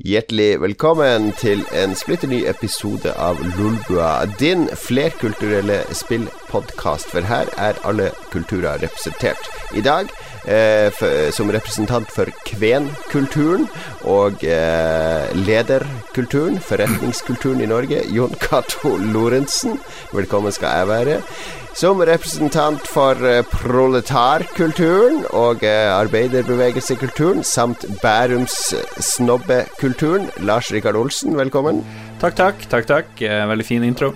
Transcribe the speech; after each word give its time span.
Hjertelig 0.00 0.62
velkommen 0.62 1.26
til 1.36 1.60
en 1.76 1.92
splitter 1.92 2.30
ny 2.32 2.38
episode 2.48 3.10
av 3.20 3.36
Lolbua, 3.58 4.24
din 4.40 4.62
flerkulturelle 4.72 5.82
spillpodkast. 5.92 7.10
For 7.12 7.28
her 7.28 7.50
er 7.60 7.76
alle 7.84 8.06
kulturer 8.32 8.80
representert. 8.80 9.50
I 9.76 9.84
dag 9.84 10.08
som 11.32 11.50
representant 11.52 12.10
for 12.12 12.30
kvenkulturen 12.48 13.66
og 14.08 14.44
eh, 14.44 15.30
lederkulturen, 15.36 16.60
forretningskulturen 16.64 17.60
i 17.60 17.68
Norge, 17.70 18.02
Jon 18.08 18.34
Cato 18.40 18.96
Lorentzen. 18.96 19.78
Velkommen 20.12 20.52
skal 20.52 20.80
jeg 20.80 20.88
være. 20.88 21.18
Som 21.76 22.00
representant 22.02 22.88
for 22.90 23.14
uh, 23.22 23.44
proletarkulturen 23.46 25.22
og 25.38 25.62
arbeiderbevegelsekulturen 25.62 27.44
samt 27.46 27.86
Bærums 28.02 28.74
snobbekulturen, 28.98 30.32
Lars 30.42 30.72
Rikard 30.74 30.98
Olsen, 30.98 31.38
velkommen. 31.38 31.84
Takk, 32.20 32.36
takk. 32.42 32.66
takk, 32.68 32.90
takk 32.90 33.22
Veldig 33.22 33.68
fin 33.70 33.86
intro. 33.86 34.12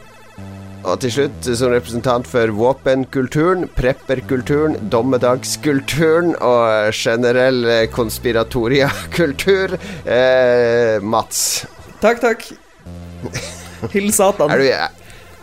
Og 0.84 0.98
til 1.00 1.08
slutt, 1.14 1.46
som 1.56 1.70
representant 1.72 2.26
for 2.28 2.50
våpenkulturen, 2.52 3.62
prepperkulturen, 3.72 4.74
dommedagskulturen 4.92 6.34
og 6.44 6.92
generell 6.92 7.88
konspiratoriakultur, 7.94 9.78
eh, 10.04 11.00
Mats. 11.00 11.64
Takk, 12.02 12.20
takk. 12.20 12.44
Hill 13.94 14.12
Satan. 14.12 14.50
Er 14.52 14.58
du, 14.60 14.64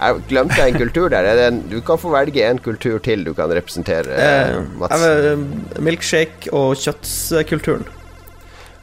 jeg 0.02 0.16
glemte 0.30 0.62
en 0.62 0.78
kultur 0.78 1.10
der. 1.14 1.26
En, 1.48 1.62
du 1.70 1.82
kan 1.86 1.98
få 2.02 2.10
velge 2.14 2.42
en 2.46 2.60
kultur 2.62 3.00
til 3.02 3.24
du 3.26 3.34
kan 3.38 3.50
representere, 3.50 4.14
eh, 4.14 4.62
Mats. 4.78 5.02
Eh, 5.02 5.38
milkshake- 5.82 6.54
og 6.54 6.76
kjøttkulturen. 6.78 7.86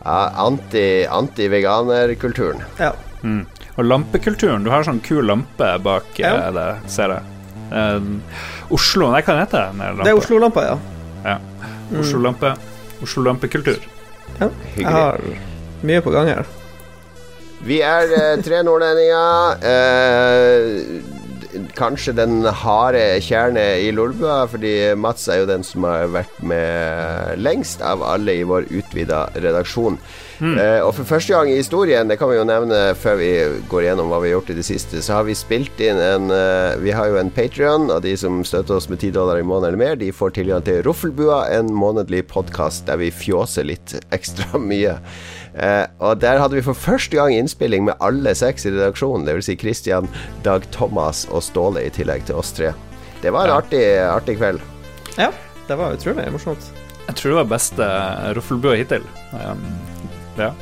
Ja, 0.03 0.31
Anti-veganerkulturen. 0.43 2.63
Anti 2.63 2.83
ja. 2.83 2.93
Mm. 3.23 3.47
Og 3.79 3.87
lampekulturen. 3.87 4.65
Du 4.67 4.73
har 4.75 4.83
sånn 4.87 4.99
kul 5.07 5.23
lampe 5.29 5.71
bak 5.85 6.19
ja. 6.19 6.35
Eh, 6.35 6.53
det, 6.57 6.69
ser 6.91 7.15
jeg. 7.15 7.35
Uh, 7.69 8.01
Oslo 8.75 9.11
Nei, 9.13 9.21
hva 9.23 9.37
heter 9.43 9.69
den? 9.71 10.01
Det 10.01 10.11
er 10.11 10.19
Oslo-lampa, 10.19 10.65
ja. 10.65 10.77
ja. 11.25 11.37
Oslo-lampe. 12.01 12.55
Oslo-lampekultur. 13.05 13.85
Ja. 14.39 14.49
Jeg 14.77 14.87
har 14.89 15.21
mye 15.87 16.03
på 16.03 16.11
gang 16.15 16.31
her. 16.33 16.49
Vi 17.67 17.81
er 17.83 18.13
eh, 18.15 18.43
tre 18.45 18.61
nordlendinger. 18.67 19.59
Eh, 19.67 21.65
kanskje 21.79 22.15
den 22.15 22.45
harde 22.63 23.21
kjerne 23.25 23.65
i 23.83 23.91
Lolbua, 23.95 24.45
fordi 24.51 24.95
Mats 24.99 25.27
er 25.31 25.43
jo 25.43 25.49
den 25.51 25.65
som 25.67 25.87
har 25.89 26.07
vært 26.15 26.43
med 26.47 27.41
lengst 27.41 27.83
av 27.83 28.05
alle 28.07 28.37
i 28.39 28.47
vår 28.47 28.69
utvida 28.71 29.27
redaksjon. 29.39 29.99
Mm. 30.39 30.55
Eh, 30.55 30.81
og 30.87 30.93
for 30.95 31.09
første 31.09 31.35
gang 31.35 31.51
i 31.51 31.57
historien, 31.59 32.09
det 32.09 32.19
kan 32.21 32.31
vi 32.31 32.37
jo 32.39 32.47
nevne 32.47 32.79
før 32.99 33.19
vi 33.19 33.31
går 33.71 33.89
gjennom 33.89 34.11
hva 34.11 34.21
vi 34.23 34.31
har 34.31 34.39
gjort 34.39 34.53
i 34.55 34.59
det 34.61 34.67
siste, 34.69 35.03
så 35.03 35.19
har 35.19 35.27
vi 35.27 35.35
spilt 35.39 35.81
inn 35.83 35.99
en 35.99 36.31
uh, 36.31 36.79
Vi 36.83 36.93
har 36.95 37.11
jo 37.11 37.19
en 37.19 37.33
Patrion, 37.35 37.89
og 37.91 38.03
de 38.05 38.15
som 38.19 38.41
støtter 38.47 38.79
oss 38.79 38.89
med 38.91 39.01
10 39.03 39.17
dollar 39.17 39.41
i 39.41 39.47
måneden 39.47 39.73
eller 39.73 39.83
mer, 39.83 39.99
de 39.99 40.13
får 40.15 40.37
tilgang 40.39 40.63
til 40.67 40.83
Roffelbua, 40.87 41.43
en 41.59 41.73
månedlig 41.75 42.25
podkast 42.31 42.87
der 42.87 43.01
vi 43.03 43.11
fjåser 43.15 43.67
litt 43.67 43.97
ekstra 44.17 44.61
mye. 44.63 44.99
Eh, 45.59 45.85
og 45.99 46.21
der 46.23 46.39
hadde 46.39 46.59
vi 46.59 46.65
for 46.67 46.79
første 46.79 47.19
gang 47.19 47.35
innspilling 47.35 47.89
med 47.89 47.99
alle 48.05 48.35
seks 48.39 48.69
i 48.69 48.75
redaksjonen. 48.75 49.27
Dvs. 49.27 49.51
Si 49.51 49.59
Christian, 49.59 50.11
Dag 50.47 50.67
Thomas 50.75 51.27
og 51.33 51.43
Ståle 51.47 51.87
i 51.87 51.93
tillegg 51.95 52.29
til 52.29 52.39
oss 52.39 52.55
tre. 52.55 52.75
Det 53.23 53.35
var 53.35 53.49
en 53.49 53.57
ja. 53.57 53.61
artig, 53.63 53.85
artig, 54.07 54.39
kveld. 54.39 54.63
Ja, 55.19 55.33
det 55.67 55.79
var 55.81 55.97
utrolig 55.99 56.29
morsomt. 56.31 56.71
Jeg 57.09 57.17
tror 57.19 57.33
det 57.33 57.39
var 57.41 57.55
beste 57.57 57.87
roffelbua 58.37 58.77
hittil. 58.79 59.07
Um, 59.33 59.65
ja. 60.39 60.53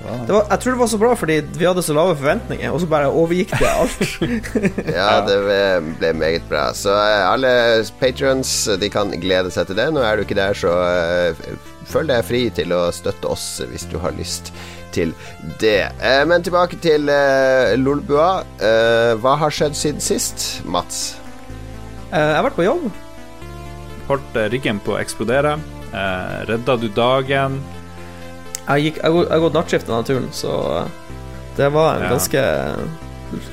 Var, 0.00 0.46
jeg 0.48 0.60
tror 0.62 0.72
det 0.72 0.80
var 0.80 0.88
så 0.88 0.98
bra 1.00 1.10
fordi 1.18 1.36
vi 1.58 1.66
hadde 1.68 1.82
så 1.84 1.94
lave 1.96 2.16
forventninger, 2.16 2.72
og 2.72 2.80
så 2.80 2.88
bare 2.88 3.10
overgikk 3.12 3.52
det 3.60 3.68
alt. 3.68 4.04
ja, 4.98 5.10
det 5.26 5.36
ble 6.00 6.12
meget 6.16 6.46
bra. 6.48 6.70
Så 6.76 6.94
eh, 6.94 7.24
alle 7.28 7.50
patrions 8.00 8.52
de 8.80 8.88
kan 8.92 9.12
glede 9.20 9.52
seg 9.52 9.68
til 9.68 9.76
det. 9.76 9.90
Nå 9.92 10.04
er 10.04 10.16
du 10.16 10.24
ikke 10.24 10.38
der, 10.38 10.56
så 10.56 10.72
uh, 10.72 11.74
føl 11.90 12.08
deg 12.08 12.24
fri 12.24 12.46
til 12.56 12.72
å 12.72 12.86
støtte 12.94 13.28
oss 13.28 13.46
hvis 13.68 13.84
du 13.92 13.98
har 14.00 14.16
lyst 14.16 14.54
til 14.94 15.12
det. 15.60 15.90
Uh, 16.00 16.24
men 16.30 16.46
tilbake 16.46 16.80
til 16.80 17.10
Lolbua. 17.80 18.30
hva 19.20 19.34
har 19.42 19.52
skjedd 19.52 19.76
siden 19.76 20.04
sist, 20.04 20.62
Mats? 20.64 21.10
jeg 22.10 22.32
har 22.34 22.42
vært 22.42 22.56
på 22.56 22.66
jobb. 22.66 22.88
Holdt 24.08 24.40
ryggen 24.50 24.80
på 24.82 24.96
å 24.96 24.98
eksplodere. 24.98 25.58
redda 26.48 26.76
du 26.80 26.88
dagen? 26.94 27.60
Jeg, 28.70 28.86
gikk, 28.86 29.02
jeg, 29.02 29.22
jeg 29.26 29.42
gått 29.42 29.56
nattskift 29.58 29.88
denne 29.90 30.06
turen, 30.06 30.28
så 30.34 30.52
det 31.58 31.68
var 31.74 31.98
en 31.98 32.06
ja. 32.06 32.10
ganske, 32.14 32.42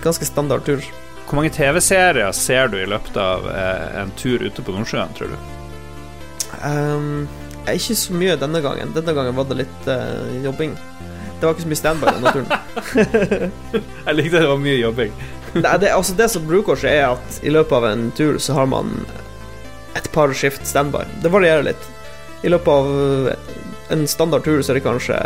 ganske 0.03 0.27
standard 0.29 0.65
tur. 0.67 0.83
Hvor 1.27 1.39
mange 1.39 1.51
TV-serier 1.51 2.31
ser 2.31 2.69
du 2.71 2.77
i 2.79 2.87
løpet 2.87 3.17
av 3.19 3.47
eh, 3.51 3.97
en 4.03 4.13
tur 4.19 4.43
ute 4.45 4.63
på 4.63 4.75
Nordsjøen, 4.75 5.15
tror 5.17 5.33
du? 5.33 5.39
Um, 6.61 7.25
ikke 7.67 7.97
så 7.99 8.15
mye 8.15 8.37
denne 8.39 8.61
gangen. 8.63 8.93
Denne 8.95 9.15
gangen 9.17 9.35
var 9.35 9.49
det 9.49 9.59
litt 9.65 9.89
uh, 9.89 10.29
jobbing. 10.45 10.77
Det 11.37 11.45
var 11.45 11.53
ikke 11.53 11.65
så 11.65 11.71
mye 11.73 11.81
standby 11.81 12.13
denne 12.15 12.33
turen. 12.37 12.53
jeg 14.07 14.15
likte 14.15 14.39
det 14.39 14.47
var 14.53 14.63
mye 14.63 14.77
jobbing. 14.79 15.11
det, 15.57 15.75
det, 15.83 15.91
altså 15.91 16.15
det 16.17 16.29
som 16.31 16.47
bruker 16.47 16.79
seg, 16.79 16.95
er 16.95 17.17
at 17.17 17.41
i 17.43 17.51
løpet 17.51 17.75
av 17.81 17.89
en 17.91 18.07
tur 18.15 18.39
så 18.41 18.55
har 18.61 18.71
man 18.71 18.95
et 19.97 20.07
par 20.13 20.31
skift 20.37 20.63
standby. 20.69 21.03
Det 21.23 21.33
varierer 21.33 21.73
litt. 21.73 21.91
I 22.45 22.53
løpet 22.53 22.71
av 22.71 23.66
en 23.89 24.07
standard 24.07 24.43
tur 24.43 24.61
så 24.61 24.73
er 24.73 24.79
det 24.79 24.85
kanskje 24.85 25.17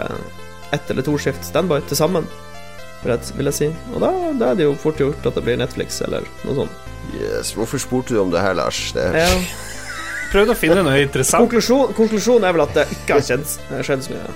ett 0.71 0.91
eller 0.91 1.05
to 1.05 1.17
skift 1.19 1.43
standby 1.45 1.81
til 1.89 1.99
sammen, 1.99 2.27
vil 3.03 3.49
jeg 3.49 3.57
si. 3.57 3.69
Og 3.95 4.03
da, 4.03 4.11
da, 4.37 4.51
er 4.51 4.59
det 4.59 4.69
jo 4.69 4.77
fort 4.79 5.01
gjort 5.01 5.25
at 5.25 5.37
det 5.37 5.43
blir 5.45 5.59
Netflix 5.59 5.99
eller 6.05 6.27
noe 6.45 6.61
sånt. 6.63 6.87
Yes, 7.17 7.55
Hvorfor 7.57 7.81
spurte 7.81 8.15
du 8.15 8.21
om 8.21 8.31
det 8.31 8.43
her, 8.43 8.55
Lars? 8.57 8.91
Det 8.95 9.09
ja. 9.17 9.29
Prøvde 10.31 10.53
å 10.53 10.59
finne 10.59 10.83
noe 10.85 11.01
interessant. 11.01 11.43
Konklusjon, 11.43 11.91
konklusjonen 11.97 12.47
er 12.47 12.55
vel 12.55 12.63
at 12.63 12.77
det 12.77 12.87
ikke 12.95 13.17
har 13.17 13.25
skjedd, 13.25 13.47
skjedd 13.83 14.05
så 14.05 14.15
mye. 14.15 14.35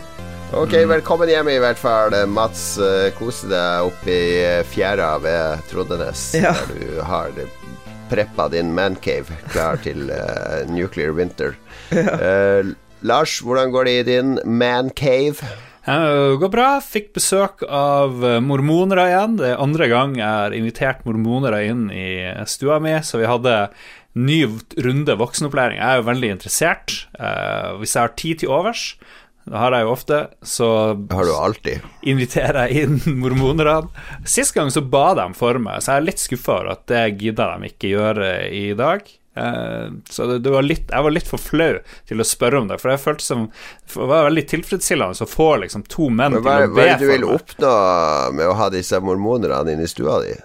Ok, 0.56 0.74
velkommen 0.88 1.30
hjem 1.32 1.50
i 1.54 1.60
hvert 1.62 1.80
fall. 1.80 2.16
Mats, 2.32 2.76
uh, 2.82 3.08
kose 3.18 3.48
deg 3.52 3.88
oppe 3.88 4.12
i 4.12 4.26
eh, 4.44 4.60
fjæra 4.68 5.16
ved 5.24 5.64
Troddenes, 5.72 6.28
ja. 6.38 6.52
der 6.54 6.76
du 6.76 7.00
har 7.04 7.32
preppa 8.12 8.46
din 8.54 8.70
mancave 8.76 9.40
klar 9.50 9.80
til 9.84 10.10
uh, 10.12 10.66
nuclear 10.72 11.16
winter. 11.16 11.56
Ja. 11.96 12.16
Uh, 12.18 12.74
Lars, 13.06 13.38
hvordan 13.46 13.72
går 13.74 13.86
det 13.86 13.96
i 14.00 14.06
din 14.08 14.36
mancave? 14.46 15.46
Det 15.86 16.38
går 16.42 16.50
bra. 16.50 16.70
Fikk 16.82 17.12
besøk 17.14 17.62
av 17.70 18.16
mormoner 18.18 18.42
mormonere 18.42 19.04
igjen. 19.12 19.36
Det 19.38 19.52
er 19.52 19.62
andre 19.62 19.90
gang 19.92 20.16
jeg 20.18 20.26
har 20.26 20.56
invitert 20.58 21.04
mormonere 21.06 21.60
inn 21.70 21.84
i 21.94 22.08
stua 22.50 22.80
mi, 22.82 22.96
så 23.06 23.22
vi 23.22 23.30
hadde 23.30 23.54
ny 24.16 24.40
runde 24.82 25.18
voksenopplæring. 25.20 25.78
Jeg 25.78 25.86
er 25.86 26.02
jo 26.02 26.08
veldig 26.08 26.32
interessert. 26.38 26.96
Eh, 27.20 27.76
hvis 27.82 27.96
jeg 27.96 28.02
har 28.02 28.16
tid 28.18 28.42
til 28.42 28.54
overs, 28.56 28.88
det 29.46 29.60
har 29.62 29.76
jeg 29.76 29.86
jo 29.86 29.92
ofte, 29.94 30.20
så 30.42 30.70
har 31.12 31.28
du 31.28 31.34
alltid. 31.36 31.84
inviterer 32.02 32.66
jeg 32.66 32.88
inn 32.88 33.20
mormonerne. 33.22 33.92
Sist 34.26 34.56
gang 34.56 34.72
så 34.74 34.82
ba 34.82 35.12
de 35.20 35.28
for 35.38 35.60
meg, 35.62 35.84
så 35.84 35.94
jeg 35.94 36.02
er 36.02 36.08
litt 36.10 36.24
skuffa 36.24 36.58
over 36.62 36.72
at 36.74 36.88
det 36.90 37.04
gidder 37.22 37.54
de 37.60 37.70
ikke 37.70 37.94
gjøre 37.94 38.32
i 38.50 38.66
dag. 38.80 39.06
Eh, 39.36 39.88
så 40.10 40.28
det, 40.30 40.40
det 40.46 40.52
var 40.54 40.64
litt, 40.64 40.88
jeg 40.92 41.06
var 41.08 41.12
litt 41.12 41.28
for 41.28 41.42
flau 41.42 41.74
til 42.08 42.24
å 42.24 42.28
spørre 42.28 42.62
om 42.62 42.70
det, 42.72 42.80
for 42.80 42.94
jeg 42.94 43.04
følte 43.04 43.26
som 43.26 43.48
Det 43.92 44.08
var 44.08 44.30
veldig 44.30 44.46
tilfredsstillende 44.54 45.28
å 45.28 45.30
få 45.30 45.50
liksom 45.66 45.84
to 45.92 46.10
menn 46.10 46.38
hva, 46.40 46.60
til 46.62 46.72
å 46.72 46.74
be 46.74 46.76
for 46.76 46.76
meg. 46.76 46.76
Hva 46.76 46.86
er 46.86 46.94
det 46.94 47.06
du 47.06 47.12
vil 47.12 47.28
oppnå 47.36 47.74
med 48.40 48.52
å 48.52 48.60
ha 48.62 48.70
disse 48.74 49.02
mormonerne 49.04 49.76
inne 49.76 49.88
i 49.88 49.92
stua 49.92 50.22
di? 50.24 50.36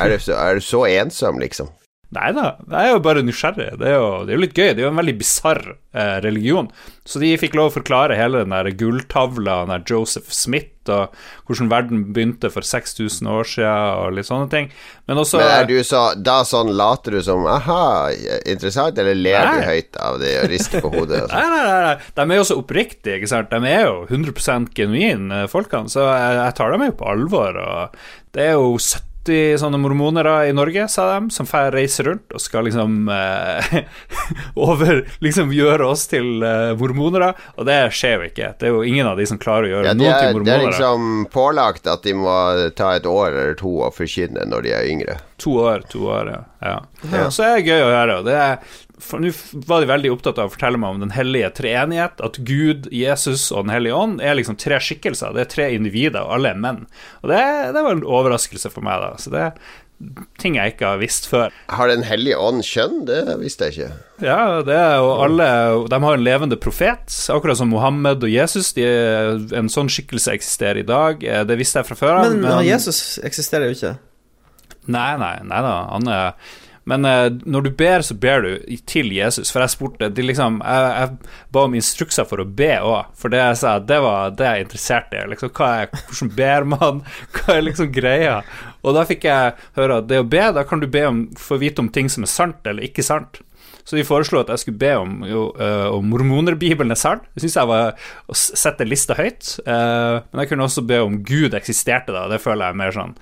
Er 0.00 0.10
du 0.10 0.18
så, 0.18 0.34
er 0.38 0.58
du 0.58 0.64
så 0.64 0.84
ensom, 0.90 1.38
liksom? 1.42 1.70
Nei 2.10 2.32
da, 2.34 2.56
jeg 2.66 2.88
er 2.88 2.96
jo 2.96 3.02
bare 3.04 3.22
nysgjerrig. 3.22 3.68
Det 3.78 3.86
er 3.86 4.00
jo, 4.00 4.06
det 4.26 4.32
er 4.32 4.38
jo 4.38 4.42
litt 4.42 4.56
gøy. 4.56 4.72
Det 4.74 4.82
er 4.82 4.86
jo 4.88 4.90
en 4.90 4.98
veldig 4.98 5.12
bisarr 5.20 5.60
eh, 5.70 6.16
religion. 6.24 6.66
Så 7.06 7.20
de 7.22 7.28
fikk 7.38 7.54
lov 7.54 7.68
å 7.70 7.74
forklare 7.76 8.16
hele 8.18 8.40
den 8.42 8.50
der 8.50 8.66
gulltavla, 8.74 9.60
der 9.70 9.84
Joseph 9.86 10.32
Smith, 10.34 10.72
og 10.90 11.12
hvordan 11.46 11.68
verden 11.70 12.00
begynte 12.10 12.48
for 12.50 12.66
6000 12.66 13.28
år 13.30 13.46
siden, 13.46 13.92
og 14.00 14.16
litt 14.16 14.26
sånne 14.26 14.48
ting. 14.50 14.66
Men 15.06 15.20
også 15.22 15.38
Men 15.38 15.52
er 15.54 15.68
du 15.68 15.76
så, 15.86 16.00
Da 16.18 16.40
sånn 16.48 16.72
later 16.74 17.14
du 17.14 17.20
som 17.22 17.46
aha, 17.46 18.10
interessant, 18.42 18.98
eller 18.98 19.14
ler 19.14 19.46
du 19.46 19.62
høyt 19.68 20.00
av 20.02 20.18
det 20.18 20.32
og 20.40 20.48
rister 20.50 20.82
på 20.82 20.90
hodet? 20.96 21.20
nei, 21.34 21.44
nei, 21.52 21.60
nei, 21.68 21.84
nei, 21.92 21.94
de 22.18 22.26
er 22.26 22.40
jo 22.40 22.48
så 22.48 22.56
oppriktige, 22.58 23.20
ikke 23.20 23.30
sant. 23.30 23.54
De 23.54 23.70
er 23.70 23.86
jo 23.86 24.02
100 24.08 24.66
genuine, 24.74 25.44
folkene, 25.52 25.92
så 25.94 26.08
jeg, 26.10 26.34
jeg 26.40 26.58
tar 26.58 26.74
dem 26.74 26.88
jo 26.88 26.96
på 26.98 27.14
alvor. 27.14 27.62
Og 27.62 28.02
det 28.34 28.48
er 28.48 28.58
jo 28.58 28.74
70 28.74 29.09
80 29.24 29.58
sånne 29.60 29.78
mormonere 29.80 30.48
i 30.48 30.52
Norge, 30.56 30.86
sa 30.88 31.06
de, 31.12 31.30
som 31.34 31.46
får 31.48 31.74
reise 31.74 32.04
rundt 32.06 32.32
og 32.34 32.40
skal 32.42 32.66
liksom 32.68 33.08
eh, 33.12 33.80
over 34.68 35.02
Liksom 35.20 35.52
gjøre 35.52 35.86
oss 35.92 36.06
til 36.10 36.42
eh, 36.46 36.72
mormonere, 36.80 37.32
og 37.56 37.66
det 37.68 37.78
skjer 37.96 38.16
jo 38.16 38.28
ikke. 38.30 38.52
Det 38.60 38.68
er 38.68 38.74
jo 38.74 38.84
ingen 38.86 39.08
av 39.10 39.20
de 39.20 39.26
som 39.28 39.40
klarer 39.40 39.68
å 39.68 39.72
gjøre 39.74 39.90
ja, 39.90 39.96
noe 39.96 40.12
til 40.14 40.36
mormonere. 40.36 40.44
Det 40.44 40.54
er 40.56 40.66
liksom 40.68 41.08
pålagt 41.32 41.90
at 41.90 42.06
de 42.06 42.14
må 42.16 42.36
ta 42.78 42.94
et 42.96 43.08
år 43.08 43.28
eller 43.30 43.58
to 43.60 43.74
og 43.84 43.96
forkynne 43.96 44.46
når 44.48 44.66
de 44.66 44.76
er 44.76 44.88
yngre. 44.90 45.18
To 45.40 45.56
år, 45.64 45.84
to 45.90 46.04
år, 46.08 46.32
ja. 46.32 46.40
ja. 46.64 46.78
ja. 47.12 47.26
Så 47.32 47.46
er 47.46 47.58
det 47.58 47.68
gøy 47.68 47.84
å 47.84 47.92
høre. 47.92 48.20
Det 48.26 48.36
er 48.36 48.78
Nå 49.00 49.30
var 49.66 49.80
de 49.84 49.88
veldig 49.90 50.10
opptatt 50.14 50.38
av 50.40 50.50
å 50.50 50.54
fortelle 50.54 50.78
meg 50.80 50.94
om 50.96 51.02
den 51.04 51.14
hellige 51.16 51.50
treenighet. 51.60 52.20
At 52.24 52.38
Gud, 52.46 52.88
Jesus 52.94 53.48
og 53.52 53.64
Den 53.66 53.74
hellige 53.74 53.96
ånd 53.96 54.20
er 54.24 54.36
liksom 54.38 54.58
tre 54.60 54.78
skikkelser. 54.82 55.32
Det 55.36 55.46
er 55.46 55.52
tre 55.54 55.68
individer, 55.76 56.22
og 56.24 56.36
alle 56.38 56.54
er 56.54 56.60
menn. 56.64 56.82
Og 57.22 57.30
det, 57.32 57.44
det 57.76 57.84
var 57.86 57.96
en 57.96 58.04
overraskelse 58.06 58.72
for 58.72 58.84
meg, 58.86 59.00
da. 59.02 59.14
Så 59.22 59.32
det 59.34 59.46
er 59.48 59.78
ting 60.40 60.54
jeg 60.56 60.72
ikke 60.72 60.94
har 60.94 61.00
visst 61.02 61.26
før. 61.28 61.52
Har 61.68 61.90
Den 61.92 62.06
hellige 62.08 62.38
ånd 62.40 62.62
kjønn? 62.64 63.02
Det 63.08 63.18
visste 63.42 63.68
jeg 63.68 63.74
ikke. 63.76 63.90
Ja, 64.24 64.38
det 64.64 64.76
er 64.76 64.94
jo 64.96 65.10
alle 65.26 65.48
De 65.92 65.98
har 66.04 66.16
en 66.16 66.24
levende 66.24 66.56
profet, 66.56 67.12
akkurat 67.34 67.58
som 67.60 67.68
Mohammed 67.72 68.24
og 68.24 68.32
Jesus. 68.32 68.72
De, 68.78 68.86
en 69.56 69.68
sånn 69.72 69.92
skikkelse 69.92 70.32
eksisterer 70.38 70.80
i 70.80 70.86
dag. 70.88 71.20
Eh, 71.24 71.42
Det 71.44 71.58
visste 71.60 71.82
jeg 71.82 71.90
fra 71.90 71.98
før 72.00 72.14
av. 72.22 72.30
Men, 72.30 72.40
men 72.46 72.64
Jesus 72.68 73.18
eksisterer 73.24 73.68
jo 73.68 73.76
ikke. 73.76 73.92
Nei, 74.90 75.10
nei, 75.20 75.34
nei 75.44 75.60
da. 75.68 75.74
Han 75.92 76.08
er 76.08 76.56
men 76.90 77.06
eh, 77.06 77.26
når 77.46 77.66
du 77.66 77.70
ber, 77.78 78.02
så 78.02 78.16
ber 78.18 78.44
du 78.44 78.78
til 78.90 79.12
Jesus. 79.14 79.52
For 79.52 79.62
jeg 79.62 79.74
spurte 79.74 80.10
de 80.14 80.24
liksom, 80.26 80.58
jeg, 80.64 80.94
jeg 80.96 81.52
ba 81.54 81.66
om 81.68 81.76
instrukser 81.78 82.26
for 82.28 82.42
å 82.42 82.48
be 82.48 82.72
òg. 82.78 83.12
For 83.18 83.32
det 83.32 83.42
jeg 83.42 83.60
sa, 83.62 83.76
det 83.78 84.00
var 84.04 84.34
det 84.38 84.48
jeg 84.48 84.66
interesserte 84.66 85.20
i. 85.20 85.28
Liksom, 85.34 85.52
hva 85.56 85.70
er, 85.82 85.92
hvordan 86.00 86.32
ber 86.38 86.66
man? 86.74 87.04
Hva 87.36 87.56
er 87.56 87.68
liksom 87.68 87.92
greia? 87.94 88.40
Og 88.82 88.96
da 88.96 89.04
fikk 89.08 89.28
jeg 89.28 89.54
høre 89.76 90.00
at 90.00 90.10
det 90.10 90.22
å 90.22 90.26
be, 90.26 90.42
da 90.56 90.64
kan 90.66 90.82
du 90.82 90.88
be 90.90 91.04
om, 91.06 91.22
få 91.38 91.60
vite 91.60 91.84
om 91.84 91.92
ting 91.92 92.10
som 92.12 92.26
er 92.26 92.32
sant 92.32 92.66
eller 92.66 92.86
ikke 92.86 93.04
sant. 93.06 93.42
Så 93.84 93.96
de 93.96 94.04
foreslo 94.06 94.42
at 94.42 94.50
jeg 94.52 94.62
skulle 94.62 94.80
be 94.80 94.90
om 95.00 95.22
jo, 95.26 95.44
eh, 95.58 95.86
om 95.90 96.10
mormonerbibelen 96.12 96.94
er 96.94 97.00
sann. 97.00 97.22
Det 97.34 97.42
syns 97.44 97.56
jeg 97.58 97.70
var 97.70 97.96
å 98.30 98.36
sette 98.36 98.86
lista 98.86 99.16
høyt. 99.18 99.56
Uh, 99.64 100.20
men 100.30 100.44
jeg 100.44 100.52
kunne 100.52 100.66
også 100.68 100.84
be 100.86 101.00
om 101.02 101.16
Gud 101.26 101.56
eksisterte, 101.58 102.14
da. 102.14 102.28
Det 102.30 102.38
føler 102.42 102.70
jeg 102.70 102.78
mer 102.78 102.94
sånn 102.94 103.16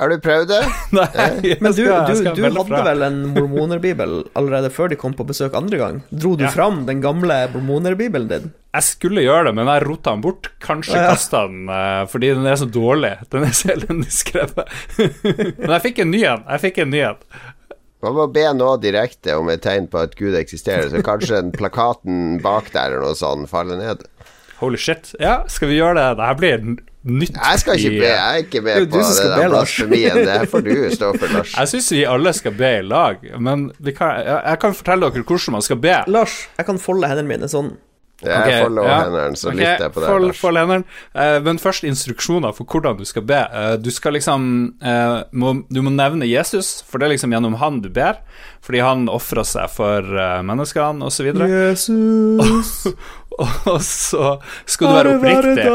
Har 0.00 0.08
du 0.08 0.16
prøvd 0.24 0.48
det? 0.48 0.60
Nei, 0.96 1.04
jeg 1.44 1.58
Men 1.62 1.72
du, 1.76 1.82
skal- 1.82 1.92
jeg 1.92 2.06
du, 2.08 2.16
skal 2.22 2.34
du 2.34 2.42
melde 2.42 2.62
hadde 2.62 2.72
fra. 2.72 2.82
vel 2.88 3.02
en 3.06 3.18
mormonerbibel 3.36 4.14
allerede 4.38 4.70
før 4.72 4.88
de 4.90 4.96
kom 4.98 5.12
på 5.14 5.26
besøk 5.28 5.54
andre 5.58 5.78
gang? 5.78 6.00
Dro 6.10 6.32
du 6.40 6.44
Ja. 6.46 6.50
fram 6.50 6.80
den 6.88 7.02
gamle 7.04 7.36
mormonerbibelen 7.52 8.28
din? 8.30 8.50
Jeg 8.72 8.86
skulle 8.88 9.20
gjøre 9.22 9.50
det, 9.50 9.54
men 9.58 9.68
jeg 9.68 9.84
rota 9.84 10.14
den 10.16 10.22
bort. 10.24 10.48
Kanskje 10.64 10.96
Ja, 10.96 11.02
ja. 11.04 11.10
kasta 11.12 11.42
den 11.46 11.68
eh, 11.68 12.04
fordi 12.08 12.32
den 12.34 12.46
er 12.48 12.56
så 12.56 12.66
dårlig. 12.72 13.12
Den 13.30 13.44
er 13.44 13.52
så 13.54 13.68
elendig 13.76 14.10
skrevet. 14.16 14.64
men 15.60 15.74
jeg 15.76 15.82
fikk 15.86 15.98
en 16.06 16.10
ny 16.16 16.22
en. 16.24 16.46
Jeg 16.48 16.64
fikk 16.64 16.78
en 16.86 16.90
ny 16.96 17.02
en. 17.12 17.20
Man 18.02 18.16
må 18.16 18.24
be 18.34 18.42
nå 18.58 18.72
direkte 18.82 19.36
om 19.38 19.46
et 19.52 19.60
tegn 19.62 19.84
på 19.92 20.00
at 20.02 20.16
Gud 20.18 20.34
eksisterer, 20.34 20.88
så 20.90 21.04
kanskje 21.06 21.36
den 21.38 21.52
plakaten 21.54 22.40
bak 22.42 22.72
der 22.74 22.96
eller 22.96 23.04
noe 23.12 23.14
sånt 23.20 23.46
faller 23.52 23.78
ned. 23.78 24.02
Holy 24.58 24.80
shit. 24.80 25.12
Ja, 25.22 25.42
skal 25.52 25.68
vi 25.70 25.76
gjøre 25.78 26.00
det? 26.00 26.08
Det 26.18 26.26
her 26.32 26.40
blir 26.40 26.64
nytt 27.04 27.36
Jeg 27.36 27.62
skal 27.62 27.78
ikke 27.78 27.92
be, 27.98 28.08
jeg 28.08 28.32
er 28.32 28.42
ikke 28.44 28.60
med 28.64 28.86
du 28.86 28.98
på 28.98 29.02
det 29.02 29.30
der 29.30 29.48
blasfemien. 29.52 30.18
Det 30.28 30.48
får 30.50 30.66
du 30.66 30.74
stå 30.94 31.12
for, 31.18 31.36
Lars. 31.36 31.54
Jeg 31.58 31.72
syns 31.72 31.92
vi 31.92 32.02
alle 32.08 32.32
skal 32.36 32.54
be 32.58 32.70
i 32.78 32.82
lag, 32.86 33.24
men 33.38 33.70
vi 33.78 33.94
kan, 33.96 34.20
jeg, 34.22 34.42
jeg 34.46 34.60
kan 34.62 34.76
fortelle 34.78 35.08
dere 35.08 35.24
hvordan 35.26 35.56
man 35.58 35.64
skal 35.66 35.80
be. 35.82 35.96
Lars, 36.06 36.36
jeg 36.58 36.68
kan 36.68 36.78
folde 36.82 37.10
hendene 37.10 37.28
mine 37.34 37.50
sånn. 37.50 37.74
Jeg 38.24 38.38
okay, 38.42 38.62
folder 38.62 38.86
ja. 38.88 38.96
hendene, 39.04 39.36
så 39.36 39.48
okay, 39.48 39.58
lytter 39.58 39.84
jeg 39.86 39.92
på 39.92 40.00
det 40.04 40.08
fold- 40.12 40.26
Lars. 40.26 40.40
fold 40.40 40.60
hendene. 40.62 40.84
Eh, 41.14 41.38
men 41.42 41.58
først 41.58 41.84
instruksjoner 41.88 42.54
for 42.56 42.64
hvordan 42.64 42.96
du 42.98 43.04
skal 43.08 43.22
be. 43.26 43.40
Uh, 43.52 43.74
du 43.82 43.90
skal 43.90 44.12
liksom 44.18 44.46
uh, 44.82 45.22
må, 45.32 45.54
Du 45.72 45.82
må 45.82 45.90
nevne 45.90 46.28
Jesus, 46.30 46.82
for 46.86 46.98
det 47.02 47.08
er 47.08 47.14
liksom 47.16 47.32
gjennom 47.34 47.58
han 47.62 47.80
du 47.82 47.88
ber. 47.90 48.20
Fordi 48.62 48.78
han 48.78 49.08
ofra 49.10 49.42
seg 49.44 49.70
for 49.74 50.06
uh, 50.06 50.38
menneskene, 50.46 51.02
osv. 51.08 51.32
Jesus, 51.34 52.86
Og 53.72 53.78
så 53.82 54.34
skal 54.68 54.86
du 54.86 54.92
være 54.92 55.12
oppriktig. 55.16 55.66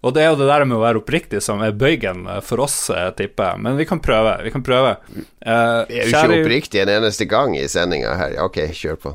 Og 0.00 0.14
det 0.16 0.22
er 0.24 0.30
jo 0.30 0.38
det 0.40 0.46
der 0.48 0.64
med 0.64 0.78
å 0.78 0.82
være 0.82 1.02
oppriktig 1.02 1.42
som 1.44 1.60
er 1.62 1.74
bøygen 1.76 2.22
eh, 2.24 2.38
for 2.44 2.62
oss, 2.64 2.78
eh, 2.88 3.10
tipper 3.18 3.50
jeg. 3.52 3.60
Men 3.66 3.76
vi 3.76 3.84
kan 3.84 4.00
prøve. 4.00 4.32
Vi 4.46 4.52
kan 4.54 4.64
prøve. 4.64 4.94
Eh, 5.12 5.82
Vi 5.90 5.98
er 6.00 6.08
jo 6.08 6.14
kjære- 6.14 6.24
ikke 6.24 6.46
oppriktig 6.46 6.80
en 6.80 6.92
eneste 6.96 7.28
gang 7.28 7.52
i 7.58 7.66
sendinga 7.68 8.14
her. 8.16 8.38
Ok, 8.46 8.62
kjør 8.72 8.96
på. 9.04 9.12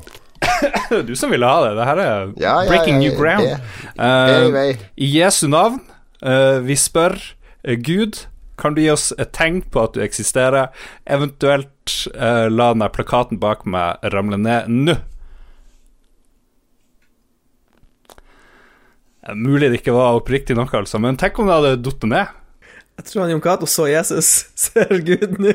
Du 1.08 1.14
som 1.16 1.30
ville 1.30 1.46
ha 1.46 1.64
det. 1.64 1.74
Det 1.78 1.88
her 1.88 2.00
er 2.02 2.32
Ja, 2.36 2.54
ja, 2.62 2.68
breaking 2.70 3.00
new 3.00 3.16
ground. 3.16 3.46
er 3.96 4.76
i 4.96 5.10
Jesu 5.18 5.46
navn, 5.48 5.80
uh, 6.22 6.60
vi 6.64 6.76
spør 6.78 7.16
eh, 7.64 7.76
Gud, 7.76 8.26
kan 8.56 8.76
du 8.76 8.80
gi 8.82 8.90
oss 8.92 9.10
et 9.18 9.34
tegn 9.36 9.62
på 9.62 9.82
at 9.84 9.96
du 9.96 10.02
eksisterer? 10.04 10.72
Eventuelt 11.06 11.98
uh, 12.14 12.46
la 12.52 12.72
den 12.72 12.86
plakaten 12.92 13.40
bak 13.42 13.66
meg 13.68 14.00
ramle 14.14 14.40
ned 14.40 14.72
nå. 14.72 14.96
Mulig 19.34 19.72
det 19.72 19.80
ikke 19.80 19.96
var 19.96 20.14
oppriktig 20.20 20.54
nok, 20.54 20.74
altså, 20.84 21.00
men 21.02 21.18
tenk 21.18 21.38
om 21.42 21.48
det 21.50 21.56
hadde 21.56 21.90
falt 21.90 22.04
ned. 22.12 22.34
Jeg 22.96 23.04
tror 23.04 23.22
han 23.22 23.30
Jon 23.34 23.42
Cato 23.44 23.66
så 23.68 23.86
Jesus. 23.90 24.46
Ser 24.56 24.98
Gud 25.04 25.36
nå? 25.42 25.52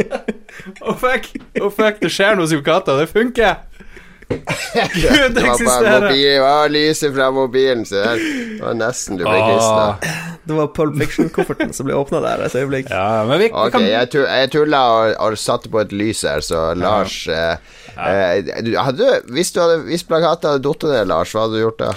oh 0.86 0.96
fuck! 1.00 1.30
oh 1.60 1.72
fuck, 1.72 2.00
det 2.02 2.12
skjer 2.12 2.36
noe 2.36 2.44
hos 2.44 2.54
Yokata, 2.54 2.98
det 3.00 3.08
funker! 3.12 3.69
Gud 4.94 5.34
Det 5.34 5.42
var 5.42 5.42
bare 5.42 5.50
eksisterer! 5.50 6.00
mobil, 6.00 6.24
det 6.30 6.40
var 6.44 6.68
lyset 6.72 7.14
fra 7.16 7.30
mobilen, 7.34 7.84
se 7.88 7.96
der 8.04 8.20
det 8.20 8.62
var 8.66 8.74
nesten 8.78 9.18
du 9.18 9.24
ble 9.26 9.36
Ah. 9.40 9.46
kristna. 9.48 10.16
Det 10.50 10.56
var 10.56 10.66
Pulp 10.74 10.96
Fiction-kofferten 10.98 11.72
som 11.76 11.86
ble 11.86 11.94
åpna 11.94 12.18
der 12.24 12.40
et 12.46 12.54
øyeblikk. 12.56 12.88
Ja, 12.90 13.24
men 13.28 13.38
vi, 13.38 13.48
vi 13.50 13.52
Ok, 13.54 13.70
kan 13.74 13.84
jeg, 13.84 14.08
tu 14.10 14.18
jeg 14.24 14.50
tulla 14.50 14.80
og, 14.94 15.12
og 15.20 15.36
satte 15.38 15.68
på 15.70 15.82
et 15.82 15.92
lys 15.94 16.22
her, 16.26 16.40
så 16.42 16.62
Lars 16.80 17.26
ja. 17.28 17.56
eh, 18.00 18.40
du, 18.64 18.72
hadde, 18.80 19.10
hvis, 19.30 19.52
du 19.54 19.60
hadde, 19.62 19.76
hvis 19.86 20.02
plakaten 20.08 20.54
hadde 20.56 20.64
falt 20.72 20.86
ned, 20.90 21.06
Lars, 21.12 21.34
hva 21.36 21.44
hadde 21.44 21.58
du 21.58 21.62
gjort 21.62 21.82
da? 21.84 21.90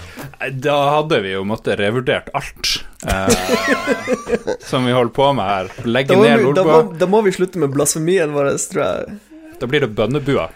Da 0.68 0.78
hadde 1.00 1.22
vi 1.24 1.32
jo 1.34 1.46
måttet 1.50 1.80
revurdert 1.80 2.30
alt 2.36 2.74
eh, 3.08 4.58
som 4.70 4.86
vi 4.86 4.92
holder 4.98 5.14
på 5.16 5.30
med 5.40 5.50
her. 5.54 5.72
Legge 5.88 6.14
Da 6.14 6.20
ned 6.22 6.44
vi, 6.44 6.52
da, 6.60 6.82
da 7.06 7.10
må 7.10 7.24
vi 7.26 7.34
slutte 7.36 7.62
med 7.64 7.74
blasfemien 7.74 8.36
vår, 8.36 8.52
tror 8.74 8.84
jeg. 8.86 9.18
Da 9.64 9.72
blir 9.72 9.88
det 9.88 9.94
bønnebua. 9.98 10.50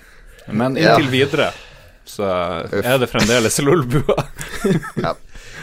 Men 0.52 0.76
Ja. 0.80 0.94
inntil 0.98 1.10
videre 1.12 1.50
så 2.08 2.28
er 2.72 2.98
det 3.02 3.10
fremdeles 3.12 3.60
Lolbua. 3.62 4.24
Ja. 5.04 5.14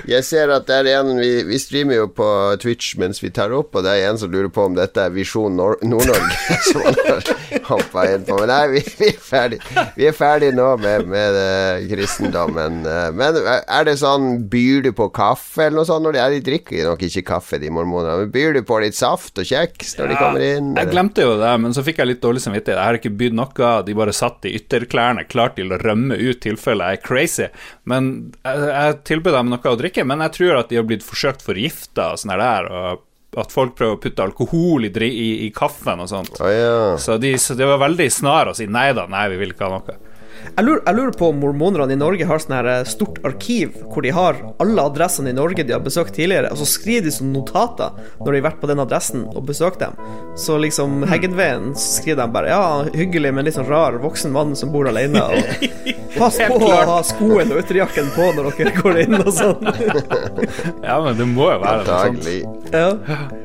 Jeg 0.09 0.25
ser 0.27 0.53
at 0.55 0.67
det 0.69 0.81
er 0.83 0.91
en 0.99 1.15
vi, 1.19 1.31
vi 1.49 1.59
streamer 1.61 1.99
jo 2.03 2.09
på 2.13 2.27
Twitch 2.63 2.95
mens 3.01 3.23
vi 3.23 3.31
tar 3.35 3.55
opp, 3.57 3.75
og 3.75 3.87
det 3.87 3.95
er 3.95 4.11
en 4.11 4.21
som 4.21 4.33
lurer 4.33 4.51
på 4.53 4.67
om 4.69 4.77
dette 4.77 5.01
er 5.01 5.13
Visjon 5.15 5.57
Nord-Norge 5.57 6.59
som 6.71 6.85
han 6.85 6.99
har 7.07 7.31
hoppa 7.69 8.05
inn 8.13 8.25
på. 8.27 8.37
Men 8.41 8.51
nei, 8.51 8.63
vi, 8.75 8.83
vi 8.99 9.11
er 9.13 9.21
ferdig 9.25 9.61
Vi 9.97 10.09
er 10.09 10.17
ferdig 10.17 10.51
nå 10.57 10.67
med, 10.83 11.07
med 11.11 11.39
uh, 11.39 11.87
kristendommen. 11.89 12.83
Eh, 12.89 13.09
Men 13.17 13.39
er 13.45 13.87
det 13.87 13.97
sånn 14.01 14.45
Byr 14.51 14.83
du 14.85 14.91
på 14.97 15.09
kaffe 15.15 15.67
eller 15.67 15.81
noe 15.81 15.89
sånt 15.89 16.05
når 16.07 16.17
de 16.17 16.23
er? 16.23 16.35
De 16.37 16.43
drikker 16.51 16.89
nok 16.89 17.05
ikke 17.07 17.25
kaffe, 17.29 17.61
de 17.63 17.71
mormonene. 17.73 18.25
Men 18.25 18.33
byr 18.35 18.59
du 18.59 18.63
på 18.67 18.81
litt 18.83 18.99
saft 18.99 19.39
og 19.41 19.49
kjeks 19.49 19.97
når 19.99 20.13
de 20.13 20.19
kommer 20.21 20.45
inn? 20.45 20.73
Jeg 20.79 20.91
glemte 20.93 21.25
jo 21.25 21.37
det, 21.41 21.53
men 21.63 21.77
så 21.77 21.85
fikk 21.87 22.03
jeg 22.03 22.11
litt 22.13 22.23
dårlig 22.25 22.43
samvittighet. 22.45 22.79
Jeg 22.81 22.91
har 22.91 23.01
ikke 23.01 23.15
bydd 23.23 23.39
noe, 23.39 23.71
de 23.87 23.97
bare 23.97 24.17
satt 24.17 24.49
i 24.49 24.55
ytterklærne 24.59 25.27
klar 25.31 25.55
til 25.57 25.73
å 25.73 25.81
rømme 25.81 26.19
ut 26.19 26.43
tilfelle 26.45 26.91
jeg 26.91 27.01
er 27.01 27.05
crazy. 27.05 27.49
Men 27.89 28.11
jeg, 28.45 28.67
jeg 28.75 28.99
tilbød 29.13 29.39
dem 29.39 29.53
noe 29.55 29.73
å 29.73 29.79
drikke, 29.81 29.94
men 30.03 30.25
jeg 30.27 30.35
tror 30.39 30.59
at 30.59 30.73
de 30.73 30.81
har 30.81 30.87
blitt 30.89 31.07
forsøkt 31.07 31.45
forgifta 31.47 32.11
og 32.15 32.23
sånn 32.23 32.35
der, 32.41 32.67
og 32.67 33.05
at 33.45 33.55
folk 33.55 33.75
prøver 33.79 33.97
å 33.97 34.01
putte 34.03 34.25
alkohol 34.25 34.87
i, 34.87 34.91
i, 35.07 35.29
i 35.47 35.51
kaffen 35.55 36.03
og 36.03 36.11
sånt. 36.11 36.37
Å 36.43 36.51
ja. 36.51 36.75
Så 37.03 37.19
de, 37.23 37.35
så 37.39 37.57
de 37.59 37.67
var 37.67 37.83
veldig 37.83 38.07
snar 38.13 38.51
å 38.51 38.57
si 38.57 38.67
nei 38.71 38.89
da, 38.97 39.07
nei, 39.11 39.27
vi 39.33 39.41
vil 39.43 39.55
ikke 39.55 39.69
ha 39.69 39.79
noe. 39.79 39.97
Jeg 40.45 40.67
lurer, 40.67 40.81
jeg 40.87 40.97
lurer 40.99 41.15
på 41.19 41.29
om 41.33 41.39
mormonerne 41.43 41.95
i 41.97 41.99
Norge 41.99 42.27
har 42.29 42.43
sånn 42.43 42.55
her 42.59 42.69
eh, 42.71 42.85
stort 42.89 43.19
arkiv 43.27 43.75
hvor 43.91 44.05
de 44.05 44.13
har 44.15 44.39
alle 44.63 44.85
adressene 44.91 45.33
i 45.33 45.37
Norge 45.37 45.65
de 45.67 45.75
har 45.75 45.83
besøkt 45.85 46.15
tidligere, 46.17 46.51
og 46.53 46.61
så 46.61 46.67
skriver 46.69 47.09
de 47.09 47.15
som 47.15 47.33
notater 47.35 47.95
når 48.21 48.29
de 48.29 48.39
har 48.41 48.47
vært 48.51 48.61
på 48.63 48.71
den 48.71 48.83
adressen 48.85 49.25
og 49.33 49.47
besøkt 49.49 49.83
dem. 49.83 49.97
Så 50.39 50.59
liksom 50.61 51.03
Heggenveien 51.11 51.73
skriver 51.79 52.23
de 52.23 52.29
bare 52.35 52.53
Ja, 52.53 52.67
hyggelig, 52.95 53.33
men 53.35 53.49
litt 53.49 53.57
sånn 53.59 53.69
rar 53.71 53.99
voksen 54.03 54.35
mann 54.35 54.55
som 54.59 54.73
bor 54.75 54.89
alene. 54.91 55.23
Og 55.25 55.79
pass 56.19 56.39
på 56.39 56.59
å 56.61 56.83
ha 56.93 56.99
skoen 57.07 57.51
og 57.55 57.63
ytterjakken 57.65 58.13
på 58.15 58.31
når 58.37 58.51
dere 58.59 58.75
går 58.79 59.01
inn 59.07 59.19
og 59.23 59.33
sånn. 59.35 59.65
Ja, 60.85 60.99
men 61.01 61.17
det 61.19 61.27
må 61.31 61.49
jo 61.49 61.59
være 61.63 61.85
noe 61.87 62.03
sånt. 62.05 62.75
Ja. 62.75 63.44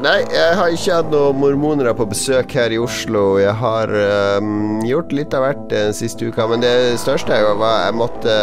Nei, 0.00 0.22
jeg 0.32 0.52
har 0.56 0.72
ikke 0.72 0.94
hatt 0.96 1.10
noen 1.12 1.36
mormonere 1.36 1.90
på 1.92 2.06
besøk 2.08 2.54
her 2.56 2.72
i 2.72 2.78
Oslo. 2.80 3.34
Jeg 3.36 3.52
har 3.60 3.90
um, 4.40 4.78
gjort 4.88 5.10
litt 5.12 5.34
av 5.36 5.44
hvert 5.44 5.66
den 5.68 5.92
siste 5.92 6.30
uka, 6.30 6.46
men 6.48 6.62
det 6.64 6.72
største 7.02 7.36
jo 7.36 7.50
hva 7.60 7.72
jeg 7.82 7.96
måtte 7.98 8.36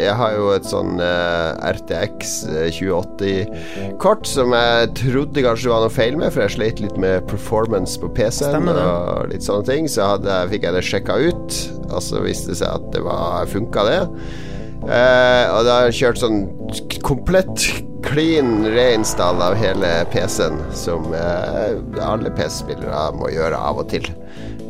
Jeg 0.00 0.14
har 0.16 0.38
jo 0.38 0.46
et 0.54 0.70
sånn 0.70 0.96
uh, 0.96 1.60
RTX 1.74 2.32
2080-kort 2.78 4.24
som 4.30 4.56
jeg 4.56 4.88
trodde 5.02 5.44
kanskje 5.44 5.68
det 5.68 5.74
var 5.74 5.84
noe 5.84 5.92
feil 5.92 6.16
med, 6.16 6.32
for 6.32 6.46
jeg 6.46 6.56
slet 6.56 6.82
litt 6.86 6.96
med 7.04 7.28
performance 7.28 8.00
på 8.00 8.08
PC-en 8.16 8.72
og 8.72 9.28
litt 9.28 9.44
sånne 9.44 9.68
ting. 9.68 9.92
Så 9.92 10.08
hadde, 10.14 10.40
fikk 10.54 10.64
jeg 10.70 10.78
det 10.78 10.86
sjekka 10.88 11.20
ut, 11.20 11.62
og 11.90 12.00
så 12.00 12.24
viste 12.24 12.54
det 12.54 12.62
seg 12.64 12.80
at 12.80 12.90
det 12.96 13.04
var 13.04 13.44
funka, 13.52 13.88
det. 13.92 14.02
Uh, 14.88 15.44
og 15.52 15.62
da 15.68 15.82
har 15.82 15.90
jeg 15.90 16.00
kjørt 16.00 16.24
sånn 16.24 16.44
komplett 17.04 17.91
clean 18.12 18.74
reinstall 18.74 19.42
av 19.42 19.54
hele 19.54 20.04
PC-en, 20.12 20.58
som 20.72 21.14
eh, 21.14 22.04
alle 22.04 22.30
PC-spillere 22.36 23.12
må 23.16 23.28
gjøre 23.32 23.56
av 23.56 23.78
og 23.82 23.88
til. 23.92 24.06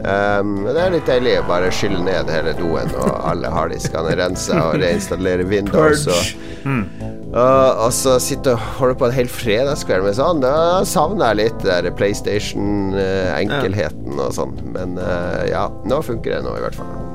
Um, 0.03 0.65
det 0.67 0.81
er 0.83 0.91
litt 0.97 1.07
deilig 1.07 1.37
å 1.39 1.45
bare 1.47 1.69
skylle 1.75 2.01
ned 2.03 2.31
hele 2.33 2.53
doen, 2.59 2.91
og 2.99 3.11
alle 3.29 3.49
harddiskene 3.55 4.11
er 4.11 4.17
rensa, 4.19 4.55
og 4.67 4.75
reinstallere 4.83 5.45
Windows. 5.47 6.07
Og, 6.11 6.23
og, 6.67 7.87
og 7.87 7.93
så 7.95 8.19
sitte 8.23 8.53
og 8.57 8.63
holde 8.81 8.95
på 8.99 9.07
en 9.07 9.15
hel 9.15 9.29
fredagskveld 9.31 10.03
med 10.09 10.15
sånn. 10.19 10.43
Da 10.43 10.83
savner 10.89 11.27
jeg 11.31 11.37
litt 11.45 11.61
der 11.67 11.91
PlayStation-enkelheten 11.99 14.13
og 14.19 14.31
sånn. 14.39 14.55
Men 14.75 14.89
uh, 14.99 15.43
ja, 15.51 15.65
nå 15.87 16.03
funker 16.07 16.31
det 16.35 16.43
nå, 16.49 16.53
i 16.59 16.63
hvert 16.67 16.79
fall. 16.79 17.12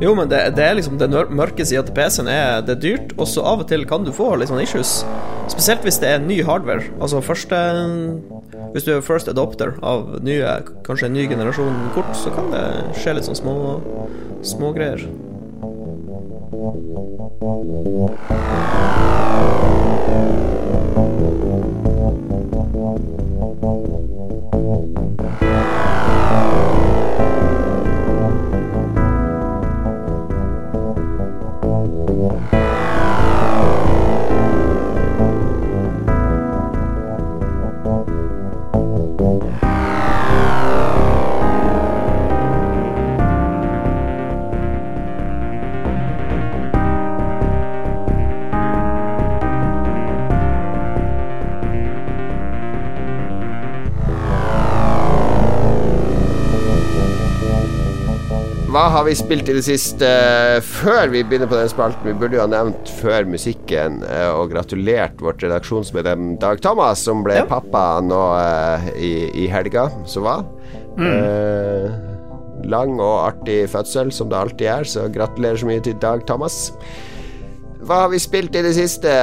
Jo, 0.00 0.12
men 0.14 0.28
det, 0.30 0.40
det 0.54 0.62
er 0.64 0.76
liksom 0.78 0.98
den 1.00 1.14
mørke 1.34 1.64
sida 1.66 1.82
til 1.86 1.94
PC-en 1.96 2.28
er 2.30 2.60
det 2.66 2.76
er 2.76 2.82
dyrt, 2.84 3.14
og 3.18 3.26
så 3.26 3.42
av 3.42 3.64
og 3.64 3.68
til 3.70 3.82
kan 3.88 4.06
du 4.06 4.12
få 4.14 4.30
litt 4.38 4.50
sånn 4.50 4.62
issues. 4.62 5.00
Spesielt 5.50 5.82
hvis 5.86 5.98
det 6.02 6.12
er 6.12 6.22
ny 6.22 6.38
hardware. 6.46 6.86
Altså 7.00 7.22
første 7.24 7.56
Hvis 8.74 8.84
du 8.84 8.92
er 8.92 9.00
first 9.02 9.28
adopter 9.32 9.72
av 9.82 10.18
nye, 10.22 10.58
kanskje 10.86 11.08
en 11.08 11.16
ny 11.16 11.24
generasjon 11.30 11.88
kort, 11.96 12.12
så 12.20 12.30
kan 12.34 12.52
det 12.52 12.64
skje 13.00 13.16
litt 13.16 13.26
sånn 13.26 13.40
små 13.40 13.56
smågreier. 14.44 15.08
Hva 21.78 21.87
har 58.98 59.04
vi 59.06 59.14
spilt 59.14 59.46
i 59.46 59.54
det 59.54 59.62
siste? 59.62 60.08
Før 60.66 61.10
vi 61.12 61.20
begynner 61.22 61.46
på 61.50 61.54
den 61.54 61.68
spalten, 61.70 62.02
vi 62.08 62.16
burde 62.18 62.34
jo 62.34 62.42
ha 62.42 62.48
nevnt 62.50 62.88
før 62.98 63.28
musikken 63.30 64.00
eh, 64.02 64.26
og 64.34 64.50
gratulert 64.50 65.20
vårt 65.22 65.42
redaksjonsmedlem 65.44 66.32
Dag 66.42 66.58
Thomas, 66.64 67.04
som 67.06 67.22
ble 67.22 67.36
Ja. 67.38 67.44
pappa 67.46 68.00
nå 68.02 68.18
eh, 68.40 68.88
i, 68.98 69.12
i 69.44 69.46
helga 69.52 69.86
som 70.08 70.26
var. 70.26 70.42
Eh, 70.98 71.86
lang 72.66 72.96
og 72.98 73.28
artig 73.28 73.60
fødsel, 73.70 74.10
som 74.10 74.32
det 74.32 74.40
alltid 74.40 74.66
er, 74.72 74.88
så 74.90 75.06
gratulerer 75.14 75.62
så 75.62 75.68
mye 75.70 75.84
til 75.86 75.94
Dag 76.02 76.26
Thomas. 76.26 76.72
Hva 77.86 78.02
har 78.02 78.10
vi 78.10 78.18
spilt 78.18 78.58
i 78.58 78.64
det 78.66 78.74
siste? 78.74 79.14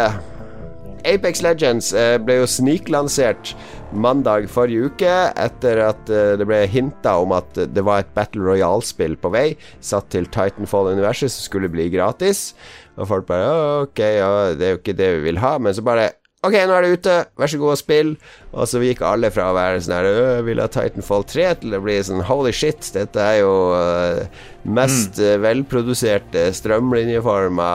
Apex 1.05 1.43
Legends 1.45 1.91
eh, 1.93 2.17
ble 2.21 2.39
jo 2.41 2.49
sniklansert 2.49 3.53
mandag 3.95 4.49
forrige 4.51 4.89
uke 4.89 5.13
etter 5.39 5.81
at 5.85 6.11
eh, 6.11 6.33
det 6.39 6.47
ble 6.49 6.63
hinta 6.71 7.17
om 7.21 7.35
at 7.37 7.55
det 7.55 7.85
var 7.85 8.03
et 8.03 8.11
Battle 8.17 8.43
Royale-spill 8.45 9.17
på 9.21 9.31
vei, 9.35 9.47
satt 9.79 10.11
til 10.15 10.27
Titanfall-universet, 10.33 11.31
som 11.31 11.47
skulle 11.47 11.71
bli 11.71 11.87
gratis. 11.93 12.49
Og 12.97 13.09
folk 13.09 13.29
bare 13.29 13.55
Ok, 13.85 13.99
ja, 13.99 14.29
det 14.55 14.65
er 14.67 14.75
jo 14.75 14.83
ikke 14.83 14.97
det 14.97 15.09
vi 15.17 15.25
vil 15.29 15.43
ha. 15.43 15.57
Men 15.61 15.75
så 15.75 15.83
bare 15.85 16.13
Ok, 16.45 16.53
nå 16.69 16.75
er 16.77 16.85
det 16.85 16.97
ute, 16.99 17.13
vær 17.41 17.49
så 17.49 17.57
god 17.57 17.71
og 17.73 17.79
spill. 17.79 18.11
Og 18.53 18.67
så 18.69 18.81
gikk 18.83 18.99
alle 19.07 19.31
fra 19.33 19.47
å 19.49 19.55
være 19.57 19.79
sånn 19.81 19.95
her 19.95 20.09
Jeg 20.11 20.43
vil 20.45 20.61
ha 20.61 20.67
Titanfall 20.69 21.25
3 21.31 21.47
til 21.63 21.73
å 21.73 21.81
bli 21.81 21.95
sånn 22.05 22.21
holy 22.27 22.51
shit, 22.53 22.91
dette 22.93 23.17
er 23.17 23.39
jo 23.39 23.55
eh, 23.73 24.43
mest 24.77 25.17
mm. 25.17 25.41
velproduserte 25.41 26.45
strømlinjeforma, 26.59 27.71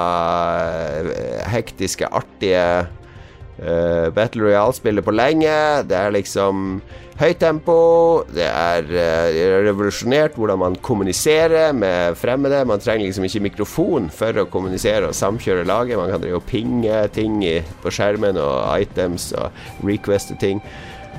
hektiske, 1.50 2.06
artige 2.14 2.62
eh, 3.60 4.08
Battle 4.14 4.48
Royale-spillet 4.48 5.04
på 5.04 5.14
lenge. 5.14 5.54
Det 5.88 5.96
er 5.96 6.14
liksom 6.14 6.80
høyt 7.20 7.40
tempo. 7.42 7.76
Det 8.32 8.46
er 8.48 8.86
eh, 8.88 9.40
revolusjonert 9.66 10.38
hvordan 10.40 10.62
man 10.62 10.78
kommuniserer 10.84 11.74
med 11.76 12.16
fremmede. 12.20 12.64
Man 12.68 12.80
trenger 12.80 13.06
liksom 13.06 13.28
ikke 13.28 13.44
mikrofon 13.50 14.08
for 14.14 14.40
å 14.40 14.48
kommunisere 14.50 15.10
og 15.10 15.18
samkjøre 15.18 15.66
laget. 15.68 16.00
Man 16.00 16.12
kan 16.12 16.22
drive 16.22 16.40
og 16.40 16.48
pinge 16.48 17.02
ting 17.14 17.42
i, 17.44 17.58
på 17.82 17.92
skjermen 17.92 18.40
og 18.40 18.62
items 18.80 19.30
og 19.36 19.84
requeste 19.84 20.38
ting. 20.40 20.64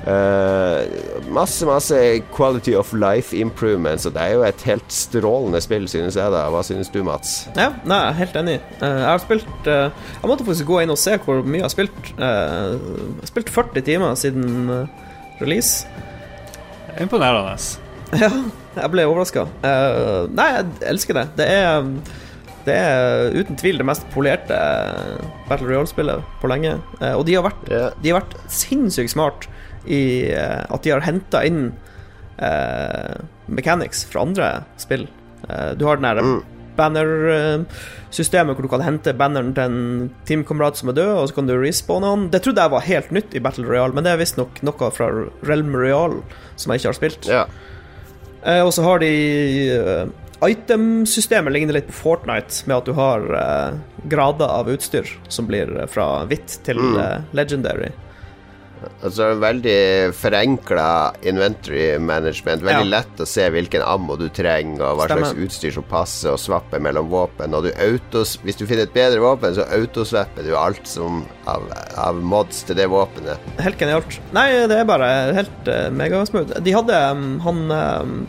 Eh, 0.06 0.86
masse, 1.30 1.66
masse 1.66 2.22
quality 2.34 2.74
of 2.74 2.92
life 2.92 3.36
improvements, 3.36 4.06
og 4.06 4.16
det 4.16 4.22
er 4.22 4.32
jo 4.34 4.42
et 4.46 4.64
helt 4.66 4.92
strålende 4.92 5.60
spill, 5.62 5.86
synes 5.90 6.16
jeg. 6.18 6.32
da 6.34 6.48
Hva 6.50 6.62
synes 6.66 6.90
du, 6.90 7.02
Mats? 7.06 7.44
Ja, 7.54 7.70
nei, 7.86 8.00
jeg 8.00 8.08
er 8.08 8.18
helt 8.18 8.40
enig. 8.40 8.56
Uh, 8.80 8.88
jeg 8.88 9.06
har 9.06 9.22
spilt 9.22 9.68
uh, 9.70 9.84
Jeg 9.92 10.30
måtte 10.30 10.46
faktisk 10.48 10.66
gå 10.72 10.80
inn 10.82 10.94
og 10.94 10.98
se 10.98 11.14
hvor 11.22 11.44
mye 11.46 11.60
jeg 11.60 11.68
har 11.68 11.74
spilt. 11.76 12.10
Eh, 12.16 12.32
jeg 12.72 13.20
har 13.20 13.30
spilt 13.30 13.54
40 13.54 13.86
timer 13.86 14.18
siden 14.18 14.88
release. 15.42 15.86
Imponerende. 17.00 17.56
Ja, 18.12 18.28
jeg 18.76 18.92
ble 18.92 19.04
overraska. 19.08 19.46
nei, 20.36 20.46
jeg 20.52 20.66
elsker 20.90 21.16
det. 21.16 21.22
Det 21.38 21.46
er 21.48 21.86
det 22.66 22.74
er 22.76 23.32
uten 23.34 23.56
tvil 23.58 23.80
det 23.80 23.86
mest 23.88 24.04
polerte 24.12 24.58
Battle 25.48 25.70
Royale-spillet 25.70 26.20
på 26.42 26.50
lenge. 26.52 26.74
Og 27.16 27.24
de 27.26 27.38
har 27.38 27.46
vært, 27.46 27.64
yeah. 27.72 27.88
de 28.04 28.12
har 28.12 28.20
vært 28.20 28.36
sinnssykt 28.52 29.14
smart 29.14 29.48
i 29.86 30.30
eh, 30.30 30.62
at 30.70 30.82
de 30.84 30.90
har 30.94 31.00
henta 31.06 31.44
inn 31.46 31.72
eh, 32.38 33.16
mechanics 33.46 34.04
fra 34.08 34.22
andre 34.26 34.50
spill. 34.80 35.08
Eh, 35.48 35.72
du 35.78 35.86
har 35.88 35.96
den 36.00 36.08
derre 36.10 36.22
Mm. 36.22 36.42
banner-systemet 36.76 38.56
hvor 38.56 38.64
du 38.64 38.70
kan 38.72 38.80
hente 38.84 39.12
banneren 39.16 39.52
til 39.56 39.64
en 39.64 40.10
teamkamerat 40.28 40.78
som 40.80 40.88
er 40.92 40.96
død, 40.96 41.12
og 41.18 41.28
så 41.28 41.34
kan 41.36 41.46
du 41.50 41.54
respawne 41.60 42.08
han. 42.08 42.28
Det 42.32 42.42
trodde 42.44 42.62
jeg 42.64 42.72
var 42.72 42.86
helt 42.86 43.10
nytt 43.12 43.34
i 43.36 43.42
Battle 43.44 43.66
Royale, 43.68 43.92
men 43.96 44.04
det 44.06 44.12
er 44.14 44.20
visstnok 44.22 44.62
noe 44.64 44.90
fra 44.94 45.10
Realm 45.44 45.74
Royale 45.76 46.22
som 46.56 46.72
jeg 46.72 46.80
ikke 46.82 46.90
har 46.92 46.98
spilt. 47.00 47.28
Ja. 47.30 47.44
Eh, 48.44 48.62
og 48.64 48.72
så 48.74 48.82
har 48.86 48.98
de 49.02 49.12
eh, 49.76 50.06
Itemsystemet 50.42 51.52
ligner 51.54 51.76
litt 51.76 51.86
på 51.86 51.94
Fortnite, 51.94 52.64
med 52.66 52.80
at 52.80 52.88
du 52.88 52.96
har 52.98 53.20
eh, 53.38 53.76
grader 54.10 54.50
av 54.50 54.66
utstyr 54.72 55.06
som 55.30 55.46
blir 55.46 55.70
eh, 55.84 55.86
fra 55.86 56.24
hvitt 56.26 56.56
til 56.66 56.80
Mm. 56.82 56.96
eh, 56.98 57.20
legendary. 57.32 57.92
Altså 59.02 59.28
veldig 59.40 59.76
forenkla 60.16 60.86
inventory 61.28 61.98
management. 61.98 62.62
Veldig 62.62 62.86
Ja. 62.86 62.98
lett 62.98 63.22
å 63.22 63.26
se 63.26 63.48
hvilken 63.50 63.82
ammo 63.82 64.16
du 64.16 64.28
trenger, 64.28 64.82
og 64.82 64.98
hva 64.98 65.04
Stemmer. 65.08 65.30
slags 65.32 65.44
utstyr 65.46 65.72
som 65.72 65.82
passer, 65.84 66.30
og 66.32 66.38
swappe 66.38 66.80
mellom 66.80 67.08
våpen. 67.10 67.54
Og 67.54 67.64
du 67.64 67.70
autos, 67.72 68.36
hvis 68.44 68.56
du 68.56 68.66
finner 68.66 68.82
et 68.84 68.94
bedre 68.94 69.20
våpen, 69.20 69.54
så 69.54 69.66
autoswapper 69.70 70.42
du 70.44 70.54
alt 70.56 70.86
som 70.86 71.24
av, 71.46 71.62
av 71.96 72.14
mods 72.16 72.62
til 72.64 72.76
det 72.76 72.88
våpenet. 72.88 73.38
Helt 73.58 73.78
genialt. 73.78 74.20
Nei, 74.32 74.48
det 74.66 74.78
er 74.80 74.84
bare 74.88 75.10
helt 75.34 75.68
uh, 75.68 75.90
megasmooth. 75.90 76.60
De 76.62 76.72
hadde 76.72 77.02
um, 77.10 77.38
han 77.40 77.62
um, 77.70 78.28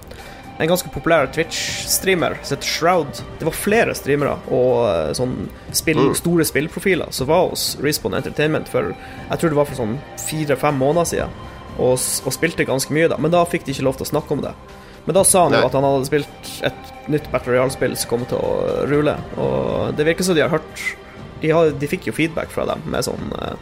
En 0.63 0.69
ganske 0.71 0.87
populær 0.93 1.27
Twitch-streamer 1.35 2.37
som 2.41 2.55
heter 2.55 2.69
Shroud. 2.69 3.17
Det 3.39 3.47
var 3.49 3.55
flere 3.57 3.95
streamere 3.99 4.37
og 4.47 4.77
uh, 4.87 5.09
sånn 5.17 5.33
spill, 5.75 5.99
Mm. 5.99 6.13
store 6.15 6.45
spillprofiler 6.47 7.11
som 7.11 7.27
var 7.27 7.49
hos 7.51 7.73
Respawn 7.83 8.15
Entertainment 8.15 8.69
for 8.71 8.93
Jeg 8.93 9.39
tror 9.41 9.51
det 9.51 9.57
var 9.59 9.67
for 9.67 9.75
sånn 9.81 9.97
fire-fem 10.23 10.79
måneder 10.79 11.09
siden, 11.09 11.35
og, 11.77 11.97
og 11.99 12.31
spilte 12.35 12.63
ganske 12.69 12.95
mye 12.95 13.09
da. 13.11 13.17
Men 13.19 13.33
da 13.35 13.43
fikk 13.49 13.65
de 13.67 13.75
ikke 13.75 13.83
lov 13.89 13.99
til 13.99 14.07
å 14.07 14.11
snakke 14.13 14.37
om 14.37 14.43
det. 14.45 14.53
Men 15.05 15.17
da 15.17 15.23
sa 15.27 15.43
han 15.49 15.57
jo 15.57 15.65
at 15.67 15.73
han 15.75 15.83
hadde 15.83 16.07
spilt 16.07 16.51
et 16.63 16.91
nytt 17.11 17.25
Battle 17.33 17.57
Royale-spill 17.57 17.97
som 17.99 18.13
kom 18.13 18.23
til 18.29 18.39
å 18.39 18.85
rulle, 18.87 19.17
og 19.35 19.97
det 19.99 20.05
virker 20.07 20.23
som 20.23 20.37
de 20.37 20.45
har 20.45 20.53
hørt 20.53 20.83
De, 21.43 21.49
har, 21.51 21.73
de 21.75 21.87
fikk 21.91 22.05
jo 22.07 22.13
feedback 22.15 22.47
fra 22.55 22.63
dem 22.69 22.79
med 22.87 23.03
sånn 23.03 23.33
uh, 23.35 23.57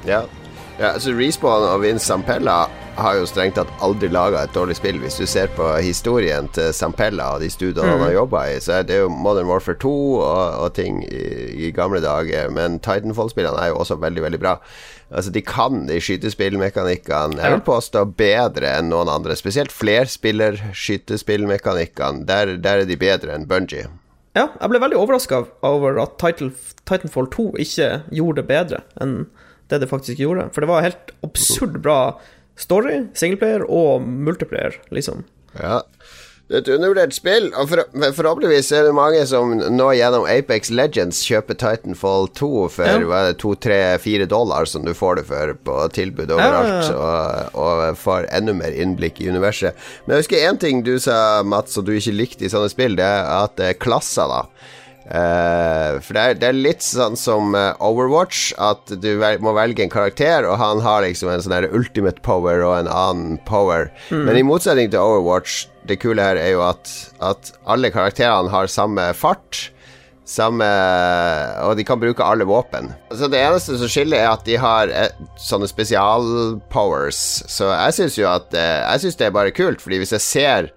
Ja. 0.82 0.88
altså 0.96 1.12
så 1.12 1.18
Respawn 1.18 1.64
og 1.68 1.82
Vince 1.84 2.06
Sampella 2.10 2.64
har 2.98 3.14
jo 3.20 3.26
strengt 3.30 3.56
tatt 3.56 3.70
aldri 3.86 4.08
laga 4.12 4.42
et 4.44 4.56
dårlig 4.56 4.76
spill. 4.80 4.98
Hvis 5.02 5.20
du 5.22 5.26
ser 5.30 5.48
på 5.56 5.66
historien 5.78 6.48
til 6.56 6.74
Sampella 6.76 7.26
og 7.36 7.42
de 7.44 7.50
studioene 7.54 7.92
han 7.94 8.04
har 8.04 8.12
jobba 8.16 8.40
i, 8.50 8.60
så 8.64 8.72
er 8.80 8.84
det 8.90 8.98
jo 9.00 9.08
Modern 9.14 9.48
Warfare 9.50 9.78
2 9.80 9.92
og, 10.18 10.44
og 10.66 10.70
ting 10.76 10.94
i, 11.06 11.08
i 11.68 11.70
gamle 11.76 12.00
dager. 12.04 12.50
Men 12.54 12.80
Titanfall-spillene 12.84 13.60
er 13.62 13.68
jo 13.72 13.80
også 13.84 13.96
veldig, 14.02 14.24
veldig 14.26 14.42
bra. 14.42 14.54
Altså, 15.12 15.30
de 15.32 15.42
kan 15.44 15.88
de 15.88 16.02
skytespillmekanikkene, 16.02 17.42
jeg 17.42 17.52
vil 17.56 17.68
påstå, 17.68 18.06
bedre 18.20 18.68
enn 18.80 18.90
noen 18.92 19.10
andre. 19.12 19.36
Spesielt 19.40 19.72
flerspiller-skytespillmekanikkene. 19.76 22.26
Der, 22.28 22.46
der 22.58 22.76
er 22.82 22.86
de 22.90 22.98
bedre 23.00 23.30
enn 23.36 23.48
Bungie. 23.48 23.88
Ja, 24.36 24.46
jeg 24.56 24.70
ble 24.72 24.80
veldig 24.80 25.00
overraska 25.00 25.42
over 25.68 25.98
at 26.00 26.12
Titanfall 26.22 27.28
2 27.34 27.50
ikke 27.60 27.88
gjorde 28.16 28.40
det 28.40 28.48
bedre 28.52 28.80
enn 29.04 29.26
det 29.72 29.82
det 29.84 29.92
faktisk 29.92 30.22
gjorde. 30.22 30.50
For 30.54 30.64
det 30.64 30.72
var 30.72 30.86
helt 30.86 31.14
absurd 31.26 31.82
bra 31.84 32.00
story, 32.60 33.06
singleplayer 33.18 33.66
og 33.70 34.06
multiplayer, 34.06 34.78
liksom. 34.94 35.26
Ja. 35.58 35.82
Det 36.52 36.58
er 36.58 36.64
et 36.66 36.70
undervurdert 36.74 37.14
spill, 37.16 37.46
og 37.56 37.70
for, 37.72 37.80
forhåpentligvis 38.18 38.74
er 38.76 38.84
det 38.84 38.96
mange 38.96 39.22
som 39.30 39.54
nå 39.72 39.86
gjennom 39.96 40.26
Apex 40.28 40.68
Legends 40.76 41.22
kjøper 41.24 41.56
Titanfall 41.56 42.28
2 42.36 42.50
for 42.74 43.06
ja. 43.08 43.22
to-tre-fire 43.40 44.28
dollar, 44.28 44.68
som 44.68 44.84
du 44.84 44.92
får 44.92 45.22
det 45.22 45.24
for 45.30 45.54
på 45.64 45.78
tilbud 45.96 46.34
overalt, 46.36 46.90
ja, 46.90 46.92
ja, 46.92 47.46
og, 47.56 47.56
og, 47.56 48.02
får 48.02 48.28
enda 48.36 48.58
mer 48.58 48.76
innblikk 48.76 49.24
i 49.24 49.30
universet. 49.32 49.80
Men 50.04 50.18
jeg 50.18 50.26
husker 50.26 50.44
én 50.50 50.60
ting 50.60 50.84
du 50.84 50.98
sa, 51.00 51.40
Mats, 51.48 51.80
og 51.80 51.88
du 51.88 51.94
ikke 51.96 52.18
likte 52.20 52.44
i 52.44 52.52
sånne 52.52 52.74
spill, 52.74 53.00
det 53.00 53.08
er 53.08 53.32
at 53.38 53.56
det 53.56 53.72
er 53.72 53.82
klasser, 53.88 54.28
da. 54.28 54.44
Uh, 55.12 56.00
for 56.00 56.16
det 56.16 56.22
er, 56.22 56.38
det 56.40 56.48
er, 56.48 56.56
litt 56.56 56.86
sånn 56.86 57.18
som 57.20 57.52
uh, 57.52 57.74
Overwatch, 57.84 58.54
at 58.64 58.94
du 59.04 59.10
vel, 59.20 59.42
må 59.44 59.52
velge 59.58 59.84
en 59.84 59.92
karakter, 59.92 60.48
og 60.48 60.56
han 60.62 60.80
har 60.86 61.04
liksom 61.04 61.34
en 61.34 61.44
sånn 61.44 61.68
ultimate 61.68 62.24
power 62.24 62.64
og 62.64 62.78
en 62.78 62.88
annen 62.88 63.36
power. 63.50 63.90
Mm. 64.08 64.24
Men 64.30 64.40
i 64.40 64.46
motsetning 64.48 64.94
til 64.94 65.04
Overwatch, 65.04 65.66
det 65.90 66.00
kule 66.00 66.24
her 66.24 66.40
er 66.40 66.54
jo 66.54 66.64
at, 66.64 66.94
at 67.20 67.52
alle 67.68 67.92
karakterene 67.92 68.54
har 68.54 68.72
samme 68.72 69.12
fart. 69.18 69.68
Samme 70.32 70.64
Og 71.66 71.74
de 71.76 71.84
kan 71.84 72.00
bruke 72.00 72.24
alle 72.24 72.46
våpen. 72.48 72.94
Så 73.10 73.28
Det 73.28 73.42
eneste 73.42 73.76
som 73.82 73.90
skiller, 73.92 74.22
er 74.22 74.30
at 74.30 74.46
de 74.48 74.56
har 74.62 74.88
et, 74.88 75.18
eh, 75.18 75.32
sånne 75.36 75.68
spesialpowers. 75.68 77.20
Så 77.52 77.68
jeg 77.68 77.98
syns 77.98 78.20
jo 78.22 78.30
at 78.30 78.54
Jeg 78.54 79.02
syns 79.04 79.20
det 79.20 79.28
er 79.28 79.36
bare 79.36 79.52
kult, 79.52 79.82
fordi 79.84 80.00
hvis 80.00 80.14
jeg 80.16 80.24
ser 80.24 80.72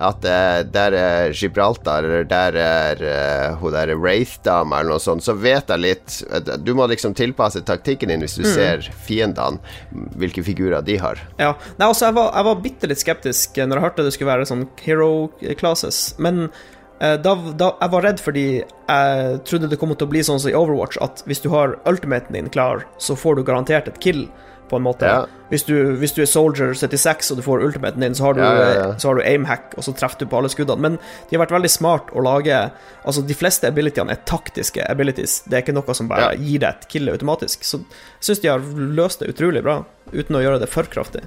at 0.00 0.24
uh, 0.24 0.62
der 0.72 0.94
er 0.96 1.32
Gibraltar, 1.36 2.06
eller 2.06 2.24
der 2.24 2.56
er 2.56 3.02
uh, 3.04 3.58
hun 3.60 3.74
der 3.74 3.92
Wraith-dama, 3.92 4.80
eller 4.80 4.94
noe 4.94 5.02
sånt, 5.02 5.24
så 5.24 5.34
vet 5.36 5.68
jeg 5.68 5.82
litt 5.82 6.18
uh, 6.32 6.40
Du 6.56 6.72
må 6.78 6.86
liksom 6.88 7.12
tilpasse 7.18 7.60
taktikken 7.68 8.08
din 8.08 8.24
hvis 8.24 8.38
du 8.38 8.44
mm. 8.46 8.52
ser 8.54 8.88
fiendene, 9.04 9.60
hvilke 10.16 10.44
figurer 10.46 10.84
de 10.84 10.96
har. 11.00 11.20
Ja. 11.36 11.52
Nei, 11.76 11.88
altså, 11.90 12.08
jeg 12.08 12.16
var, 12.16 12.30
jeg 12.32 12.48
var 12.48 12.62
bitte 12.64 12.88
litt 12.88 13.02
skeptisk 13.02 13.60
når 13.60 13.78
jeg 13.78 13.86
hørte 13.86 14.06
det 14.06 14.14
skulle 14.16 14.32
være 14.32 14.48
sånn 14.48 14.64
hero 14.82 15.10
classes, 15.60 16.12
men 16.22 16.46
da, 17.02 17.32
da, 17.58 17.72
jeg 17.80 17.90
var 17.90 18.04
redd 18.06 18.20
fordi 18.22 18.44
jeg 18.62 19.38
trodde 19.48 19.66
det 19.72 19.78
kom 19.80 19.90
til 19.90 20.06
å 20.06 20.10
bli 20.12 20.20
sånn 20.22 20.38
som 20.38 20.52
i 20.52 20.54
Overwatch, 20.54 21.00
at 21.02 21.24
hvis 21.26 21.42
du 21.42 21.48
har 21.50 21.74
ultimaten 21.90 22.36
din 22.36 22.50
klar, 22.52 22.84
så 23.02 23.16
får 23.18 23.40
du 23.40 23.42
garantert 23.48 23.90
et 23.90 23.98
kill 24.04 24.28
på 24.72 24.80
en 24.80 24.86
måte. 24.86 25.08
Ja. 25.08 25.46
Hvis, 25.52 25.66
du, 25.68 25.74
hvis, 26.00 26.14
du, 26.16 26.22
er 26.24 26.30
Soldier 26.30 26.72
76 26.72 27.34
og 27.34 27.40
du 27.40 27.44
får 27.44 27.64
ultimaten 27.66 28.04
din, 28.04 28.16
så 28.16 28.30
har 28.30 28.38
du, 28.38 28.40
ja, 28.40 28.86
så 28.96 29.10
har 29.10 29.18
du 29.18 29.24
aimhack, 29.26 29.76
og 29.76 29.84
så 29.84 29.92
treffer 29.96 30.24
du 30.24 30.30
på 30.32 30.38
alle 30.40 30.50
skuddene. 30.52 30.80
Men 30.80 30.96
de 30.98 31.36
har 31.36 31.44
vært 31.44 31.56
veldig 31.58 31.72
smart 31.72 32.12
å 32.16 32.24
lage 32.24 32.62
Altså, 33.02 33.24
de 33.26 33.34
fleste 33.34 33.66
abilityene 33.66 34.14
er 34.14 34.20
taktiske 34.30 34.84
abilities. 34.86 35.40
Det 35.50 35.56
er 35.58 35.64
ikke 35.64 35.74
noe 35.74 35.96
som 35.98 36.06
bare 36.10 36.36
gir 36.38 36.62
deg 36.62 36.70
et 36.70 36.84
kill 36.92 37.10
automatisk. 37.10 37.66
Så 37.66 37.80
jeg 37.82 38.28
syns 38.28 38.42
de 38.44 38.50
har 38.52 38.62
løst 38.62 39.24
det 39.24 39.32
utrolig 39.32 39.64
bra, 39.66 39.80
uten 40.14 40.38
å 40.38 40.42
gjøre 40.44 40.62
det 40.62 40.70
for 40.70 40.86
kraftig. 40.90 41.24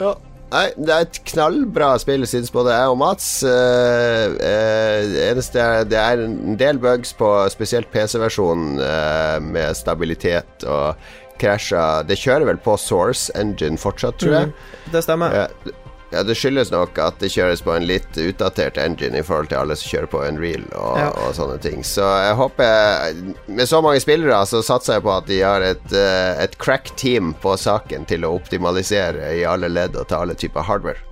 Ja. 0.00 0.14
Nei, 0.50 0.64
det 0.82 0.90
er 0.90 1.04
et 1.04 1.18
knallbra 1.30 1.92
spill, 2.02 2.24
syns 2.26 2.50
både 2.50 2.74
jeg 2.74 2.90
og 2.90 2.96
Mats. 2.98 3.26
Uh, 3.46 4.34
uh, 4.34 5.12
eneste 5.28 5.62
er, 5.62 5.84
det 5.86 5.98
er 6.00 6.24
en 6.24 6.56
del 6.58 6.80
bugs 6.82 7.12
på 7.14 7.28
spesielt 7.52 7.90
PC-versjonen 7.94 8.80
uh, 8.82 9.36
med 9.44 9.78
stabilitet 9.78 10.66
og 10.66 10.98
krasja 11.40 11.84
Det 12.06 12.18
kjører 12.20 12.48
vel 12.52 12.60
på 12.62 12.76
Source 12.80 13.32
Engine 13.38 13.80
fortsatt, 13.80 14.20
tror 14.20 14.36
jeg. 14.36 14.50
Mm, 14.50 14.90
det 14.94 15.04
stemmer. 15.06 15.36
Ja, 15.36 15.74
ja, 16.10 16.22
Det 16.22 16.34
skyldes 16.34 16.72
nok 16.74 16.98
at 16.98 17.20
det 17.22 17.30
kjøres 17.30 17.62
på 17.62 17.74
en 17.74 17.86
litt 17.86 18.18
utdatert 18.18 18.78
engine 18.82 19.20
i 19.20 19.26
forhold 19.26 19.52
til 19.52 19.60
alle 19.60 19.76
som 19.78 19.92
kjører 19.92 20.10
på 20.10 20.22
Unreal 20.26 20.64
og, 20.72 20.96
ja. 20.98 21.10
og 21.22 21.36
sånne 21.38 21.58
ting. 21.62 21.84
Så 21.86 22.02
jeg 22.02 22.38
håper 22.40 23.20
Med 23.46 23.70
så 23.70 23.82
mange 23.84 24.02
spillere 24.02 24.40
så 24.50 24.62
satser 24.66 24.98
jeg 24.98 25.06
på 25.06 25.14
at 25.14 25.28
de 25.30 25.42
har 25.44 25.64
et, 25.64 25.86
eh, 25.94 26.32
et 26.44 26.58
crack 26.58 26.90
team 27.00 27.34
på 27.42 27.54
saken 27.58 28.08
til 28.10 28.26
å 28.26 28.34
optimalisere 28.40 29.36
i 29.38 29.46
alle 29.46 29.70
ledd 29.70 29.96
og 29.96 30.10
til 30.10 30.24
alle 30.24 30.38
typer 30.38 30.66
hardware. 30.66 31.09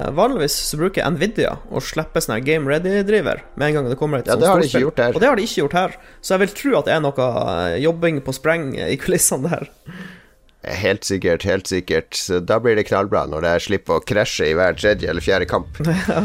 Eh, 0.00 0.10
vanligvis 0.10 0.54
så 0.70 0.78
bruker 0.80 1.08
Nvidia 1.12 1.56
å 1.68 1.82
slippe 1.84 2.22
sånn 2.24 2.40
Game 2.44 2.70
Ready-driver 2.70 3.42
med 3.54 3.68
en 3.68 3.78
gang 3.78 3.90
det 3.90 3.98
kommer 4.00 4.22
et 4.22 4.30
ja, 4.30 4.36
sånt 4.36 4.46
storspill. 4.46 4.62
De 4.62 4.70
ikke 4.70 4.84
gjort 4.86 5.02
her. 5.04 5.14
Og 5.16 5.22
det 5.22 5.30
har 5.30 5.40
de 5.40 5.48
ikke 5.48 5.62
gjort 5.62 5.76
her. 5.80 5.98
Så 6.20 6.34
jeg 6.34 6.44
vil 6.44 6.54
tro 6.62 6.78
at 6.80 6.88
det 6.88 6.96
er 6.96 7.04
noe 7.04 7.28
eh, 7.42 7.80
jobbing 7.84 8.22
på 8.24 8.36
spreng 8.36 8.70
i 8.78 8.96
kulissene 9.00 9.50
der. 9.50 9.70
Helt 10.80 11.08
sikkert, 11.08 11.44
helt 11.48 11.70
sikkert. 11.70 12.14
Så 12.16 12.40
da 12.44 12.60
blir 12.60 12.76
det 12.76 12.86
knallbra 12.90 13.26
når 13.30 13.46
det 13.46 13.56
slipper 13.66 13.98
å 13.98 14.04
krasje 14.04 14.50
i 14.50 14.54
hver 14.56 14.76
tredje 14.78 15.10
eller 15.10 15.24
fjerde 15.24 15.48
kamp. 15.50 15.80
ja. 16.08 16.24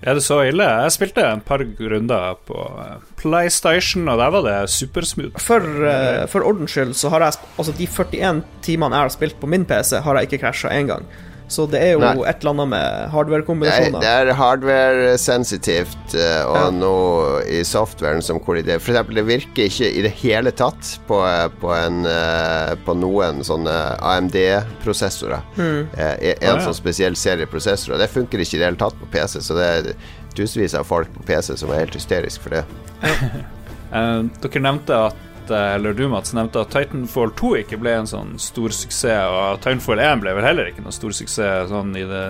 Er 0.00 0.16
det 0.16 0.24
så 0.24 0.38
ille? 0.48 0.64
Jeg 0.64 0.92
spilte 0.94 1.26
en 1.28 1.42
par 1.44 1.60
runder 1.60 2.38
på 2.48 2.60
eh, 2.80 3.00
PlayStation, 3.20 4.08
og 4.08 4.20
der 4.20 4.32
var 4.32 4.46
det 4.46 4.58
supersmooth. 4.72 5.40
For, 5.44 5.60
uh, 5.60 6.24
for 6.32 6.44
ordens 6.48 6.72
skyld 6.72 6.94
så 6.96 7.12
har 7.12 7.26
jeg 7.26 7.36
Altså, 7.60 7.74
de 7.76 7.84
41 7.84 8.40
timene 8.64 8.96
jeg 8.96 9.08
har 9.08 9.12
spilt 9.12 9.36
på 9.40 9.50
min 9.50 9.66
PC, 9.68 9.98
har 10.00 10.16
jeg 10.16 10.30
ikke 10.30 10.40
krasja 10.46 10.72
én 10.72 10.88
gang. 10.88 11.04
Så 11.50 11.64
det 11.66 11.80
er 11.82 11.96
jo 11.96 12.02
Nei. 12.02 12.12
et 12.30 12.44
eller 12.44 12.52
annet 12.54 12.70
med 12.70 13.06
hardware-kombinasjoner. 13.10 13.96
Det, 13.98 14.02
det, 14.04 14.10
er 14.30 14.38
hardware-sensitivt 14.38 16.14
uh, 16.14 16.42
og 16.46 16.58
ja. 16.60 16.68
noe 16.76 17.40
i 17.50 17.62
softwaren 17.66 18.22
som 18.22 18.38
kolliderer. 18.44 18.78
For 18.82 18.94
eksempel, 18.94 19.18
det 19.18 19.24
virker 19.26 19.66
ikke 19.66 19.88
i 19.90 20.04
det 20.06 20.12
hele 20.20 20.52
tatt 20.54 20.92
på, 21.08 21.18
på, 21.58 21.72
en, 21.74 22.04
uh, 22.06 22.76
på 22.86 22.94
noen 23.00 23.42
sånne 23.46 23.74
AMD-prosessorer. 24.12 25.42
Mm. 25.58 25.80
Uh, 25.90 26.04
en 26.06 26.14
ah, 26.14 26.36
ja. 26.52 26.56
sånn 26.68 26.78
spesiell 26.78 27.18
serie 27.18 27.50
prosessorer. 27.50 27.98
Det 27.98 28.12
funker 28.14 28.44
ikke 28.44 28.60
i 28.60 28.62
det 28.62 28.70
hele 28.70 28.82
tatt 28.84 28.98
på 29.00 29.10
PC, 29.10 29.40
så 29.42 29.58
det 29.58 29.70
er 29.74 29.90
tusenvis 30.38 30.78
av 30.78 30.86
folk 30.86 31.10
på 31.16 31.26
PC 31.32 31.58
som 31.58 31.74
er 31.74 31.82
helt 31.82 31.98
hysterisk 31.98 32.46
for 32.46 32.60
det. 32.60 32.62
dere 33.90 34.62
nevnte 34.62 35.02
at 35.08 35.29
eller 35.56 35.96
du 35.96 36.04
Mats, 36.10 36.32
nevnte 36.36 36.62
at 36.62 36.72
Titanfall 36.74 37.32
2 37.38 37.50
ikke 37.62 37.78
ble 37.80 37.96
en 38.00 38.08
sånn 38.10 38.32
stor 38.42 38.74
suksess, 38.74 39.26
og 39.30 39.60
Titanfall 39.64 40.02
1 40.02 40.22
ble 40.24 40.34
vel 40.38 40.46
heller 40.46 40.70
ikke 40.70 40.84
noen 40.84 40.96
stor 40.96 41.14
suksess 41.16 41.70
sånn 41.72 41.92
i 41.98 42.06
det 42.08 42.24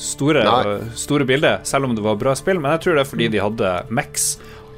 store, 0.00 0.44
store 0.98 1.28
bildet, 1.28 1.66
selv 1.68 1.88
om 1.88 1.96
det 1.96 2.04
var 2.04 2.18
bra 2.20 2.34
spill. 2.38 2.60
Men 2.62 2.76
jeg 2.76 2.86
tror 2.86 2.98
det 2.98 3.06
er 3.06 3.10
fordi 3.14 3.30
de 3.34 3.42
hadde 3.42 3.72
Max 3.94 4.36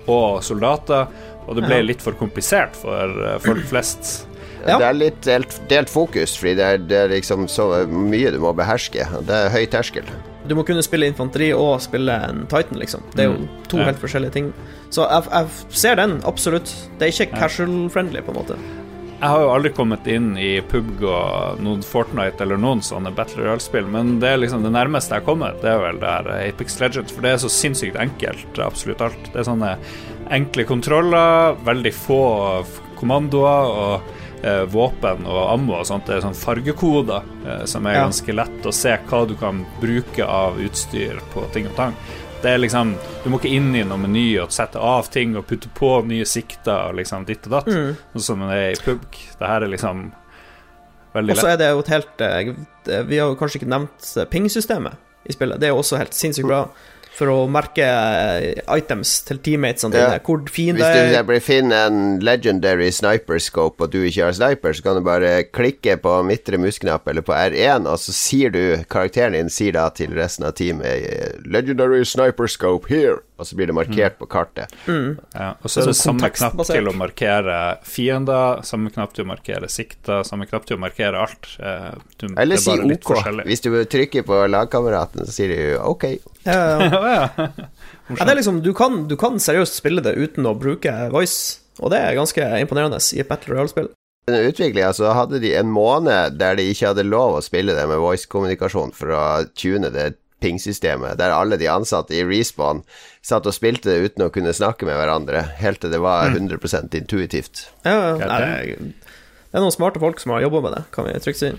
og 0.08 0.40
soldater, 0.44 1.10
og 1.48 1.56
det 1.56 1.64
ble 1.64 1.82
litt 1.86 2.04
for 2.04 2.16
komplisert 2.18 2.76
for 2.76 3.22
eh, 3.24 3.38
folk 3.44 3.64
flest. 3.70 4.28
Ja. 4.66 4.76
Det 4.76 4.86
er 4.88 4.96
litt 4.96 5.20
delt, 5.24 5.54
delt 5.70 5.92
fokus, 5.92 6.34
fordi 6.36 6.56
det 6.58 6.66
er, 6.66 6.82
det 6.90 6.98
er, 7.04 7.12
liksom 7.12 7.46
så 7.50 7.70
mye 7.88 8.32
du 8.34 8.40
må 8.42 8.52
beherske. 8.56 9.06
Det 9.24 9.38
er 9.44 9.52
høy 9.54 9.64
terskel. 9.70 10.08
Du 10.48 10.56
må 10.58 10.64
kunne 10.66 10.82
spille 10.84 11.08
infanteri 11.10 11.52
og 11.56 11.78
spille 11.84 12.14
en 12.28 12.44
Titan, 12.48 12.80
liksom. 12.80 13.04
Det 13.14 13.24
er 13.24 13.30
jo 13.30 13.38
mm. 13.38 13.46
to 13.70 13.80
ja. 13.80 13.88
helt 13.90 14.02
forskjellige 14.02 14.36
ting. 14.38 14.50
Så 14.90 15.04
jeg, 15.04 15.28
jeg, 15.30 15.78
ser 15.84 16.00
den, 16.00 16.18
absolutt. 16.28 16.72
Det 16.98 17.08
er 17.08 17.14
ikke 17.14 17.38
casual-friendly, 17.38 18.24
på 18.24 18.34
en 18.34 18.40
måte. 18.40 18.58
Jeg 19.18 19.32
har 19.34 19.42
jo 19.42 19.50
aldri 19.50 19.72
kommet 19.74 20.06
inn 20.06 20.28
i 20.38 20.60
PUBG 20.70 21.00
og 21.10 21.62
noen 21.66 21.80
Fortnite 21.82 22.44
eller 22.44 22.60
noen 22.62 22.78
sånne 22.86 23.10
Battle 23.16 23.42
Royale-spill, 23.42 23.88
men 23.90 24.20
det 24.22 24.28
er 24.30 24.38
liksom 24.38 24.62
det 24.62 24.70
nærmeste 24.76 25.16
jeg 25.16 25.24
har 25.24 25.26
kommet, 25.26 25.58
det 25.58 25.72
er 25.72 25.80
vel 25.82 25.98
det 25.98 26.12
her 26.12 26.28
Apex 26.36 26.78
Legends, 26.78 27.10
for 27.16 27.26
det 27.26 27.32
er 27.32 27.40
så 27.42 27.50
sinnssykt 27.50 27.98
enkelt, 27.98 28.60
absolutt 28.62 29.02
alt. 29.02 29.32
Det 29.32 29.42
er 29.42 29.48
sånne 29.48 29.72
enkle 30.38 30.68
kontroller, 30.68 31.58
veldig 31.66 31.92
få 31.98 32.22
kommandoer 33.00 33.74
og 33.82 34.14
våpen 34.70 35.26
og 35.26 35.40
ammo 35.52 35.78
og 35.80 35.86
sånt. 35.88 36.06
Det 36.06 36.18
er 36.18 36.24
sånn 36.24 36.38
fargekoder 36.38 37.26
eh, 37.46 37.64
som 37.70 37.86
er 37.88 38.00
ganske 38.02 38.34
lett 38.34 38.66
å 38.66 38.74
se 38.74 38.94
hva 39.08 39.24
du 39.28 39.34
kan 39.38 39.64
bruke 39.82 40.24
av 40.24 40.60
utstyr 40.62 41.20
på 41.32 41.44
ting 41.54 41.68
og 41.70 41.76
tang. 41.78 41.96
Det 42.38 42.52
er 42.54 42.60
liksom 42.62 42.92
Du 43.24 43.32
må 43.32 43.40
ikke 43.40 43.50
inn 43.50 43.72
i 43.74 43.82
noen 43.82 44.04
meny 44.04 44.28
og 44.38 44.52
sette 44.54 44.78
av 44.78 45.08
ting 45.10 45.34
og 45.36 45.48
putte 45.48 45.70
på 45.74 45.96
nye 46.06 46.26
sikter 46.28 46.92
og 46.92 47.00
liksom 47.00 47.26
ditt 47.26 47.48
og 47.50 47.56
datt, 47.56 47.72
mm. 47.72 47.96
sånn 48.14 48.26
som 48.28 48.44
det 48.46 48.60
er 48.60 48.70
i 48.76 48.82
pubg. 48.84 49.18
Det 49.40 49.50
her 49.50 49.66
er 49.66 49.72
liksom 49.74 50.04
veldig 51.16 51.34
lett. 51.34 51.42
Og 51.42 51.48
så 51.48 51.54
er 51.54 51.58
det 51.58 51.72
jo 51.72 51.82
et 51.82 51.92
helt 51.96 52.24
eh, 52.28 53.02
Vi 53.10 53.18
har 53.18 53.32
jo 53.32 53.40
kanskje 53.40 53.62
ikke 53.62 53.72
nevnt 53.74 54.12
pingsystemet 54.30 55.04
i 55.28 55.34
spillet. 55.34 55.58
Det 55.58 55.68
er 55.68 55.74
jo 55.74 55.82
også 55.82 55.98
helt 55.98 56.14
sinnssykt 56.14 56.46
bra 56.46 56.62
for 57.18 57.32
å 57.32 57.38
merke 57.50 57.84
eh, 57.84 58.60
items 58.78 59.18
til 59.26 59.40
teammatesene 59.42 59.94
dine. 59.94 60.18
Ja. 60.18 60.22
Hvor 60.24 60.44
fin 60.52 60.78
det. 60.78 60.88
Hvis 60.88 61.26
du 61.28 61.44
finner 61.44 61.88
en 61.90 62.18
legendary 62.24 62.90
sniper 62.94 63.42
scope, 63.42 63.84
og 63.84 63.92
du 63.94 64.00
ikke 64.04 64.28
har 64.28 64.36
sniper, 64.38 64.76
så 64.76 64.86
kan 64.86 64.98
du 64.98 65.04
bare 65.06 65.32
klikke 65.50 65.98
på 66.02 66.16
midtre 66.28 66.60
musknapp 66.62 67.08
eller 67.10 67.26
på 67.26 67.34
R1, 67.36 67.88
og 67.90 67.98
så 68.02 68.14
sier 68.14 68.54
du 68.54 68.62
Karakteren 68.90 69.36
din 69.36 69.50
sier 69.52 69.74
da 69.76 69.88
til 69.94 70.14
resten 70.16 70.46
av 70.48 70.54
teamet 70.58 71.42
Legendary 71.48 72.04
sniper 72.06 72.50
scope 72.50 72.90
here 72.90 73.20
og 73.38 73.46
så 73.46 73.56
blir 73.56 73.70
det 73.70 73.74
markert 73.76 74.16
mm. 74.16 74.18
på 74.18 74.26
kartet. 74.26 74.72
Mm. 74.86 75.18
Ja, 75.32 75.52
og 75.62 75.70
så 75.70 75.80
er 75.80 75.86
det, 75.86 75.94
det 75.94 76.00
samme 76.00 76.30
knapp 76.34 76.62
til 76.66 76.90
å 76.90 76.94
markere 76.98 77.58
fiender, 77.86 78.64
samme 78.66 78.90
knapp 78.94 79.14
til 79.14 79.26
å 79.26 79.28
markere 79.30 79.70
sikter, 79.70 80.24
samme 80.26 80.48
knapp 80.50 80.66
til 80.66 80.78
å 80.78 80.82
markere 80.82 81.22
alt. 81.22 81.52
Eh, 81.62 81.92
du, 82.18 82.26
Eller 82.34 82.58
si 82.58 82.74
OK. 82.74 83.12
Hvis 83.46 83.62
du 83.62 83.70
trykker 83.86 84.26
på 84.26 84.40
lagkameraten, 84.50 85.22
så 85.28 85.36
sier 85.36 85.54
de 85.54 85.62
OK. 85.78 86.10
Ja, 86.48 86.80
ja. 86.80 87.24
ja, 87.36 88.24
det 88.24 88.30
er 88.32 88.38
liksom, 88.38 88.62
du 88.64 88.70
kan, 88.72 89.02
du 89.10 89.18
kan 89.20 89.36
seriøst 89.42 89.74
spille 89.82 90.00
det 90.00 90.14
uten 90.16 90.46
å 90.48 90.54
bruke 90.56 90.94
voice, 91.12 91.60
og 91.82 91.92
det 91.92 91.98
er 92.00 92.16
ganske 92.16 92.46
imponerende 92.62 93.00
i 93.12 93.20
et 93.20 93.28
Battle 93.28 93.52
Royale-spill 93.52 93.90
utviklinga 94.28 94.92
så 94.92 95.12
hadde 95.16 95.40
de 95.42 95.54
en 95.56 95.70
måned 95.72 96.38
der 96.40 96.58
de 96.58 96.68
ikke 96.70 96.92
hadde 96.92 97.06
lov 97.08 97.38
å 97.38 97.44
spille 97.44 97.76
det 97.76 97.86
med 97.88 98.00
voice-kommunikasjon 98.02 98.92
for 98.96 99.14
å 99.14 99.24
tune 99.56 99.90
det 99.94 100.10
pingsystemet, 100.42 101.18
der 101.18 101.34
alle 101.34 101.58
de 101.60 101.68
ansatte 101.70 102.16
i 102.16 102.24
Respawn 102.26 102.84
satt 103.24 103.48
og 103.48 103.56
spilte 103.56 103.90
det 103.90 104.12
uten 104.12 104.26
å 104.28 104.32
kunne 104.34 104.54
snakke 104.54 104.86
med 104.88 104.98
hverandre, 105.00 105.42
helt 105.58 105.82
til 105.82 105.92
det 105.94 106.00
var 106.02 106.30
100 106.30 106.60
mm. 106.62 106.94
intuitivt. 107.00 107.66
Ja, 107.82 108.14
det, 108.18 108.30
er, 108.30 108.72
det 109.50 109.58
er 109.58 109.64
noen 109.64 109.74
smarte 109.74 110.02
folk 110.02 110.22
som 110.22 110.36
har 110.36 110.46
jobba 110.46 110.64
med 110.66 110.78
det, 110.78 110.86
kan 110.94 111.08
vi 111.08 111.18
trygt 111.22 111.42
si. 111.42 111.52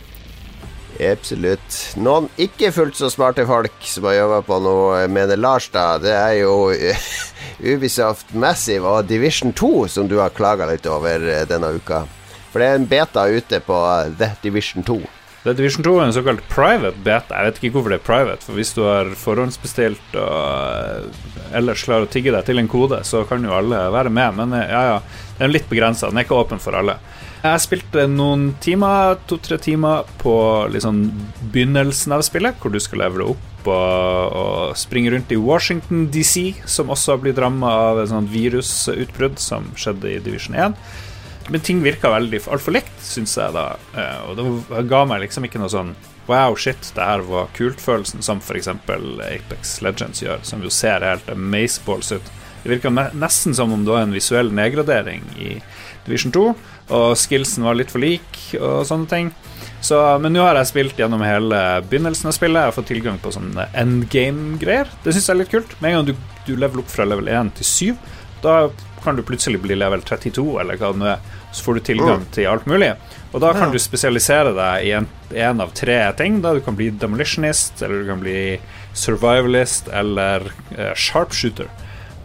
Absolutt. 0.99 1.75
Noen 2.01 2.27
ikke 2.41 2.73
fullt 2.75 2.97
så 2.99 3.07
smarte 3.11 3.45
folk 3.47 3.75
som 3.87 4.07
har 4.09 4.17
jobba 4.17 4.41
på 4.47 4.57
noe, 4.63 5.03
mener 5.11 5.39
Lars, 5.39 5.69
da, 5.71 5.93
det 6.01 6.15
er 6.15 6.33
jo 6.41 6.71
Ubisoft 7.71 8.33
Massive 8.35 8.87
og 8.87 9.07
Division 9.07 9.53
2 9.55 9.87
som 9.91 10.09
du 10.11 10.17
har 10.19 10.35
klaga 10.35 10.67
litt 10.69 10.87
over 10.89 11.23
eh, 11.23 11.45
denne 11.47 11.71
uka. 11.77 12.03
For 12.49 12.61
det 12.61 12.67
er 12.67 12.79
en 12.79 12.89
beta 12.89 13.27
ute 13.29 13.61
på 13.63 13.79
eh, 13.93 14.11
The 14.19 14.33
Division 14.43 14.87
2. 14.87 14.99
The 15.45 15.53
Division 15.55 15.85
2 15.85 15.93
er 15.95 16.09
en 16.09 16.15
såkalt 16.17 16.41
private 16.51 16.99
beta. 17.05 17.37
Jeg 17.37 17.47
vet 17.47 17.59
ikke 17.61 17.77
hvorfor 17.77 17.93
det 17.93 17.99
er 18.01 18.07
private, 18.09 18.43
for 18.43 18.59
hvis 18.59 18.73
du 18.75 18.81
har 18.83 19.11
forhåndsbestilt 19.15 20.17
og 20.19 20.33
eh, 20.35 21.55
ellers 21.55 21.85
klarer 21.87 22.09
å 22.09 22.11
tigge 22.11 22.33
deg 22.35 22.43
til 22.47 22.59
en 22.59 22.67
kode, 22.71 22.99
så 23.07 23.23
kan 23.29 23.45
jo 23.47 23.55
alle 23.55 23.85
være 23.95 24.11
med. 24.11 24.35
Men 24.41 24.57
ja, 24.59 24.83
ja, 24.93 24.99
den 25.37 25.47
er 25.47 25.55
litt 25.55 25.69
begrensa. 25.71 26.11
Den 26.11 26.19
er 26.19 26.27
ikke 26.27 26.41
åpen 26.41 26.59
for 26.59 26.75
alle. 26.75 26.99
Jeg 27.39 27.63
spilte 27.63 28.03
noen 28.11 28.49
timer, 28.59 29.15
to-tre 29.31 29.55
timer, 29.63 30.03
på 30.19 30.33
liksom 30.73 31.05
begynnelsen 31.53 32.11
av 32.17 32.25
spillet, 32.27 32.59
hvor 32.59 32.73
du 32.73 32.81
skal 32.83 33.05
levele 33.05 33.29
opp 33.31 33.69
og, 33.69 34.35
og 34.35 34.73
springe 34.79 35.13
rundt 35.13 35.31
i 35.31 35.39
Washington 35.39 36.09
DC, 36.11 36.65
som 36.67 36.91
også 36.91 37.15
har 37.15 37.21
blitt 37.23 37.39
ramma 37.39 37.71
av 37.91 38.01
et 38.01 38.11
sånt 38.11 38.31
virusutbrudd 38.33 39.39
som 39.39 39.71
skjedde 39.79 40.17
i 40.17 40.19
Division 40.25 40.59
1. 40.59 40.75
Men 41.49 41.63
ting 41.65 41.81
virka 41.83 42.11
veldig 42.13 42.43
altfor 42.51 42.75
likt, 42.75 42.95
syns 43.03 43.35
jeg, 43.37 43.53
da. 43.55 43.71
Eh, 43.97 44.17
og 44.29 44.37
det 44.37 44.83
ga 44.89 45.03
meg 45.09 45.23
liksom 45.25 45.47
ikke 45.49 45.61
noe 45.61 45.73
sånn 45.73 45.95
Wow, 46.29 46.53
shit, 46.61 46.91
det 46.93 47.01
her 47.01 47.23
var 47.25 47.47
kult-følelsen, 47.57 48.21
som 48.21 48.37
f.eks. 48.37 48.67
Apex 48.69 49.79
Legends 49.81 50.21
gjør, 50.21 50.43
som 50.45 50.61
jo 50.61 50.69
ser 50.69 51.01
helt 51.01 51.25
amazeballs 51.33 52.11
ut. 52.13 52.27
Det 52.61 52.69
virka 52.69 52.91
nesten 52.93 53.55
som 53.57 53.73
om 53.73 53.81
det 53.81 53.95
var 53.95 54.05
en 54.05 54.13
visuell 54.13 54.51
nedgradering 54.53 55.23
i 55.41 55.55
Division 56.05 56.35
2 56.35 56.43
og 56.89 57.13
skillsen 57.19 57.65
var 57.65 57.77
litt 57.77 57.91
for 57.93 58.01
lik 58.01 58.37
og 58.57 58.81
sånne 58.89 59.09
ting. 59.11 59.31
Så, 59.85 59.97
men 60.19 60.33
nå 60.33 60.41
har 60.43 60.57
jeg 60.57 60.71
spilt 60.71 60.99
gjennom 60.99 61.21
hele 61.23 61.59
begynnelsen 61.85 62.31
av 62.31 62.35
spillet. 62.35 62.59
Jeg 62.59 62.71
har 62.71 62.75
fått 62.75 62.89
tilgang 62.89 63.19
på 63.21 63.31
sånne 63.35 63.67
endgame-greier. 63.77 64.89
Det 65.03 65.13
syns 65.13 65.29
jeg 65.29 65.35
er 65.35 65.41
litt 65.43 65.53
kult. 65.53 65.75
Med 65.79 65.91
en 65.91 65.99
gang 65.99 66.07
du, 66.09 66.15
du 66.47 66.53
leveler 66.55 66.81
opp 66.81 66.91
fra 66.91 67.05
level 67.07 67.29
1 67.31 67.53
til 67.59 67.69
7, 67.69 68.15
da 68.43 68.55
kan 69.03 69.15
du 69.15 69.23
plutselig 69.23 69.61
bli 69.63 69.77
level 69.77 70.01
32, 70.03 70.43
eller 70.63 70.79
hva 70.79 70.91
det 70.95 71.01
nå 71.01 71.11
er. 71.13 71.37
Så 71.51 71.63
får 71.65 71.79
du 71.79 71.79
tilgang 71.91 72.23
mm. 72.23 72.29
til 72.35 72.49
alt 72.49 72.67
mulig. 72.69 72.93
Og 73.33 73.41
da 73.43 73.51
kan 73.53 73.71
du 73.73 73.77
spesialisere 73.81 74.53
deg 74.57 74.87
i 74.87 74.93
en, 74.97 75.07
en 75.33 75.61
av 75.61 75.73
tre 75.77 75.97
ting. 76.17 76.39
Da 76.43 76.53
du 76.57 76.61
kan 76.65 76.77
bli 76.77 76.89
demolitionist, 76.93 77.81
eller 77.81 78.03
du 78.03 78.09
kan 78.09 78.21
bli 78.23 78.39
survivalist, 78.97 79.89
eller 79.93 80.49
uh, 80.77 80.93
sharpshooter. 80.97 81.69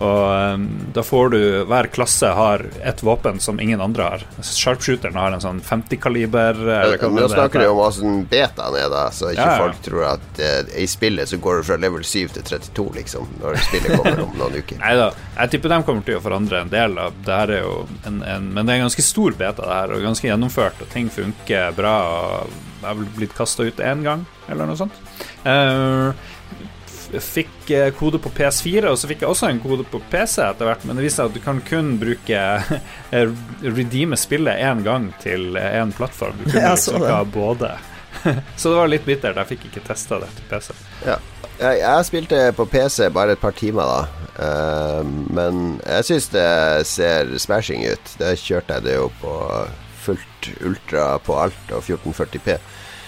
Og 0.05 0.55
um, 0.55 0.65
da 0.95 1.03
får 1.07 1.29
du 1.35 1.41
Hver 1.71 1.89
klasse 1.95 2.31
har 2.37 2.65
et 2.85 3.03
våpen 3.05 3.41
som 3.41 3.61
ingen 3.61 3.81
andre 3.81 4.09
har. 4.09 4.25
Sharpshooteren 4.45 5.17
har 5.19 5.35
en 5.35 5.43
sånn 5.43 5.61
50-kaliber. 5.65 6.61
Nå 7.05 7.29
snakker 7.33 7.65
du 7.65 7.69
om 7.71 7.83
åssen 7.85 8.25
betaen 8.31 8.79
er, 8.79 8.89
da, 8.93 9.07
så 9.15 9.33
ikke 9.33 9.47
ja, 9.47 9.57
ja. 9.57 9.63
folk 9.65 9.81
tror 9.87 10.07
at 10.15 10.43
uh, 10.43 10.75
i 10.81 10.87
spillet 10.91 11.31
så 11.31 11.41
går 11.43 11.61
du 11.61 11.69
fra 11.71 11.79
level 11.81 12.05
7 12.05 12.35
til 12.37 12.47
32, 12.51 12.89
liksom, 12.99 13.31
når 13.43 13.61
spillet 13.69 13.97
kommer 13.97 14.25
om 14.27 14.37
noen 14.41 14.59
uker. 14.61 14.81
Nei 14.85 14.95
da, 15.01 15.09
jeg 15.39 15.55
tipper 15.55 15.75
de 15.75 15.81
kommer 15.89 16.07
til 16.07 16.21
å 16.21 16.25
forandre 16.25 16.65
en 16.65 16.73
del 16.73 16.99
av 17.01 17.17
det 17.25 17.41
her 17.41 17.55
er 17.55 17.65
jo 17.65 17.75
en, 18.09 18.21
en, 18.23 18.51
Men 18.55 18.67
det 18.67 18.75
er 18.75 18.83
en 18.83 18.87
ganske 18.89 19.07
stor 19.07 19.37
beta, 19.39 19.65
det 19.65 19.81
her, 19.81 19.95
og 19.95 20.07
ganske 20.11 20.29
gjennomført, 20.29 20.85
og 20.85 20.93
ting 20.93 21.11
funker 21.13 21.75
bra. 21.77 21.97
Og 22.15 22.55
jeg 22.85 22.89
har 22.91 22.99
vel 23.01 23.11
blitt 23.17 23.37
kasta 23.37 23.65
ut 23.65 23.81
én 23.81 24.05
gang, 24.05 24.25
eller 24.53 24.69
noe 24.69 24.79
sånt. 24.79 24.97
Uh, 25.45 26.13
fikk 27.23 27.71
eh, 27.71 27.91
kode 27.97 28.19
på 28.23 28.33
PS4, 28.35 28.89
og 28.91 28.99
så 28.99 29.11
fikk 29.11 29.25
jeg 29.25 29.31
også 29.31 29.51
en 29.51 29.61
kode 29.63 29.87
på 29.91 30.01
PC 30.11 30.41
etter 30.45 30.69
hvert, 30.69 30.85
men 30.87 30.99
det 30.99 31.07
viser 31.07 31.23
seg 31.23 31.33
at 31.33 31.37
du 31.37 31.45
kan 31.45 31.63
kun 31.67 31.95
bruke 32.01 32.43
eh, 33.15 33.35
redeeme 33.65 34.19
spillet 34.19 34.63
én 34.65 34.83
gang 34.87 35.11
til 35.23 35.59
én 35.61 35.95
plattform. 35.97 36.41
Du 36.41 36.49
kunne 36.51 36.75
liksom 36.75 37.01
ikke 37.01 37.19
ha 37.19 37.29
både. 37.37 37.75
så 38.57 38.73
det 38.73 38.77
var 38.81 38.91
litt 38.91 39.07
bittert. 39.07 39.39
Jeg 39.43 39.55
fikk 39.55 39.71
ikke 39.71 39.87
testa 39.89 40.21
det 40.23 40.33
til 40.39 40.51
PC. 40.51 40.75
Ja. 41.07 41.21
Jeg, 41.55 41.79
jeg 41.85 42.07
spilte 42.09 42.39
på 42.57 42.67
PC 42.67 43.09
bare 43.15 43.37
et 43.37 43.43
par 43.43 43.55
timer, 43.55 43.87
da. 43.87 44.23
Uh, 44.35 45.07
men 45.31 45.77
jeg 45.87 46.07
syns 46.09 46.27
det 46.33 46.49
ser 46.91 47.31
smashing 47.39 47.85
ut. 47.87 48.15
Da 48.19 48.33
kjørte 48.35 48.79
jeg 48.79 48.87
det 48.89 48.97
jo 48.97 49.11
på 49.21 49.35
fullt 50.05 50.49
ultra 50.67 51.15
på 51.25 51.37
alt 51.45 51.71
og 51.71 51.85
1440P. 51.85 52.59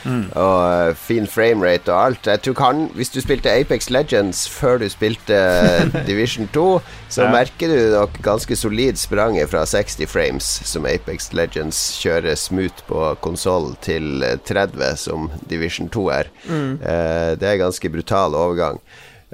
Mm. 0.06 0.26
Og 0.38 0.90
uh, 0.90 0.94
fin 0.96 1.26
framerate 1.26 1.90
og 1.92 2.04
alt. 2.04 2.26
Jeg 2.30 2.42
tror 2.46 2.60
han, 2.62 2.84
Hvis 2.94 3.10
du 3.10 3.20
spilte 3.20 3.52
Apex 3.52 3.90
Legends 3.90 4.46
før 4.48 4.78
du 4.78 4.88
spilte 4.92 5.34
eh, 5.36 5.96
Division 6.08 6.48
2, 6.54 6.66
så 7.08 7.26
ja. 7.26 7.32
merker 7.32 7.72
du 7.72 7.78
nok 7.96 8.20
ganske 8.22 8.56
solid 8.56 8.98
spranget 9.00 9.50
fra 9.50 9.64
60 9.66 10.06
frames, 10.10 10.44
som 10.64 10.86
Apex 10.86 11.32
Legends 11.32 11.80
kjører 12.02 12.38
smooth 12.38 12.86
på 12.88 13.02
konsoll, 13.24 13.74
til 13.82 14.24
30, 14.46 14.82
eh, 14.84 14.94
som 15.00 15.30
Division 15.50 15.90
2 15.92 16.06
er. 16.14 16.30
Mm. 16.46 16.78
Uh, 16.80 17.32
det 17.40 17.50
er 17.50 17.62
ganske 17.64 17.90
brutal 17.90 18.38
overgang. 18.38 18.80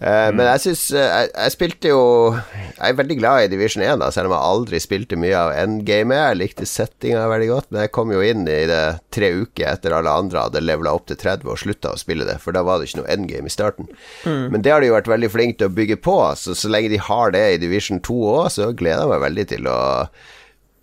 Uh, 0.02 0.32
mm. 0.32 0.38
Men 0.38 0.48
jeg 0.48 0.62
syns 0.64 0.80
uh, 0.96 0.98
jeg, 0.98 1.28
jeg, 1.30 1.52
spilte 1.54 1.90
jo 1.92 2.00
Jeg 2.34 2.88
er 2.88 2.96
veldig 2.98 3.16
glad 3.20 3.44
i 3.44 3.50
Division 3.52 3.84
1, 3.86 4.00
da, 4.02 4.08
selv 4.10 4.30
om 4.30 4.34
jeg 4.34 4.50
aldri 4.50 4.80
spilte 4.82 5.18
mye 5.20 5.36
av 5.38 5.52
endgamet. 5.54 6.18
Jeg 6.18 6.40
likte 6.40 6.66
settinga 6.66 7.28
veldig 7.30 7.48
godt, 7.52 7.68
men 7.70 7.84
jeg 7.84 7.92
kom 7.94 8.10
jo 8.14 8.24
inn 8.26 8.42
i 8.50 8.64
det 8.70 8.82
tre 9.14 9.30
uker 9.38 9.68
etter 9.70 9.94
alle 9.94 10.16
andre 10.24 10.48
hadde 10.48 10.64
levela 10.64 10.96
opp 10.98 11.06
til 11.06 11.20
30 11.20 11.46
og 11.52 11.60
slutta 11.62 11.94
å 11.94 12.00
spille 12.00 12.26
det, 12.26 12.40
for 12.42 12.56
da 12.56 12.64
var 12.66 12.80
det 12.80 12.90
ikke 12.90 13.02
noe 13.02 13.12
endgame 13.14 13.46
i 13.46 13.54
starten. 13.54 13.90
Mm. 14.26 14.44
Men 14.56 14.66
det 14.66 14.74
har 14.74 14.82
de 14.82 14.90
jo 14.90 14.98
vært 14.98 15.12
veldig 15.12 15.32
flinke 15.32 15.60
til 15.62 15.70
å 15.70 15.76
bygge 15.78 16.00
på, 16.02 16.18
så 16.38 16.58
så 16.58 16.70
lenge 16.72 16.90
de 16.92 17.02
har 17.02 17.34
det 17.34 17.46
i 17.54 17.62
Division 17.62 18.02
2 18.02 18.20
òg, 18.34 18.46
så 18.54 18.72
gleder 18.74 19.04
jeg 19.04 19.12
meg 19.14 19.26
veldig 19.28 19.48
til 19.54 19.70
å 19.70 19.80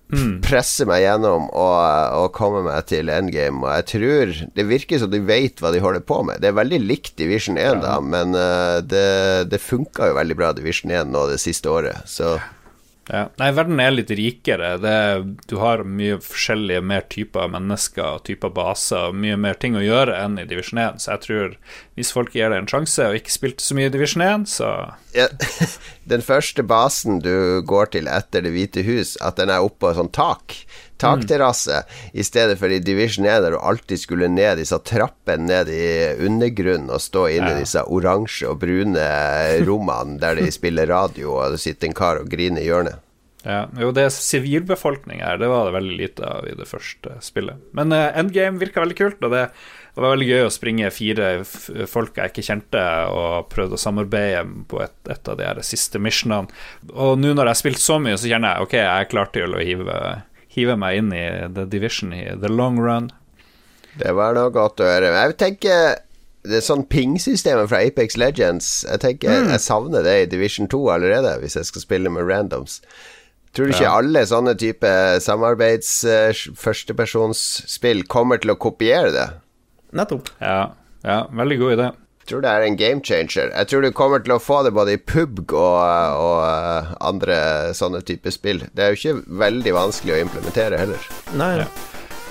Mm. 0.09 0.39
Presse 0.41 0.87
meg 0.89 1.03
gjennom 1.03 1.45
og, 1.53 1.79
og, 2.17 2.31
komme 2.33 2.63
meg 2.65 2.87
til 2.89 3.11
endgame. 3.13 3.61
Og 3.61 3.69
jeg 3.77 3.87
tror 3.91 4.31
Det 4.57 4.65
virker 4.65 5.01
som 5.01 5.11
de 5.13 5.21
vet 5.21 5.61
hva 5.61 5.69
de 5.73 5.83
holder 5.83 6.01
på 6.01 6.21
med. 6.25 6.41
Det 6.41 6.49
er 6.49 6.57
veldig 6.57 6.79
likt 6.81 7.13
Division 7.21 7.59
1, 7.61 7.65
ja. 7.65 7.75
da, 7.83 7.97
men 8.01 8.33
uh, 8.37 8.79
det, 8.81 9.49
det 9.53 9.61
funka 9.61 10.09
jo 10.09 10.17
veldig 10.17 10.39
bra 10.39 10.53
Division 10.57 10.93
1 10.93 11.13
nå 11.13 11.27
det 11.29 11.37
siste 11.43 11.69
året. 11.69 12.07
Så 12.09 12.37
ja. 13.09 13.23
Nei, 13.41 13.49
verden 13.57 13.79
er 13.81 13.93
litt 13.95 14.11
rikere. 14.13 14.75
Det, 14.81 14.97
du 15.49 15.55
har 15.61 15.81
mye 15.81 16.19
forskjellige 16.21 16.81
mer 16.85 17.07
typer 17.09 17.49
mennesker 17.49 18.19
og 18.19 18.25
typer 18.27 18.53
baser 18.53 19.09
og 19.09 19.17
mye 19.17 19.37
mer 19.39 19.57
ting 19.57 19.77
å 19.77 19.81
gjøre 19.81 20.17
enn 20.21 20.37
i 20.37 20.45
Division 20.49 20.81
1. 20.83 21.01
Så 21.01 21.15
jeg 21.15 21.23
tror 21.25 21.55
hvis 21.97 22.13
folk 22.13 22.37
gir 22.37 22.53
det 22.53 22.59
en 22.61 22.69
sjanse 22.69 23.09
og 23.09 23.17
ikke 23.17 23.33
spilte 23.33 23.65
så 23.65 23.77
mye 23.77 23.89
i 23.89 23.93
Division 23.95 24.25
1, 24.25 24.45
så 24.53 24.69
ja, 25.17 25.25
Den 26.09 26.23
første 26.25 26.65
basen 26.65 27.19
du 27.21 27.61
går 27.69 27.93
til 27.93 28.09
etter 28.09 28.41
Det 28.45 28.53
hvite 28.55 28.83
hus, 28.87 29.15
at 29.21 29.37
den 29.37 29.51
er 29.53 29.65
oppå 29.65 29.91
sånn 29.93 30.11
tak 30.15 30.57
takterrasse, 30.99 31.77
mm. 31.79 32.07
i 32.19 32.23
stedet 32.27 32.57
for 32.59 32.71
i 32.71 32.81
Division 32.83 33.27
1 33.27 33.43
der 33.45 33.55
du 33.55 33.59
alltid 33.59 34.01
skulle 34.01 34.27
ned 34.31 34.59
disse 34.59 34.75
trappene 34.83 35.47
ned 35.47 35.71
i 35.71 35.85
undergrunnen 36.27 36.91
og 36.91 36.99
stå 37.03 37.27
inne 37.37 37.53
i 37.53 37.61
disse 37.61 37.85
oransje 37.87 38.49
og 38.49 38.59
brune 38.63 39.05
rommene 39.67 40.19
der 40.19 40.41
de 40.41 40.49
spiller 40.51 40.89
radio, 40.91 41.37
og 41.37 41.55
det 41.55 41.61
sitter 41.63 41.89
en 41.89 41.95
kar 41.95 42.19
og 42.19 42.27
griner 42.31 42.63
i 42.63 42.67
hjørnet. 42.67 43.05
Ja, 43.45 43.61
jo, 43.79 43.93
det 43.95 44.03
er 44.03 44.11
sivilbefolkning 44.11 45.21
her, 45.23 45.39
det 45.39 45.47
var 45.47 45.69
det 45.69 45.77
veldig 45.77 45.95
lite 45.95 46.27
av 46.27 46.47
i 46.49 46.57
det 46.59 46.67
første 46.67 47.15
spillet. 47.23 47.61
Men 47.77 47.95
uh, 47.95 48.09
Endgame 48.19 48.59
virka 48.59 48.83
veldig 48.83 48.97
kult, 48.99 49.23
og 49.23 49.31
det, 49.31 49.45
det, 49.99 50.05
var 50.05 50.15
veldig 50.15 50.29
gøy 50.29 50.45
å 50.45 50.53
springe 50.53 50.89
fire 50.95 51.27
folk 51.91 52.17
jeg 52.17 52.31
ikke 52.31 52.45
kjente, 52.47 52.85
og 53.11 53.51
prøvde 53.51 53.75
å 53.75 53.81
samarbeide 53.81 54.45
på 54.71 54.79
et, 54.85 54.95
et 55.11 55.31
av 55.31 55.37
de 55.39 55.47
her 55.47 55.61
siste 55.67 56.01
missionene. 56.01 56.49
Og 56.95 57.19
nå 57.19 57.35
når 57.35 57.49
jeg 57.49 57.55
har 57.55 57.61
spilt 57.61 57.83
så 57.83 57.99
mye, 58.01 58.17
så 58.17 58.31
kjenner 58.31 58.55
jeg 58.55 58.69
ok, 58.69 58.75
jeg 58.79 59.05
er 59.05 59.11
klar 59.11 59.31
til 59.35 59.55
å 59.55 59.63
hive 59.63 59.99
hive 60.49 60.75
meg 60.79 60.99
inn 60.99 61.13
i 61.13 61.25
The 61.53 61.65
Division 61.69 62.13
i 62.15 62.25
the 62.41 62.51
long 62.51 62.79
run. 62.81 63.11
Det 63.99 64.13
var 64.17 64.35
noe 64.37 64.51
godt 64.53 64.81
å 64.81 64.87
høre. 64.87 65.11
Jeg 65.13 65.37
tenker 65.41 65.99
det 66.47 66.61
er 66.61 66.63
sånn 66.63 66.85
ping-systemet 66.87 67.67
fra 67.67 67.81
Apex 67.83 68.15
Legends 68.15 68.67
Jeg 68.87 69.01
tenker 69.03 69.41
mm. 69.43 69.49
jeg 69.51 69.59
savner 69.59 70.05
det 70.05 70.13
i 70.21 70.27
Division 70.31 70.69
2 70.71 70.79
allerede, 70.95 71.35
hvis 71.41 71.57
jeg 71.59 71.67
skal 71.67 71.83
spille 71.83 72.13
med 72.13 72.29
randoms. 72.29 72.79
Tror 73.53 73.67
du 73.67 73.73
ikke 73.73 73.91
alle 73.91 74.21
sånne 74.29 74.53
type 74.61 74.89
samarbeids 75.25 75.91
uh, 76.05 76.29
førstepersonsspill 76.57 78.05
kommer 78.07 78.39
til 78.41 78.53
å 78.53 78.59
kopiere 78.61 79.11
det? 79.13 79.27
Nettopp. 79.95 80.29
Ja, 80.43 80.71
ja 81.05 81.23
veldig 81.33 81.57
god 81.61 81.73
idé 81.77 81.85
Jeg 81.89 82.31
tror 82.31 82.43
det 82.45 82.49
er 82.53 82.65
en 82.65 82.77
game 82.77 83.01
changer. 83.05 83.49
Jeg 83.49 83.69
tror 83.71 83.81
du 83.81 83.91
kommer 83.95 84.21
til 84.21 84.35
å 84.35 84.41
få 84.41 84.61
det 84.65 84.73
både 84.75 84.93
i 84.97 85.01
PubG 85.01 85.55
og, 85.57 85.79
og 86.21 86.41
uh, 86.45 86.91
andre 87.01 87.39
sånne 87.77 88.03
typer 88.05 88.35
spill. 88.35 88.61
Det 88.73 88.85
er 88.85 88.93
jo 88.93 88.99
ikke 88.99 89.39
veldig 89.45 89.73
vanskelig 89.73 90.13
å 90.13 90.21
implementere 90.27 90.81
heller. 90.83 91.09
Nei, 91.39 91.55
ja. 91.63 91.69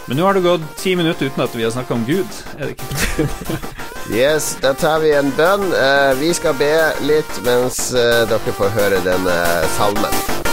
Men 0.08 0.20
nå 0.20 0.24
har 0.24 0.38
det 0.38 0.46
gått 0.46 0.64
ti 0.80 0.94
minutter 0.96 1.28
uten 1.28 1.42
at 1.44 1.56
vi 1.58 1.66
har 1.66 1.74
snakka 1.74 1.98
om 1.98 2.06
Gud. 2.08 2.40
Er 2.56 2.70
det 2.70 2.78
ikke 2.78 3.66
Yes, 4.08 4.54
da 4.62 4.72
tar 4.72 5.02
vi 5.02 5.10
en 5.12 5.34
bønn. 5.36 5.66
Uh, 5.74 6.14
vi 6.22 6.30
skal 6.32 6.56
be 6.56 6.72
litt 7.04 7.42
mens 7.44 7.90
uh, 7.92 8.24
dere 8.30 8.54
får 8.56 8.72
høre 8.78 9.02
denne 9.04 9.40
salmen. 9.76 10.47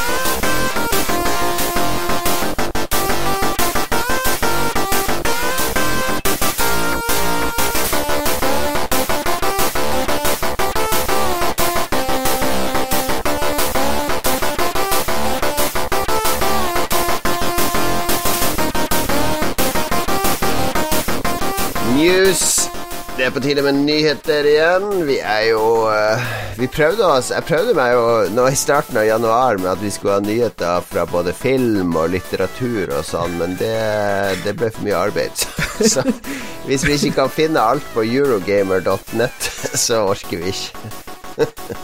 news. 22.05 22.69
Det 23.15 23.23
er 23.23 23.31
på 23.31 23.39
tide 23.39 23.63
med 23.63 23.77
nyheter 23.85 24.45
igjen. 24.49 24.89
Vi 25.07 25.15
er 25.23 25.45
jo 25.47 25.61
eh, 25.87 26.25
Vi 26.59 26.67
prøvde 26.67 27.07
oss 27.07 27.29
Jeg 27.31 27.45
prøvde 27.47 27.75
meg 27.77 27.93
jo 27.95 28.03
nå 28.35 28.47
i 28.51 28.57
starten 28.59 28.99
av 28.99 29.07
januar 29.07 29.59
med 29.61 29.71
at 29.71 29.81
vi 29.81 29.91
skulle 29.93 30.17
ha 30.17 30.23
nyheter 30.23 30.83
fra 30.85 31.05
både 31.09 31.33
film 31.35 31.95
og 31.95 32.11
litteratur 32.13 32.91
og 32.97 33.05
sånn, 33.07 33.37
men 33.39 33.55
det, 33.61 33.71
det 34.43 34.55
ble 34.59 34.69
for 34.75 34.85
mye 34.85 34.99
arbeid. 35.07 35.45
Så 35.93 36.03
hvis 36.67 36.85
vi 36.85 36.99
ikke 36.99 37.15
kan 37.21 37.33
finne 37.33 37.63
alt 37.63 37.87
på 37.95 38.03
eurogamer.net, 38.03 39.49
så 39.87 40.03
orker 40.11 40.43
vi 40.43 40.53
ikke. 40.53 40.85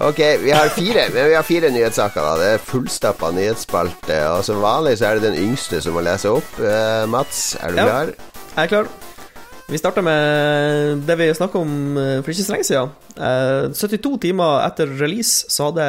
Ok, 0.00 0.16
vi 0.40 0.48
har 0.48 0.70
fire 0.72 1.02
men 1.12 1.26
vi 1.28 1.34
har 1.36 1.44
fire 1.44 1.68
nyhetssaker. 1.74 2.24
da 2.24 2.38
Det 2.40 2.46
er 2.54 2.62
fullstappa 2.70 3.28
nyhetsspalte. 3.36 4.16
Og 4.32 4.46
som 4.46 4.62
vanlig 4.64 4.94
så 4.96 5.10
er 5.10 5.20
det 5.20 5.28
den 5.28 5.36
yngste 5.42 5.82
som 5.84 5.92
må 5.92 6.06
lese 6.06 6.32
opp. 6.32 6.56
Eh, 6.56 7.04
Mats, 7.10 7.52
er 7.60 7.74
du 7.74 7.82
ja, 7.82 7.84
klar? 7.90 8.14
Jeg 8.54 8.62
er 8.64 8.72
klar. 8.72 8.88
Vi 9.70 9.78
starter 9.78 10.02
med 10.02 11.04
det 11.06 11.14
vi 11.20 11.28
snakka 11.34 11.60
om 11.62 11.96
eh, 11.98 12.16
for 12.24 12.32
ikke 12.32 12.42
så 12.42 12.54
lenge 12.56 12.66
siden. 12.66 12.88
Eh, 13.22 13.68
72 13.70 14.16
timer 14.24 14.64
etter 14.66 14.90
release 14.98 15.46
så 15.52 15.68
hadde 15.68 15.84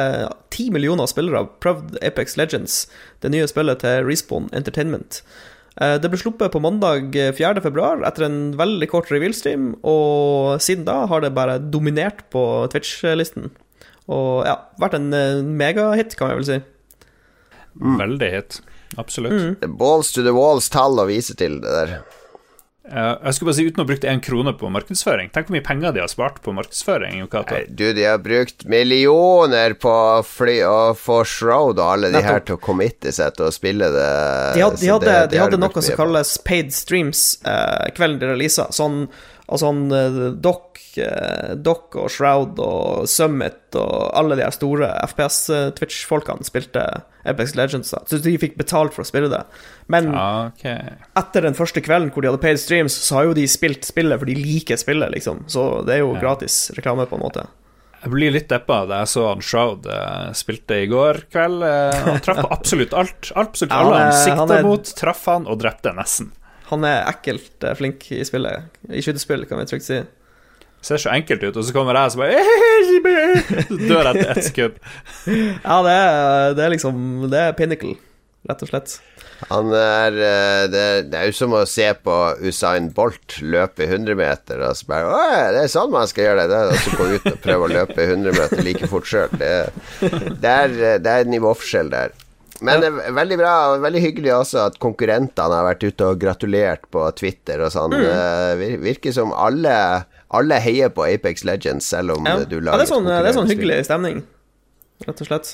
10 0.54 0.68
millioner 0.76 1.08
spillere 1.10 1.48
prøvd 1.62 1.96
Apex 2.06 2.36
Legends, 2.38 2.76
det 3.24 3.32
nye 3.34 3.48
spillet 3.50 3.82
til 3.82 4.06
Respawn 4.06 4.46
Entertainment. 4.54 5.18
Eh, 5.80 5.96
Det 5.98 6.12
ble 6.12 6.20
sluppet 6.20 6.54
på 6.54 6.62
mandag 6.62 7.10
eh, 7.18 7.32
4. 7.34 7.58
februar 7.64 8.06
etter 8.06 8.28
en 8.28 8.38
veldig 8.60 8.86
kort 8.92 9.10
reveal-stream, 9.10 9.72
og 9.82 10.62
siden 10.62 10.86
da 10.86 11.00
har 11.10 11.26
det 11.26 11.34
bare 11.34 11.58
dominert 11.58 12.22
på 12.30 12.44
Twitch-listen. 12.70 13.50
Og 14.06 14.46
ja, 14.46 14.60
vært 14.78 14.94
en 15.00 15.10
eh, 15.10 15.42
megahit, 15.42 16.14
kan 16.14 16.30
jeg 16.30 16.38
vel 16.38 16.50
si. 16.52 16.62
Veldig 17.98 18.30
hit. 18.30 18.62
Absolutt. 19.00 19.58
Mm. 19.58 19.78
Balls 19.80 20.14
to 20.14 20.22
the 20.22 20.34
walls 20.36 20.70
tall 20.70 21.02
å 21.02 21.10
vise 21.10 21.34
til 21.34 21.58
det 21.64 21.78
der. 21.80 21.98
Eh, 22.82 23.14
jeg 23.28 23.34
skulle 23.36 23.52
bare 23.52 23.56
si 23.60 23.64
uten 23.70 23.82
å 23.84 23.86
bruke 23.86 24.08
én 24.10 24.20
krone 24.24 24.52
på 24.58 24.66
markedsføring. 24.74 25.28
Tenk 25.30 25.46
hvor 25.46 25.54
mye 25.54 25.62
penger 25.66 25.92
de 25.94 26.00
har 26.02 26.10
spart 26.10 26.40
på 26.42 26.50
markedsføring. 26.56 27.20
Nei, 27.62 27.66
Du, 27.78 27.84
de 27.94 28.02
har 28.08 28.18
brukt 28.18 28.64
millioner 28.66 29.76
på 29.78 29.92
fly 30.26 30.56
og 30.66 30.96
få 30.98 31.20
Shroud 31.24 31.78
og 31.78 31.84
alle 31.92 32.10
de 32.10 32.18
her 32.26 32.40
til 32.40 32.56
å 32.58 32.60
committe 32.62 33.12
seg 33.14 33.36
til 33.38 33.46
å 33.46 33.52
spille 33.54 33.86
det. 33.94 34.08
De 34.56 34.64
hadde, 34.66 34.80
de 34.82 34.90
hadde, 34.90 35.06
det- 35.06 35.30
de 35.30 35.36
de 35.36 35.42
hadde 35.44 35.58
noe 35.62 35.70
som 35.82 35.96
kalles 35.96 36.34
paid 36.38 36.72
streams 36.74 37.38
eh, 37.46 37.90
kvelden 37.94 38.18
de 38.18 38.26
releasa. 38.34 38.66
Sånn, 38.74 39.06
altså 39.46 39.62
sånn 39.68 39.84
eh, 39.92 40.32
Doc, 40.96 41.94
eh, 41.94 42.00
og 42.02 42.10
Shroud 42.12 42.58
og 42.62 43.08
Summit 43.08 43.76
og 43.78 44.10
alle 44.18 44.36
de 44.38 44.44
her 44.44 44.54
store 44.54 44.88
FPS-Twitch-folkene 45.08 46.44
spilte 46.46 46.84
Apex 47.24 47.54
Legends. 47.54 47.90
da. 47.94 48.02
Så 48.06 48.18
de 48.22 48.34
fikk 48.40 48.56
betalt 48.58 48.94
for 48.94 49.04
å 49.04 49.08
spille 49.08 49.30
det. 49.32 49.42
Men 49.92 50.10
okay. 50.14 50.96
etter 51.18 51.46
den 51.46 51.56
første 51.58 51.82
kvelden 51.84 52.12
hvor 52.12 52.24
de 52.24 52.30
hadde 52.32 52.42
paid 52.42 52.60
streams, 52.60 52.96
så 53.06 53.20
har 53.20 53.30
jo 53.30 53.34
de 53.38 53.46
spilt 53.50 53.86
spillet 53.88 54.18
for 54.20 54.28
de 54.28 54.36
liker 54.38 54.80
spillet, 54.80 55.12
liksom. 55.14 55.44
Så 55.52 55.84
det 55.86 55.96
er 55.98 56.04
jo 56.04 56.14
Ja. 56.14 56.20
gratis 56.20 56.70
reklame, 56.76 57.06
på 57.08 57.16
en 57.16 57.22
måte. 57.24 57.46
Jeg 58.02 58.10
blir 58.10 58.32
litt 58.34 58.48
deppa 58.50 58.80
da 58.90 59.04
jeg 59.04 59.12
så 59.12 59.28
han 59.28 59.42
Shroud 59.46 59.86
uh, 59.86 60.32
spilte 60.34 60.80
i 60.82 60.88
går 60.90 61.20
kveld. 61.30 61.62
Uh, 61.62 61.94
han 62.08 62.20
traff 62.24 62.40
på 62.42 62.50
absolutt 62.58 62.92
alt. 62.98 63.30
Absolutt 63.38 63.72
alle 63.72 63.94
han 63.94 64.08
han 64.10 64.24
sikta 64.24 64.58
er- 64.58 64.66
mot, 64.66 64.90
traff 64.98 65.26
han 65.30 65.46
og 65.46 65.60
drepte 65.62 65.94
nesten. 65.94 66.32
Han 66.72 66.84
er 66.88 67.04
ekkelt 67.06 67.62
flink 67.78 68.08
i 68.10 68.24
spillet. 68.24 68.74
I 68.90 69.02
skytespill, 69.04 69.46
kan 69.46 69.60
vi 69.60 69.68
trygt 69.70 69.86
si. 69.86 70.00
Ser 70.82 70.98
så 70.98 71.12
enkelt 71.14 71.44
ut, 71.46 71.56
og 71.56 71.64
så 71.66 71.74
kommer 71.74 71.94
jeg 71.94 72.10
og 72.10 72.14
så 72.14 72.20
bare 72.22 72.44
Så 73.68 73.78
dør 73.78 74.08
jeg 74.08 74.16
etter 74.16 74.32
ett 74.34 74.48
sekund. 74.48 74.80
Ja, 75.68 75.76
det 75.86 75.92
er, 75.94 76.54
det 76.58 76.64
er 76.64 76.72
liksom 76.74 76.96
Det 77.30 77.42
er 77.48 77.56
pinnacle, 77.58 77.94
rett 78.50 78.64
og 78.66 78.72
slett. 78.72 78.96
Han 79.50 79.72
er 79.74 80.16
eh, 80.22 80.64
det, 80.70 80.82
det 81.10 81.18
er 81.18 81.30
jo 81.30 81.34
som 81.34 81.54
å 81.58 81.64
se 81.66 81.88
på 81.98 82.16
Usain 82.46 82.88
Bolt 82.94 83.38
løpe 83.42 83.88
100 83.88 84.14
meter, 84.18 84.62
og 84.68 84.76
så 84.78 84.86
bare 84.90 85.08
Å, 85.10 85.22
det 85.56 85.64
er 85.64 85.72
sånn 85.72 85.90
man 85.94 86.10
skal 86.10 86.28
gjøre 86.28 86.48
det. 86.50 86.60
og 86.70 86.82
så 86.84 86.98
gå 86.98 87.08
ut 87.16 87.30
og 87.32 87.40
prøve 87.42 87.66
å 87.66 87.72
løpe 87.72 88.06
100 88.06 88.36
meter 88.38 88.62
like 88.66 88.90
fort 88.90 89.08
sjøl. 89.10 89.32
Det, 89.38 89.54
det, 90.02 90.52
er, 90.52 90.76
eh, 90.76 90.98
det 91.02 91.16
er 91.16 91.30
nivåforskjell 91.32 91.90
der. 91.94 92.14
Men 92.62 92.78
det 92.78 92.92
er 92.92 93.14
veldig 93.16 93.36
bra 93.40 93.52
og 93.72 93.82
veldig 93.82 94.02
hyggelig 94.04 94.30
også 94.36 94.60
at 94.68 94.76
konkurrentene 94.82 95.56
har 95.58 95.66
vært 95.66 95.82
ute 95.82 96.06
og 96.12 96.20
gratulert 96.22 96.84
på 96.94 97.02
Twitter 97.18 97.64
og 97.66 97.72
sånn. 97.74 97.96
Det 97.98 98.68
virker 98.84 99.14
som 99.16 99.34
alle, 99.34 99.74
alle 100.32 100.60
heier 100.64 100.92
på 100.94 101.04
Apex 101.06 101.44
Legends, 101.44 101.88
selv 101.92 102.16
om 102.16 102.28
Ja, 102.28 102.38
du 102.44 102.56
ja 102.58 102.64
lager 102.68 102.82
det, 102.82 102.86
er 102.86 102.92
sånn, 102.94 103.10
det 103.10 103.18
er 103.20 103.36
sånn 103.36 103.50
hyggelig 103.50 103.82
stemning, 103.88 104.22
rett 105.06 105.22
og 105.24 105.28
slett. 105.28 105.52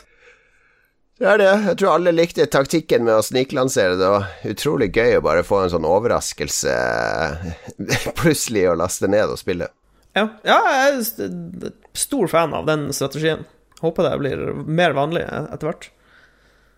Det 1.19 1.27
er 1.27 1.41
det. 1.41 1.51
Jeg 1.67 1.79
tror 1.81 1.97
alle 1.97 2.13
likte 2.15 2.47
taktikken 2.47 3.03
med 3.03 3.19
å 3.19 3.25
sniklansere. 3.27 3.97
Det 3.99 4.11
var 4.13 4.29
utrolig 4.47 4.93
gøy 4.95 5.17
å 5.19 5.25
bare 5.27 5.43
få 5.43 5.65
en 5.65 5.73
sånn 5.73 5.89
overraskelse 5.89 6.75
plutselig 8.21 8.69
å 8.71 8.77
laste 8.79 9.11
ned 9.11 9.35
og 9.35 9.41
spille. 9.41 9.67
Ja, 10.15 10.29
ja 10.47 10.59
jeg 10.71 10.93
er 10.93 11.73
stor 11.99 12.31
fan 12.31 12.55
av 12.55 12.69
den 12.71 12.87
strategien. 12.95 13.43
Håper 13.83 14.07
det 14.07 14.15
blir 14.23 14.45
mer 14.63 14.95
vanlig 14.95 15.25
etter 15.27 15.73
hvert. 15.73 15.91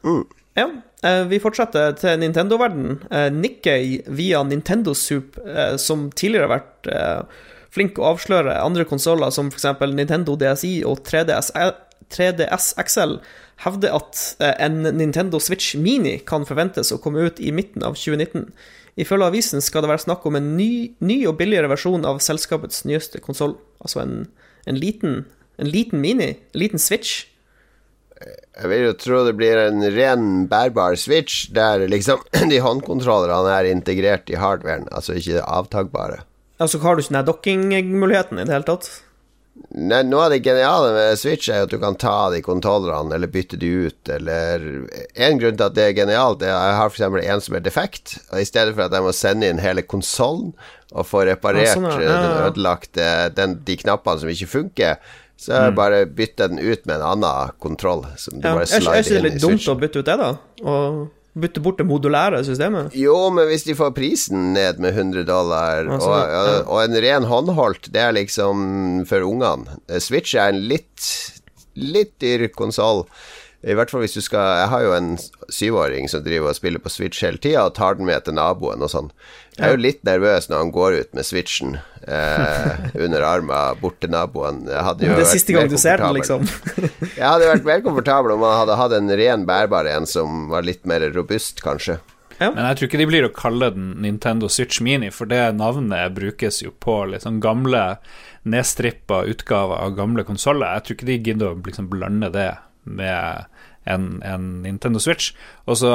Mm. 0.08 0.24
Ja, 0.56 0.66
eh, 1.04 1.22
vi 1.28 1.40
fortsetter 1.40 1.92
til 2.00 2.18
Nintendo-verden. 2.20 2.98
Eh, 3.12 3.28
Nikkei 3.32 4.00
via 4.08 4.42
Nintendo 4.44 4.96
Soup, 4.96 5.36
eh, 5.44 5.76
som 5.76 6.08
tidligere 6.10 6.48
har 6.48 6.56
vært 6.56 6.90
eh, 6.90 7.44
flink 7.74 8.00
å 8.00 8.14
avsløre 8.14 8.58
andre 8.62 8.86
konsoller, 8.88 9.32
som 9.34 9.50
f.eks. 9.50 9.68
Nintendo 9.94 10.36
DSi 10.38 10.80
og 10.88 11.04
3DS, 11.06 11.52
eh, 11.58 11.72
3DS 12.10 12.74
XL, 12.82 13.16
hevder 13.64 13.96
at 14.00 14.20
eh, 14.42 14.54
en 14.66 14.82
Nintendo 14.98 15.40
Switch 15.42 15.76
Mini 15.78 16.18
kan 16.26 16.46
forventes 16.48 16.92
å 16.92 17.00
komme 17.02 17.26
ut 17.28 17.40
i 17.40 17.52
midten 17.54 17.84
av 17.86 17.98
2019. 17.98 18.48
Ifølge 19.00 19.30
avisen 19.30 19.64
skal 19.64 19.84
det 19.84 19.92
være 19.92 20.04
snakk 20.04 20.26
om 20.28 20.36
en 20.36 20.54
ny, 20.58 20.92
ny 20.98 21.22
og 21.30 21.38
billigere 21.38 21.70
versjon 21.70 22.06
av 22.08 22.20
selskapets 22.24 22.84
nyeste 22.88 23.22
konsoll. 23.22 23.54
Altså 23.80 24.02
en, 24.02 24.14
en, 24.66 24.78
liten, 24.80 25.22
en 25.60 25.70
liten 25.70 26.02
Mini, 26.02 26.34
en 26.34 26.64
liten 26.64 26.82
Switch. 26.82 27.26
Jeg 28.20 28.68
vil 28.68 28.82
jo 28.84 28.96
tro 29.00 29.22
det 29.24 29.36
blir 29.38 29.56
en 29.56 29.80
ren 29.94 30.24
bærbar 30.50 30.98
switch, 31.00 31.46
der 31.56 31.86
liksom 31.88 32.20
de 32.52 32.58
håndkontrollerne 32.60 33.54
er 33.54 33.70
integrert 33.70 34.28
i 34.28 34.36
hardwaren, 34.40 34.88
altså 34.92 35.16
ikke 35.16 35.46
avtagbare. 35.46 36.20
Altså, 36.60 36.80
har 36.82 36.96
du 36.96 37.02
ikke 37.04 37.16
den 37.16 37.28
dokkingmuligheten 37.28 38.40
i 38.40 38.44
det 38.44 38.52
hele 38.54 38.68
tatt? 38.68 38.90
Nei, 39.74 40.00
noe 40.06 40.24
av 40.24 40.32
det 40.32 40.40
geniale 40.44 40.92
med 40.94 41.18
Switch 41.20 41.50
er 41.52 41.64
at 41.66 41.72
du 41.72 41.76
kan 41.82 41.96
ta 42.00 42.30
de 42.32 42.38
kontrollerne 42.44 43.12
eller 43.16 43.28
bytte 43.30 43.58
de 43.60 43.68
ut, 43.86 44.10
eller 44.14 44.62
En 45.14 45.40
grunn 45.40 45.58
til 45.58 45.66
at 45.66 45.74
det 45.76 45.84
er 45.84 45.96
genialt, 45.98 46.44
er 46.46 46.54
at 46.54 46.68
jeg 46.70 46.76
har 46.78 46.92
f.eks. 46.92 47.26
en 47.32 47.42
som 47.44 47.56
er 47.58 47.64
defekt, 47.64 48.14
og 48.30 48.40
i 48.40 48.46
stedet 48.48 48.76
for 48.76 48.86
at 48.86 48.94
jeg 48.96 49.04
må 49.04 49.12
sende 49.16 49.50
inn 49.50 49.60
hele 49.62 49.84
konsollen 49.84 50.52
og 50.90 51.06
få 51.06 51.24
reparert 51.28 51.66
Ja, 51.68 51.74
sånn, 51.76 51.90
ja. 51.92 52.14
den 52.24 52.46
ødelagte 52.48 53.08
den, 53.36 53.58
de 53.66 53.76
knappene 53.82 54.22
som 54.22 54.32
ikke 54.32 54.50
funker, 54.54 55.00
så 55.40 55.54
jeg 55.56 55.76
bare 55.76 56.02
bytter 56.06 56.50
den 56.52 56.60
ut 56.60 56.84
med 56.86 56.98
en 56.98 57.06
annen 57.14 57.54
kontroll, 57.62 58.04
som 58.20 58.38
du 58.38 58.44
bare 58.46 58.66
i 58.66 58.70
Switch. 58.70 58.88
er 58.90 59.02
ikke 59.02 59.16
det 59.16 59.20
inn 59.20 59.28
litt 59.28 59.42
dumt 59.44 59.68
å 59.72 59.78
bytte 59.82 60.02
ut 60.02 60.10
det, 60.10 60.18
da? 60.20 60.32
Og 60.62 61.06
bytte 61.38 61.62
bort 61.62 61.78
det 61.78 61.86
modulære 61.86 62.42
systemet? 62.46 62.94
Jo, 62.98 63.16
men 63.34 63.46
hvis 63.50 63.66
de 63.68 63.76
får 63.78 63.92
prisen 63.96 64.50
ned 64.56 64.80
med 64.82 64.96
100 64.96 65.26
dollar, 65.28 65.84
altså, 65.86 66.10
og, 66.10 66.32
ja. 66.32 66.40
og, 66.40 66.72
og 66.74 66.84
en 66.84 67.02
ren 67.04 67.28
håndholdt, 67.30 67.90
det 67.94 68.02
er 68.02 68.16
liksom 68.16 69.04
for 69.10 69.26
ungene. 69.26 69.78
Eh, 69.88 70.02
Switch 70.02 70.34
er 70.34 70.50
en 70.50 70.64
litt 70.70 71.10
litt 71.80 72.16
dyr 72.20 72.48
konsoll. 72.54 73.04
I 73.60 73.74
hvert 73.76 73.90
fall 73.92 74.00
hvis 74.00 74.16
du 74.16 74.22
skal 74.24 74.62
Jeg 74.62 74.68
har 74.72 74.82
jo 74.86 74.92
en 74.96 75.08
syvåring 75.52 76.06
som 76.08 76.22
driver 76.24 76.48
og 76.48 76.56
spiller 76.56 76.80
på 76.80 76.92
Switch 76.92 77.20
hele 77.24 77.36
tida, 77.36 77.66
og 77.66 77.74
tar 77.76 77.98
den 77.98 78.08
med 78.08 78.24
til 78.24 78.36
naboen 78.38 78.80
og 78.80 78.92
sånn. 78.92 79.10
Jeg 79.58 79.66
er 79.66 79.74
jo 79.74 79.82
litt 79.84 80.00
nervøs 80.06 80.48
når 80.48 80.62
han 80.62 80.70
går 80.72 80.96
ut 80.96 81.18
med 81.18 81.26
Switchen 81.28 81.74
eh, 82.06 82.86
under 83.04 83.26
armen 83.26 83.80
bort 83.82 83.98
til 84.00 84.12
naboen. 84.14 84.62
Hadde 84.70 85.04
jo 85.04 85.12
Det 85.12 85.18
er 85.18 85.20
vært 85.26 85.34
siste 85.34 85.56
gang 85.56 85.68
du 85.68 85.76
ser 85.80 86.00
den, 86.00 86.16
liksom. 86.16 86.46
Jeg 87.18 87.26
hadde 87.26 87.50
vært 87.50 87.68
mer 87.68 87.84
komfortabel 87.84 88.32
om 88.36 88.46
han 88.46 88.62
hadde 88.62 88.78
hatt 88.80 88.96
en 88.96 89.12
ren 89.20 89.44
bærbar 89.50 89.90
en 89.90 90.08
som 90.08 90.48
var 90.52 90.64
litt 90.64 90.88
mer 90.88 91.04
robust, 91.12 91.60
kanskje. 91.64 91.98
Men 92.40 92.62
jeg 92.64 92.76
tror 92.78 92.88
ikke 92.88 92.98
de 93.02 93.06
blir 93.10 93.24
å 93.26 93.34
kalle 93.36 93.66
den 93.74 93.90
Nintendo 94.00 94.48
Switch 94.48 94.80
Mini, 94.80 95.10
for 95.12 95.28
det 95.28 95.42
navnet 95.58 96.14
brukes 96.16 96.62
jo 96.62 96.70
på 96.72 96.94
liksom 97.12 97.36
gamle, 97.44 97.98
nedstrippa 98.48 99.26
utgaver 99.28 99.76
av 99.84 99.92
gamle 99.98 100.24
konsoller. 100.24 100.78
Jeg 100.78 100.86
tror 100.86 100.96
ikke 100.96 101.10
de 101.10 101.18
gidder 101.20 101.50
å 101.50 101.58
liksom 101.60 101.90
blande 101.92 102.30
det 102.32 102.48
med 102.84 103.44
en, 103.84 104.22
en 104.22 104.50
Nintendo 104.64 105.00
Switch. 105.02 105.32
Og 105.66 105.80
så 105.80 105.92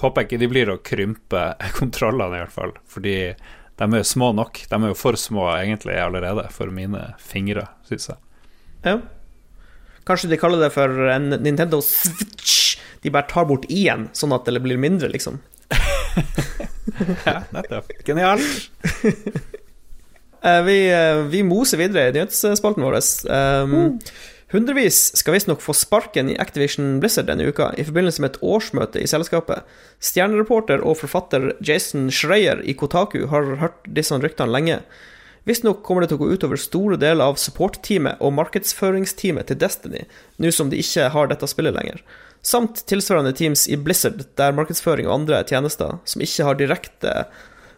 håper 0.00 0.22
jeg 0.22 0.28
ikke 0.28 0.42
de 0.42 0.50
blir 0.50 0.72
å 0.72 0.80
krympe 0.84 1.44
kontrollene, 1.78 2.38
i 2.38 2.44
hvert 2.44 2.56
fall, 2.56 2.74
fordi 2.90 3.16
de 3.80 3.86
er 3.86 4.02
jo 4.02 4.10
små 4.10 4.32
nok. 4.36 4.62
De 4.68 4.76
er 4.76 4.90
jo 4.92 4.98
for 4.98 5.16
små 5.16 5.46
egentlig 5.56 5.96
allerede 6.00 6.46
for 6.52 6.72
mine 6.74 7.14
fingre, 7.22 7.64
syns 7.88 8.10
jeg. 8.12 8.20
Ja. 8.84 8.98
Kanskje 10.08 10.30
de 10.32 10.40
kaller 10.40 10.60
det 10.64 10.72
for 10.74 11.08
en 11.12 11.30
Nintendo 11.40 11.80
Switch. 11.84 12.76
De 13.00 13.12
bare 13.12 13.28
tar 13.30 13.46
bort 13.48 13.64
i-en, 13.72 14.10
sånn 14.16 14.34
at 14.36 14.48
det 14.48 14.60
blir 14.64 14.80
mindre, 14.80 15.08
liksom. 15.12 15.40
Ja, 17.24 17.40
nettopp. 17.54 17.92
Genialt. 18.04 18.44
Eh, 20.40 20.62
vi, 20.64 20.74
eh, 20.88 21.18
vi 21.28 21.42
moser 21.44 21.76
videre 21.76 22.06
i 22.08 22.12
nyhetsspalten 22.14 22.80
vår. 22.80 22.94
Um, 23.28 23.98
Hundrevis 24.50 25.12
skal 25.14 25.36
visstnok 25.36 25.60
få 25.62 25.70
sparken 25.78 26.32
i 26.32 26.38
Activision 26.42 26.96
Blizzard 26.98 27.28
denne 27.30 27.46
uka, 27.46 27.68
i 27.78 27.84
forbindelse 27.86 28.22
med 28.22 28.32
et 28.32 28.40
årsmøte 28.42 28.98
i 28.98 29.06
selskapet. 29.06 29.62
Stjernereporter 30.02 30.82
og 30.82 30.98
forfatter 30.98 31.52
Jason 31.62 32.08
Schreier 32.10 32.58
i 32.66 32.74
Kotaku 32.74 33.28
har 33.30 33.46
hørt 33.62 33.86
disse 33.86 34.18
ryktene 34.18 34.50
lenge. 34.50 34.80
Visstnok 35.46 35.84
kommer 35.86 36.02
det 36.02 36.10
til 36.10 36.18
å 36.18 36.24
gå 36.24 36.32
utover 36.34 36.58
store 36.58 36.98
deler 37.00 37.30
av 37.30 37.38
support-teamet 37.38 38.18
og 38.18 38.34
markedsføringsteamet 38.40 39.48
til 39.48 39.60
Destiny, 39.62 40.02
nå 40.42 40.50
som 40.52 40.68
de 40.72 40.82
ikke 40.82 41.06
har 41.14 41.30
dette 41.30 41.46
spillet 41.48 41.78
lenger. 41.78 42.02
Samt 42.42 42.82
tilsvarende 42.90 43.36
teams 43.36 43.68
i 43.70 43.78
Blizzard, 43.78 44.26
der 44.34 44.58
markedsføring 44.58 45.06
og 45.06 45.20
andre 45.20 45.44
tjenester 45.46 46.00
som 46.02 46.26
ikke 46.26 46.50
har 46.50 46.58
direkte, 46.58 47.16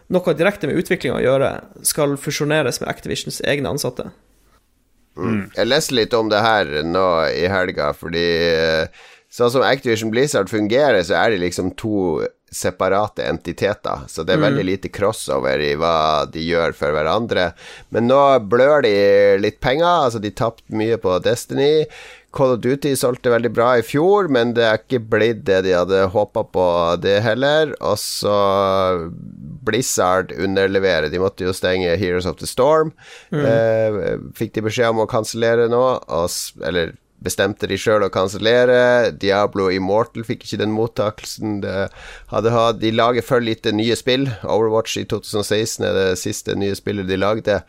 noe 0.09 0.37
direkte 0.41 0.67
med 0.67 0.81
utviklinga 0.81 1.21
å 1.21 1.23
gjøre, 1.23 1.55
skal 1.85 2.17
fusjoneres 2.17 2.81
med 2.81 2.89
Activisions 2.89 3.43
egne 3.45 3.77
ansatte. 3.77 4.09
Mm. 5.17 5.49
Jeg 5.55 5.69
leste 5.69 5.97
litt 5.97 6.13
om 6.17 6.29
det 6.31 6.41
her 6.41 6.69
nå 6.87 7.07
i 7.33 7.43
helga, 7.51 7.91
fordi 7.97 8.27
eh, 8.49 9.03
sånn 9.33 9.51
som 9.53 9.65
Activision 9.65 10.13
Blizzard 10.13 10.49
fungerer, 10.51 11.03
så 11.05 11.19
er 11.21 11.33
de 11.33 11.43
liksom 11.43 11.73
to 11.79 12.23
separate 12.53 13.25
entiteter, 13.25 14.05
så 14.07 14.21
det 14.21 14.35
er 14.35 14.43
veldig 14.43 14.65
lite 14.67 14.89
crossover 14.93 15.61
i 15.65 15.71
hva 15.79 16.25
de 16.29 16.43
gjør 16.45 16.75
for 16.77 16.93
hverandre. 16.93 17.47
Men 17.89 18.05
nå 18.11 18.19
blør 18.49 18.85
de 18.85 18.93
litt 19.41 19.57
penger, 19.63 19.89
altså 19.89 20.21
de 20.21 20.29
tapte 20.37 20.69
mye 20.77 20.99
på 21.01 21.17
Destiny. 21.25 21.87
Call 22.33 22.55
of 22.55 22.61
Duty 22.61 22.95
solgte 22.97 23.33
veldig 23.33 23.51
bra 23.53 23.71
i 23.77 23.85
fjor, 23.85 24.29
men 24.33 24.53
det 24.57 24.65
er 24.65 24.79
ikke 24.81 25.01
blitt 25.15 25.43
det 25.49 25.63
de 25.67 25.75
hadde 25.77 26.05
håpa 26.13 26.45
på, 26.49 26.67
det 27.01 27.19
heller. 27.25 27.75
Og 27.81 27.97
så 28.01 28.37
Blizzard 29.63 30.33
underlevere. 30.35 31.11
De 31.11 31.21
måtte 31.21 31.47
jo 31.47 31.53
stenge 31.55 31.95
Heroes 31.99 32.27
of 32.29 32.39
the 32.41 32.49
Storm. 32.49 32.93
Mm. 33.33 33.45
Eh, 33.45 34.27
fikk 34.37 34.57
de 34.57 34.65
beskjed 34.67 34.93
om 34.93 35.03
å 35.03 35.09
kansellere 35.09 35.69
nå, 35.71 35.85
og, 36.03 36.37
eller 36.65 36.95
bestemte 37.23 37.67
de 37.69 37.77
sjøl 37.79 38.05
å 38.05 38.11
kansellere. 38.13 39.11
Diablo 39.19 39.69
Immortal 39.71 40.25
fikk 40.27 40.45
ikke 40.45 40.61
den 40.63 40.75
mottakelsen 40.75 41.61
det 41.63 41.87
hadde 42.33 42.53
hatt. 42.53 42.81
De 42.81 42.91
lager 42.93 43.25
for 43.25 43.43
lite 43.43 43.73
nye 43.75 43.95
spill. 43.99 44.27
Overwatch 44.43 44.97
i 44.99 45.05
2016 45.09 45.87
er 45.87 45.99
det 45.99 46.07
siste 46.21 46.57
nye 46.59 46.75
spillet 46.77 47.07
de 47.09 47.19
lagde. 47.19 47.61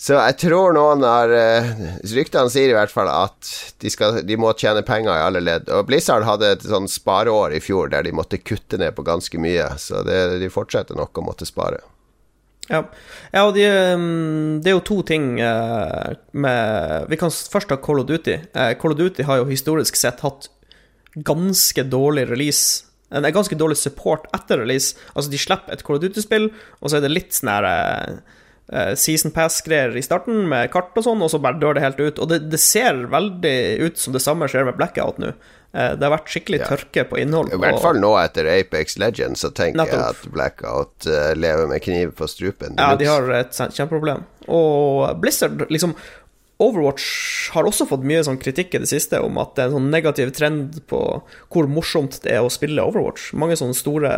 Så 0.00 0.16
jeg 0.16 0.36
tror 0.40 0.72
noen 0.72 1.02
har 1.04 1.28
uh, 1.28 1.66
Ryktene 2.08 2.48
sier 2.48 2.70
i 2.72 2.76
hvert 2.76 2.92
fall 2.92 3.10
at 3.12 3.50
de, 3.82 3.90
skal, 3.92 4.22
de, 4.24 4.36
må 4.40 4.54
tjene 4.56 4.80
penger 4.86 5.12
i 5.12 5.24
alle 5.26 5.42
ledd. 5.44 5.68
Og 5.76 5.84
Blizzard 5.90 6.24
hadde 6.24 6.54
et 6.54 6.64
sånn 6.64 6.88
spareår 6.88 7.58
i 7.58 7.60
fjor 7.60 7.92
der 7.92 8.06
de 8.06 8.14
måtte 8.16 8.40
kutte 8.40 8.80
ned 8.80 8.96
på 8.96 9.04
ganske 9.04 9.40
mye. 9.42 9.66
Så 9.76 10.00
det, 10.08 10.22
de 10.40 10.48
fortsetter 10.52 10.96
nok 10.96 11.20
å 11.20 11.26
måtte 11.26 11.48
spare. 11.48 11.82
Ja, 12.70 12.84
ja 13.34 13.44
og 13.44 13.52
de, 13.58 13.66
um, 13.92 14.56
det 14.64 14.72
er 14.72 14.78
jo 14.78 14.86
to 14.88 15.00
ting 15.04 15.34
uh, 15.42 16.16
med 16.32 17.10
Vi 17.10 17.20
kan 17.20 17.32
først 17.34 17.68
ta 17.68 17.76
Call 17.82 18.00
of 18.00 18.08
Duty. 18.08 18.38
Uh, 18.56 18.72
Call 18.80 18.96
of 18.96 19.00
Duty 19.02 19.28
har 19.28 19.42
jo 19.42 19.50
historisk 19.52 20.00
sett 20.00 20.24
hatt 20.24 20.48
ganske 21.28 21.84
dårlig 21.92 22.30
release. 22.30 22.86
En 23.12 23.26
ganske 23.28 23.58
dårlig 23.58 23.76
support 23.76 24.30
etter 24.32 24.62
release. 24.64 24.96
Altså, 25.12 25.28
de 25.28 25.44
slipper 25.44 25.76
et 25.76 25.84
Call 25.84 26.00
of 26.00 26.06
Duty-spill, 26.06 26.54
og 26.80 26.88
så 26.88 26.96
er 26.96 27.04
det 27.04 27.16
litt 27.18 27.36
sånn 27.36 27.52
uh, 27.52 28.20
season 28.94 29.32
pass-greier 29.34 29.96
i 29.98 30.02
starten, 30.04 30.44
med 30.50 30.68
kart 30.70 30.94
og 30.94 31.02
sånn, 31.02 31.22
og 31.24 31.32
så 31.32 31.40
bare 31.42 31.58
dør 31.58 31.74
det 31.74 31.82
helt 31.82 32.02
ut. 32.02 32.20
Og 32.22 32.28
det, 32.30 32.44
det, 32.52 32.60
ser 32.62 33.00
veldig 33.10 33.56
ut 33.82 33.98
som 33.98 34.14
det 34.14 34.22
samme 34.22 34.46
skjer 34.50 34.68
med 34.68 34.78
Blackout 34.78 35.18
nå. 35.18 35.32
Uh, 35.70 35.92
det 35.94 36.02
har 36.02 36.10
vært 36.16 36.30
skikkelig 36.32 36.58
ja. 36.64 36.68
tørke 36.72 37.04
på 37.10 37.18
innhold. 37.22 37.52
I 37.54 37.60
hvert 37.62 37.82
fall 37.82 38.00
nå 38.02 38.10
etter 38.18 38.48
Apex 38.50 38.96
Legends, 38.98 39.44
så 39.44 39.52
tenker 39.54 39.78
Nettopp. 39.78 40.00
jeg 40.00 40.16
at 40.16 40.32
Blackout 40.34 41.10
uh, 41.10 41.30
lever 41.38 41.70
med 41.70 41.82
kniv 41.84 42.14
på 42.18 42.26
strupen. 42.30 42.74
Ja, 42.78 42.96
de 42.98 43.06
har 43.06 43.30
et 43.38 43.54
kjempeproblem. 43.54 44.24
Og 44.50 45.06
Blizzard, 45.22 45.62
liksom 45.70 45.94
Overwatch 46.60 47.52
har 47.54 47.64
også 47.64 47.86
fått 47.88 48.02
mye 48.04 48.24
sånn 48.26 48.40
kritikk 48.40 48.74
i 48.76 48.82
det 48.82 48.90
siste 48.90 49.22
om 49.24 49.38
at 49.40 49.54
det 49.56 49.62
er 49.62 49.70
en 49.70 49.78
sånn 49.78 49.92
negativ 49.94 50.34
trend 50.36 50.82
på 50.90 51.00
hvor 51.22 51.68
morsomt 51.72 52.18
det 52.26 52.34
er 52.34 52.44
å 52.44 52.52
spille 52.52 52.84
Overwatch. 52.84 53.30
Mange 53.38 53.56
sånne 53.56 53.78
store 53.78 54.12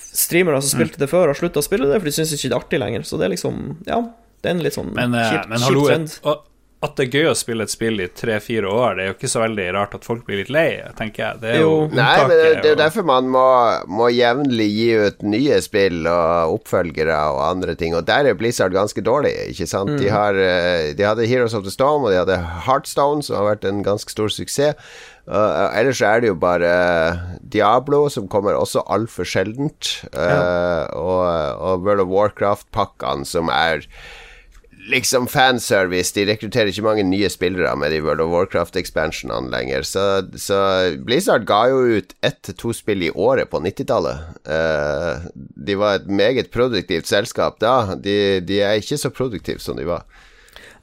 streamere 0.00 0.60
som 0.62 0.78
spilte 0.78 0.98
mm. 0.98 1.04
det 1.04 1.10
før, 1.10 1.30
har 1.30 1.38
slutta 1.38 1.62
å 1.62 1.66
spille 1.66 1.88
det, 1.90 1.98
for 2.00 2.10
de 2.10 2.16
syns 2.16 2.34
ikke 2.36 2.48
det 2.48 2.54
er 2.54 2.60
artig 2.62 2.82
lenger. 2.82 3.08
Så 3.08 3.20
det 3.20 3.28
er 3.28 3.34
liksom 3.36 3.64
Ja, 3.88 4.02
det 4.42 4.50
er 4.50 4.56
en 4.56 4.62
litt 4.66 4.78
sånn 4.78 4.94
men, 4.96 5.16
uh, 5.16 5.32
kjip, 5.32 5.50
men, 5.50 5.64
hallo, 5.66 5.88
trend. 5.88 6.44
At 6.78 6.92
det 6.94 7.08
er 7.08 7.16
gøy 7.18 7.32
å 7.32 7.34
spille 7.34 7.64
et 7.66 7.72
spill 7.72 7.98
i 7.98 8.06
tre-fire 8.14 8.70
år, 8.70 8.92
det 8.94 9.02
er 9.02 9.08
jo 9.08 9.14
ikke 9.16 9.30
så 9.32 9.40
veldig 9.42 9.64
rart 9.74 9.96
at 9.98 10.04
folk 10.06 10.20
blir 10.28 10.38
litt 10.38 10.52
lei, 10.54 10.68
tenker 10.94 11.24
jeg. 11.24 11.40
Det 11.42 11.48
er 11.50 11.58
jo, 11.58 11.72
jo 11.72 11.98
Nei, 11.98 12.12
men 12.22 12.30
det, 12.38 12.44
det 12.62 12.68
er 12.68 12.76
jo 12.76 12.78
derfor 12.78 13.08
man 13.08 13.32
må, 13.34 13.42
må 13.90 14.06
jevnlig 14.14 14.68
gi 14.70 14.86
ut 15.08 15.26
nye 15.26 15.58
spill 15.64 16.06
og 16.06 16.54
oppfølgere 16.60 17.18
og 17.34 17.40
andre 17.48 17.74
ting, 17.80 17.98
og 17.98 18.06
der 18.06 18.30
er 18.30 18.38
Blizzard 18.38 18.76
ganske 18.78 19.02
dårlig, 19.02 19.34
ikke 19.50 19.66
sant? 19.66 19.96
Mm. 19.96 19.98
De, 20.04 20.12
har, 20.14 20.38
eh, 20.38 20.94
de 20.94 21.08
hadde 21.08 21.26
Heroes 21.26 21.58
of 21.58 21.66
the 21.66 21.74
Storm, 21.74 22.06
og 22.06 22.14
de 22.14 22.22
hadde 22.22 22.38
Heartstone, 22.68 23.26
som 23.26 23.40
har 23.40 23.56
vært 23.56 23.66
en 23.66 23.82
ganske 23.82 24.14
stor 24.14 24.30
suksess. 24.30 24.78
Uh, 25.28 25.68
ellers 25.76 26.00
er 26.00 26.22
det 26.22 26.30
jo 26.30 26.38
bare 26.40 26.68
Diablo, 27.52 28.06
som 28.08 28.30
kommer 28.32 28.56
også 28.56 28.80
altfor 28.88 29.28
sjeldent. 29.28 29.98
Uh, 30.14 30.22
ja. 30.24 30.38
og, 30.96 31.26
og, 31.60 31.84
World 31.84 32.06
of 32.06 32.14
Warcraft-pakkene, 32.14 33.28
som 33.28 33.52
er 33.52 33.84
liksom 34.88 35.26
fanservice. 35.28 36.14
De 36.16 36.24
rekrutterer 36.30 36.70
ikke 36.72 36.86
mange 36.86 37.04
nye 37.04 37.28
spillere 37.28 37.74
med 37.76 37.92
de 37.92 38.00
World 38.04 38.24
of 38.24 38.32
Warcraft-expansionene 38.32 39.52
lenger. 39.52 39.84
Så, 39.84 40.04
så, 40.40 40.60
Blizzard 41.04 41.44
ga 41.48 41.60
jo 41.74 41.98
ut 41.98 42.16
ett 42.24 42.40
til 42.48 42.56
to 42.64 42.72
spill 42.76 43.04
i 43.04 43.12
året 43.12 43.52
på 43.52 43.60
90-tallet. 43.64 44.40
Uh, 44.48 45.28
de 45.36 45.76
var 45.76 46.00
et 46.00 46.08
meget 46.08 46.48
produktivt 46.54 47.10
selskap 47.10 47.60
da. 47.60 47.98
De, 48.00 48.40
de 48.40 48.62
er 48.64 48.80
ikke 48.80 49.00
så 49.00 49.12
produktive 49.12 49.60
som 49.60 49.76
de 49.76 49.84
var. 49.88 50.08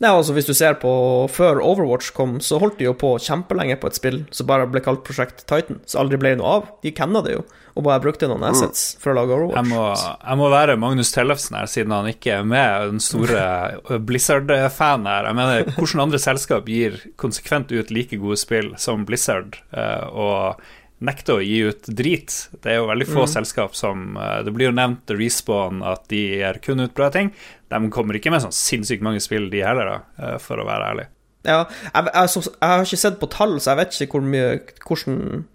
Nei, 0.03 0.11
altså 0.11 0.35
Hvis 0.35 0.47
du 0.49 0.53
ser 0.57 0.77
på 0.81 0.91
før 1.31 1.61
Overwatch 1.63 2.11
kom, 2.15 2.37
så 2.43 2.59
holdt 2.61 2.79
de 2.79 2.89
jo 2.89 2.95
på 2.99 3.15
kjempelenge 3.21 3.77
på 3.79 3.91
et 3.91 3.99
spill 3.99 4.21
som 4.35 4.49
bare 4.49 4.67
ble 4.69 4.83
kalt 4.83 5.05
Prosjekt 5.07 5.45
Titan, 5.47 5.79
så 5.87 6.01
aldri 6.03 6.19
ble 6.21 6.35
noe 6.39 6.57
av. 6.59 6.69
De 6.83 6.91
kenna 6.95 7.21
det 7.25 7.37
jo, 7.37 7.43
og 7.75 7.87
bare 7.87 8.03
brukte 8.03 8.29
noen 8.31 8.43
assets 8.49 8.95
mm. 8.95 9.01
for 9.03 9.13
å 9.13 9.17
lage 9.19 9.37
Overwatch. 9.37 9.59
Jeg 9.61 9.71
må, 9.71 9.83
jeg 10.19 10.41
må 10.41 10.51
være 10.53 10.77
Magnus 10.81 11.13
Tellefsen 11.15 11.59
her, 11.59 11.71
siden 11.71 11.95
han 11.95 12.09
ikke 12.11 12.39
er 12.39 12.47
med, 12.47 12.95
den 12.95 13.03
store 13.03 13.99
Blizzard-fan 14.07 15.07
her. 15.09 15.29
Jeg 15.31 15.39
mener, 15.41 15.75
Hvordan 15.75 16.07
andre 16.07 16.21
selskap 16.21 16.71
gir 16.71 16.99
konsekvent 17.21 17.71
ut 17.75 17.93
like 17.93 18.19
gode 18.19 18.39
spill 18.41 18.73
som 18.81 19.07
Blizzard? 19.07 19.61
Eh, 19.75 20.09
og 20.11 20.65
nekter 21.03 21.39
å 21.39 21.43
gi 21.43 21.59
ut 21.67 21.87
drit. 21.91 22.33
Det 22.63 22.71
er 22.71 22.79
jo 22.79 22.89
veldig 22.89 23.07
få 23.09 23.25
mm. 23.25 23.31
selskap 23.35 23.75
som 23.77 24.15
eh, 24.17 24.39
Det 24.45 24.53
blir 24.55 24.69
jo 24.69 24.75
nevnt 24.75 25.11
Respawn 25.15 25.83
at 25.85 26.05
de 26.11 26.21
gir 26.39 26.61
kun 26.63 26.83
ut 26.83 26.95
bra 26.95 27.09
ting. 27.13 27.33
De 27.73 27.81
kommer 27.93 28.17
ikke 28.17 28.31
med 28.33 28.43
sånn 28.43 28.55
sinnssykt 28.55 29.05
mange 29.05 29.21
spill, 29.23 29.49
de 29.51 29.63
heller, 29.65 29.89
da, 29.89 29.97
eh, 30.21 30.37
for 30.41 30.61
å 30.61 30.67
være 30.67 30.89
ærlig. 30.93 31.07
Ja, 31.45 31.59
jeg, 31.65 32.09
jeg, 32.09 32.29
jeg, 32.45 32.55
har 32.61 32.85
ikke 32.85 33.01
sett 33.01 33.19
på 33.21 33.29
tall, 33.33 33.59
så 33.61 33.73
jeg 33.73 33.81
vet 33.81 33.99
ikke 34.05 34.17
hvor 34.17 34.25
mye 34.25 34.49
hvordan 34.85 35.45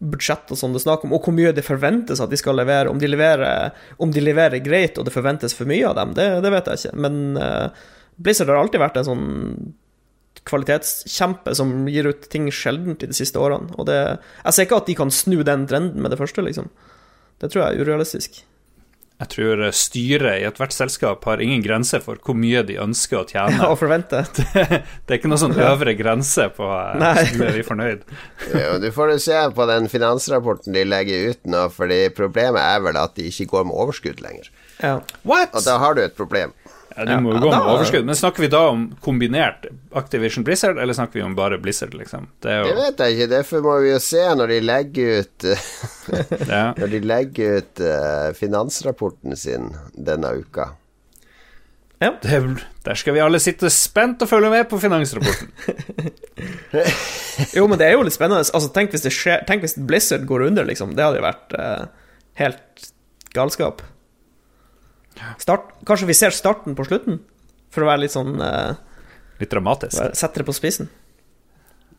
budsjett 0.00 0.48
og 0.48 0.56
sånn 0.56 0.72
det 0.72 0.80
er 0.80 0.86
snakk 0.86 1.02
om, 1.04 1.12
og 1.12 1.26
hvor 1.26 1.34
mye 1.36 1.52
det 1.52 1.64
forventes 1.66 2.22
at 2.22 2.30
de 2.32 2.38
skal 2.40 2.56
levere. 2.56 2.88
Om 2.88 3.00
de 3.02 3.10
leverer, 3.10 3.74
om 4.00 4.12
de 4.14 4.22
leverer 4.22 4.62
greit 4.64 4.98
og 4.98 5.06
det 5.06 5.14
forventes 5.14 5.54
for 5.56 5.68
mye 5.68 5.84
av 5.90 5.98
dem, 5.98 6.14
det, 6.16 6.28
det 6.44 6.52
vet 6.54 6.70
jeg 6.70 6.80
ikke. 6.80 7.00
Men 7.04 7.18
uh, 7.36 7.90
Blizzard 8.20 8.52
har 8.52 8.62
alltid 8.62 8.80
vært 8.80 9.00
en 9.00 9.08
sånn 9.10 9.26
kvalitetskjempe 10.48 11.52
som 11.58 11.84
gir 11.90 12.08
ut 12.08 12.24
ting 12.32 12.46
sjeldent 12.54 13.04
i 13.04 13.10
de 13.10 13.16
siste 13.16 13.40
årene. 13.40 13.74
Og 13.76 13.90
det, 13.90 13.98
jeg 14.46 14.56
ser 14.56 14.68
ikke 14.68 14.80
at 14.80 14.88
de 14.88 14.96
kan 15.02 15.12
snu 15.12 15.42
den 15.44 15.66
trenden 15.68 16.00
med 16.00 16.14
det 16.14 16.20
første, 16.20 16.44
liksom. 16.46 16.70
Det 17.40 17.50
tror 17.52 17.66
jeg 17.66 17.76
er 17.76 17.84
urealistisk. 17.84 18.40
Jeg 19.20 19.28
tror 19.34 19.62
styret 19.76 20.40
i 20.40 20.46
ethvert 20.48 20.72
selskap 20.72 21.26
har 21.28 21.42
ingen 21.44 21.60
grense 21.64 21.98
for 22.00 22.16
hvor 22.24 22.36
mye 22.40 22.62
de 22.64 22.78
ønsker 22.80 23.18
å 23.20 23.26
tjene. 23.28 23.58
Ja, 23.58 23.68
og 23.68 23.76
forvente. 23.80 24.22
Det, 24.40 24.80
det, 24.80 25.12
er 25.12 25.18
ikke 25.18 25.28
noen 25.30 25.42
sånn 25.42 25.56
øvre 25.60 25.92
grense 25.98 26.46
på 26.56 26.64
om 26.64 27.02
vi 27.02 27.44
er 27.44 27.56
vi 27.58 27.64
fornøyd. 27.66 28.02
jo, 28.54 28.72
du 28.80 28.88
får 28.94 29.14
jo 29.14 29.18
se 29.22 29.38
på 29.56 29.66
den 29.68 29.88
finansrapporten 29.92 30.74
de 30.76 30.84
legger 30.88 31.30
ut 31.34 31.50
nå, 31.52 31.66
fordi 31.74 32.00
problemet 32.16 32.62
er 32.62 32.82
vel 32.84 32.98
at 33.00 33.16
de 33.18 33.28
ikke 33.28 33.48
går 33.52 33.68
med 33.68 33.76
overskudd 33.84 34.22
lenger. 34.24 34.48
Ja. 34.80 34.96
What? 35.28 35.52
Og 35.52 35.66
da 35.66 35.76
har 35.82 35.96
du 35.96 36.02
et 36.04 36.16
problem. 36.16 36.54
Ja, 37.00 37.06
du 37.08 37.24
må 37.24 37.32
jo 37.32 37.40
gå 37.40 37.48
med 37.48 37.66
overskudd. 37.72 38.04
Men 38.04 38.16
snakker 38.18 38.44
vi 38.44 38.50
da 38.52 38.60
om 38.74 38.82
kombinert 39.00 39.64
Activision 39.96 40.44
Blizzard, 40.44 40.76
eller 40.78 40.96
snakker 40.96 41.20
vi 41.20 41.22
om 41.24 41.36
bare 41.38 41.56
Blizzard, 41.58 41.94
liksom? 41.96 42.26
Det, 42.44 42.58
jo... 42.58 42.66
det 42.68 42.74
vet 42.76 43.00
jeg 43.00 43.16
ikke. 43.16 43.28
Derfor 43.32 43.64
må 43.64 43.76
vi 43.80 43.94
jo 43.94 44.00
se 44.04 44.26
når 44.36 44.52
de 44.52 44.58
legger 44.68 45.22
ut. 45.22 45.48
Når 46.50 46.90
de 46.90 47.00
legger 47.06 47.60
ut 47.60 47.82
uh, 47.86 48.28
finansrapporten 48.36 49.36
sin 49.38 49.70
denne 49.94 50.34
uka. 50.42 50.72
Ja. 52.00 52.14
Det, 52.20 52.40
der 52.84 53.00
skal 53.00 53.16
vi 53.16 53.22
alle 53.24 53.40
sitte 53.40 53.70
spent 53.72 54.22
og 54.24 54.28
følge 54.28 54.50
med 54.52 54.68
på 54.68 54.80
finansrapporten. 54.82 55.50
jo, 57.56 57.64
men 57.64 57.80
det 57.80 57.88
er 57.88 57.96
jo 57.96 58.04
litt 58.04 58.16
spennende. 58.16 58.44
Altså, 58.44 58.68
tenk 58.74 58.92
hvis, 58.92 59.08
skjer, 59.14 59.44
tenk 59.48 59.64
hvis 59.64 59.78
Blizzard 59.78 60.28
går 60.28 60.50
under, 60.50 60.68
liksom. 60.68 60.92
Det 60.96 61.06
hadde 61.06 61.22
jo 61.22 61.26
vært 61.26 61.56
uh, 61.56 62.12
helt 62.40 62.90
galskap. 63.36 63.84
Start, 65.40 65.72
kanskje 65.88 66.08
vi 66.10 66.16
ser 66.16 66.34
starten 66.34 66.76
på 66.78 66.86
slutten, 66.88 67.20
for 67.70 67.84
å 67.84 67.90
være 67.90 68.04
litt 68.06 68.14
sånn 68.14 68.38
uh, 68.40 68.78
Litt 69.40 69.52
dramatisk. 69.52 69.96
Sette 70.16 70.42
det 70.42 70.44
på 70.44 70.52
spissen. 70.52 70.90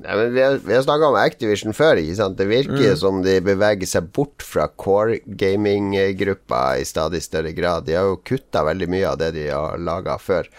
Nei, 0.02 0.16
men 0.18 0.34
vi 0.34 0.42
har, 0.42 0.60
vi 0.66 0.74
har 0.74 0.84
snakka 0.86 1.10
om 1.12 1.18
Activision 1.20 1.76
før. 1.78 2.00
ikke 2.02 2.18
sant? 2.18 2.38
Det 2.38 2.48
virker 2.50 2.94
mm. 2.94 3.00
som 3.02 3.22
de 3.26 3.36
beveger 3.46 3.90
seg 3.90 4.10
bort 4.16 4.46
fra 4.46 4.68
core 4.70 5.20
gaming-gruppa 5.26 6.62
i 6.82 6.86
stadig 6.88 7.22
større 7.26 7.54
grad. 7.58 7.86
De 7.90 7.98
har 7.98 8.10
jo 8.10 8.20
kutta 8.26 8.64
veldig 8.66 8.90
mye 8.94 9.10
av 9.10 9.20
det 9.22 9.32
de 9.38 9.48
har 9.50 9.82
laga 9.82 10.18
før. 10.22 10.50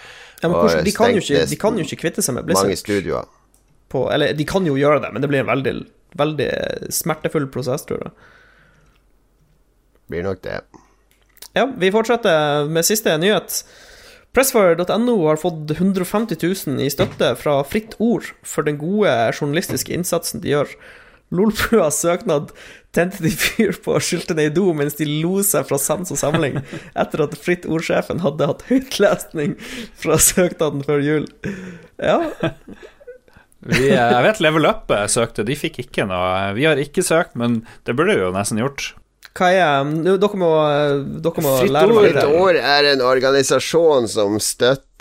Ja, 0.43 0.49
men 0.49 0.59
hvordan, 0.59 0.85
de, 0.87 0.95
kan 0.95 1.19
ikke, 1.19 1.43
de, 1.51 1.59
kan 1.59 1.79
jo 1.79 1.87
ikke, 1.87 2.01
kvitte 2.05 2.23
seg 2.25 2.39
med 2.39 2.47
Blizzard. 2.47 2.71
Mange 2.71 2.79
studioer. 2.79 3.31
På, 3.93 4.07
eller 4.15 4.35
de 4.35 4.47
kan 4.49 4.67
jo 4.67 4.75
gjøre 4.79 5.03
det, 5.05 5.11
men 5.15 5.23
det 5.23 5.31
blir 5.31 5.43
en 5.43 5.51
veldig, 5.51 5.75
veldig 6.19 6.53
smertefull 6.95 7.51
prosess, 7.53 7.87
tror 7.87 8.07
jeg. 8.07 8.15
Blir 10.11 10.27
nok 10.27 10.43
det. 10.47 10.59
Ja, 11.53 11.67
vi 11.77 11.93
fortsetter 11.93 12.69
med 12.73 12.87
siste 12.89 13.15
nyhet. 13.21 13.63
Pressfire.no 14.33 15.17
har 15.27 15.37
fått 15.37 15.71
150 15.75 16.39
000 16.41 16.81
i 16.81 16.89
støtte 16.93 17.35
fra 17.37 17.59
Fritt 17.69 17.99
Ord 18.01 18.31
for 18.49 18.65
den 18.65 18.79
gode 18.81 19.13
journalistiske 19.37 19.93
innsatsen 19.93 20.41
de 20.41 20.55
gjør. 20.55 20.71
Lolbuas 21.33 21.99
søknad 22.01 22.51
tente 22.97 23.23
de 23.25 23.33
fyr 23.33 23.77
på 23.85 23.95
og 23.97 24.05
skylte 24.05 24.37
ned 24.37 24.51
i 24.51 24.55
do 24.57 24.73
mens 24.77 24.97
de 24.99 25.09
lo 25.09 25.41
seg 25.45 25.69
fra 25.69 25.79
sans 25.81 26.13
og 26.13 26.21
samling 26.21 26.59
etter 26.93 27.25
at 27.25 27.37
Fritt 27.41 27.69
Ord-sjefen 27.69 28.25
hadde 28.25 28.49
hatt 28.49 28.65
høytlesning 28.69 29.55
fra 30.01 30.17
søknaden 30.21 30.85
før 30.89 31.05
jul. 31.05 31.29
Ja, 32.01 32.19
Vi, 33.63 33.93
eh, 33.93 33.95
jeg 33.95 34.25
vet 34.25 34.41
Level 34.43 34.67
Up 34.67 34.91
eh, 34.91 35.05
søkte, 35.07 35.45
de 35.47 35.55
fikk 35.55 35.79
ikke 35.85 36.09
noe. 36.11 36.51
Vi 36.57 36.65
har 36.67 36.81
ikke 36.83 37.05
søkt, 37.07 37.37
men 37.39 37.61
det 37.87 37.95
burde 37.95 38.17
vi 38.17 38.25
jo 38.25 38.33
nesten 38.35 38.59
gjort. 38.59 38.89
Hva 39.39 39.49
er 39.57 39.85
nå, 39.89 40.17
Dere 40.21 40.39
må, 40.41 40.51
dere 41.25 41.45
må 41.45 41.53
lære 41.65 41.89
meg 41.89 42.09
det. 42.09 42.15
Fritt 42.19 42.41
Ord 42.43 42.59
er 42.61 42.89
en 42.93 43.05
organisasjon 43.07 44.09
som 44.13 44.37
støtter 44.43 44.77
eh, 44.77 44.92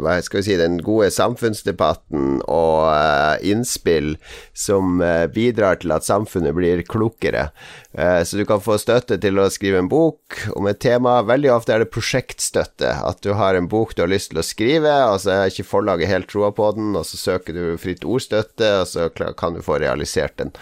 hva 0.00 0.16
skal 0.24 0.40
vi 0.40 0.46
si, 0.46 0.56
den 0.58 0.80
gode 0.82 1.10
samfunnsdebatten 1.14 2.40
og 2.48 2.88
eh, 2.90 3.50
innspill 3.52 4.16
som 4.56 5.00
eh, 5.04 5.26
bidrar 5.32 5.76
til 5.82 5.92
at 5.94 6.06
samfunnet 6.06 6.54
blir 6.56 6.82
klokere. 6.88 7.50
Eh, 7.92 8.22
så 8.22 8.36
du 8.38 8.44
kan 8.46 8.62
få 8.62 8.78
støtte 8.78 9.18
til 9.22 9.38
å 9.40 9.48
skrive 9.50 9.78
en 9.82 9.90
bok 9.90 10.38
om 10.56 10.68
et 10.70 10.80
tema. 10.82 11.22
Veldig 11.26 11.50
ofte 11.54 11.74
er 11.74 11.84
det 11.84 11.90
prosjektstøtte. 11.94 12.92
At 13.06 13.22
du 13.26 13.32
har 13.38 13.58
en 13.58 13.68
bok 13.70 13.96
du 13.96 14.04
har 14.04 14.12
lyst 14.12 14.30
til 14.32 14.40
å 14.42 14.46
skrive, 14.46 14.94
og 15.10 15.18
så 15.24 15.30
er 15.34 15.50
ikke 15.50 15.66
forlaget 15.66 16.10
helt 16.10 16.30
troa 16.30 16.52
på 16.54 16.70
den, 16.76 16.94
og 16.98 17.04
så 17.08 17.16
søker 17.18 17.56
du 17.56 17.64
fritt 17.82 18.06
ordstøtte, 18.06 18.70
og 18.82 18.86
så 18.90 19.10
kan 19.10 19.58
du 19.58 19.62
få 19.64 19.80
realisert 19.82 20.38
den. 20.38 20.54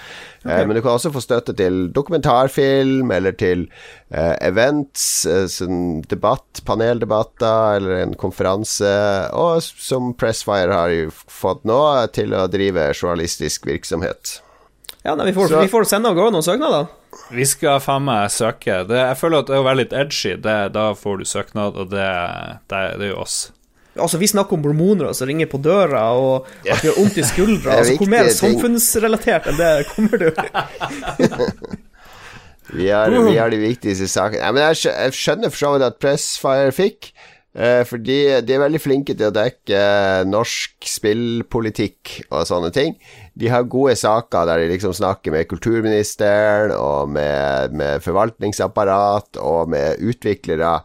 Okay. 0.45 0.65
Men 0.65 0.77
du 0.77 0.83
kan 0.83 0.95
også 0.97 1.13
få 1.13 1.21
støtte 1.21 1.53
til 1.59 1.89
dokumentarfilm 1.93 3.11
eller 3.13 3.35
til 3.37 3.67
eh, 4.08 4.08
events, 4.11 5.27
eh, 5.27 5.45
sånn 5.53 6.03
debatt, 6.09 6.63
paneldebatter 6.65 7.77
eller 7.77 8.03
en 8.07 8.15
konferanse, 8.15 8.89
og 9.37 9.61
som 9.63 10.15
Pressfire 10.15 10.73
har 10.73 10.89
jo 10.95 11.11
fått 11.29 11.65
nå, 11.69 11.81
til 12.17 12.33
å 12.33 12.47
drive 12.49 12.89
journalistisk 12.95 13.67
virksomhet. 13.69 14.39
Ja, 15.05 15.15
nei, 15.15 15.27
vi, 15.31 15.33
får, 15.37 15.49
Så- 15.49 15.61
vi 15.61 15.69
får 15.69 15.85
sende 15.89 16.09
av 16.09 16.17
gårde 16.17 16.33
noen 16.33 16.43
søknader. 16.47 16.89
Vi 17.33 17.45
skal 17.49 17.81
faen 17.81 18.05
meg 18.05 18.31
søke. 18.31 18.83
Det, 18.89 18.97
jeg 18.97 19.17
føler 19.21 19.39
at 19.39 19.47
det 19.47 19.57
å 19.61 19.65
være 19.65 19.77
litt 19.83 19.93
edgy, 19.93 20.35
det, 20.41 20.73
da 20.73 20.91
får 20.95 21.19
du 21.19 21.25
søknad, 21.25 21.77
og 21.77 21.91
det, 21.93 22.09
det, 22.69 22.83
det 22.99 23.07
er 23.09 23.13
jo 23.15 23.21
oss. 23.23 23.39
Altså, 23.99 24.19
Vi 24.21 24.29
snakker 24.31 24.55
om 24.55 24.63
mormoner 24.63 25.13
som 25.17 25.27
ringer 25.27 25.47
på 25.51 25.59
døra, 25.63 26.05
og 26.15 26.47
at 26.69 26.83
vi 26.85 26.89
har 26.89 26.97
vondt 26.97 27.19
i 27.19 27.25
skuldra. 27.27 27.73
Altså, 27.79 27.97
Hvor 27.99 28.09
mer 28.13 28.29
samfunnsrelatert 28.31 29.49
enn 29.53 29.57
det 29.59 29.73
kommer 29.95 30.19
du? 30.19 30.29
Vi 32.75 32.91
har, 32.93 33.09
vi 33.11 33.37
har 33.39 33.51
de 33.51 33.59
viktigste 33.63 34.09
sakene. 34.13 34.43
Ja, 34.45 34.53
men 34.53 34.67
jeg, 34.69 34.83
jeg 34.93 35.17
skjønner 35.17 35.53
for 35.53 35.63
så 35.63 35.75
vidt 35.75 35.87
at 35.87 35.99
Pressfire 36.03 36.73
fikk. 36.77 37.13
eh, 37.57 37.81
For 37.89 37.97
de, 37.99 38.19
de 38.45 38.55
er 38.57 38.61
veldig 38.65 38.81
flinke 38.83 39.15
til 39.17 39.31
å 39.31 39.35
dekke 39.35 39.79
eh, 39.79 40.25
norsk 40.29 40.89
spillpolitikk 40.89 42.19
og 42.29 42.45
sånne 42.49 42.71
ting. 42.75 42.97
De 43.39 43.49
har 43.53 43.65
gode 43.71 43.95
saker 43.97 44.49
der 44.51 44.65
de 44.65 44.73
liksom 44.75 44.93
snakker 44.99 45.33
med 45.35 45.49
kulturministeren 45.51 46.75
og 46.77 47.09
med, 47.15 47.73
med 47.79 48.03
forvaltningsapparat 48.05 49.39
og 49.41 49.71
med 49.73 50.03
utviklere 50.05 50.81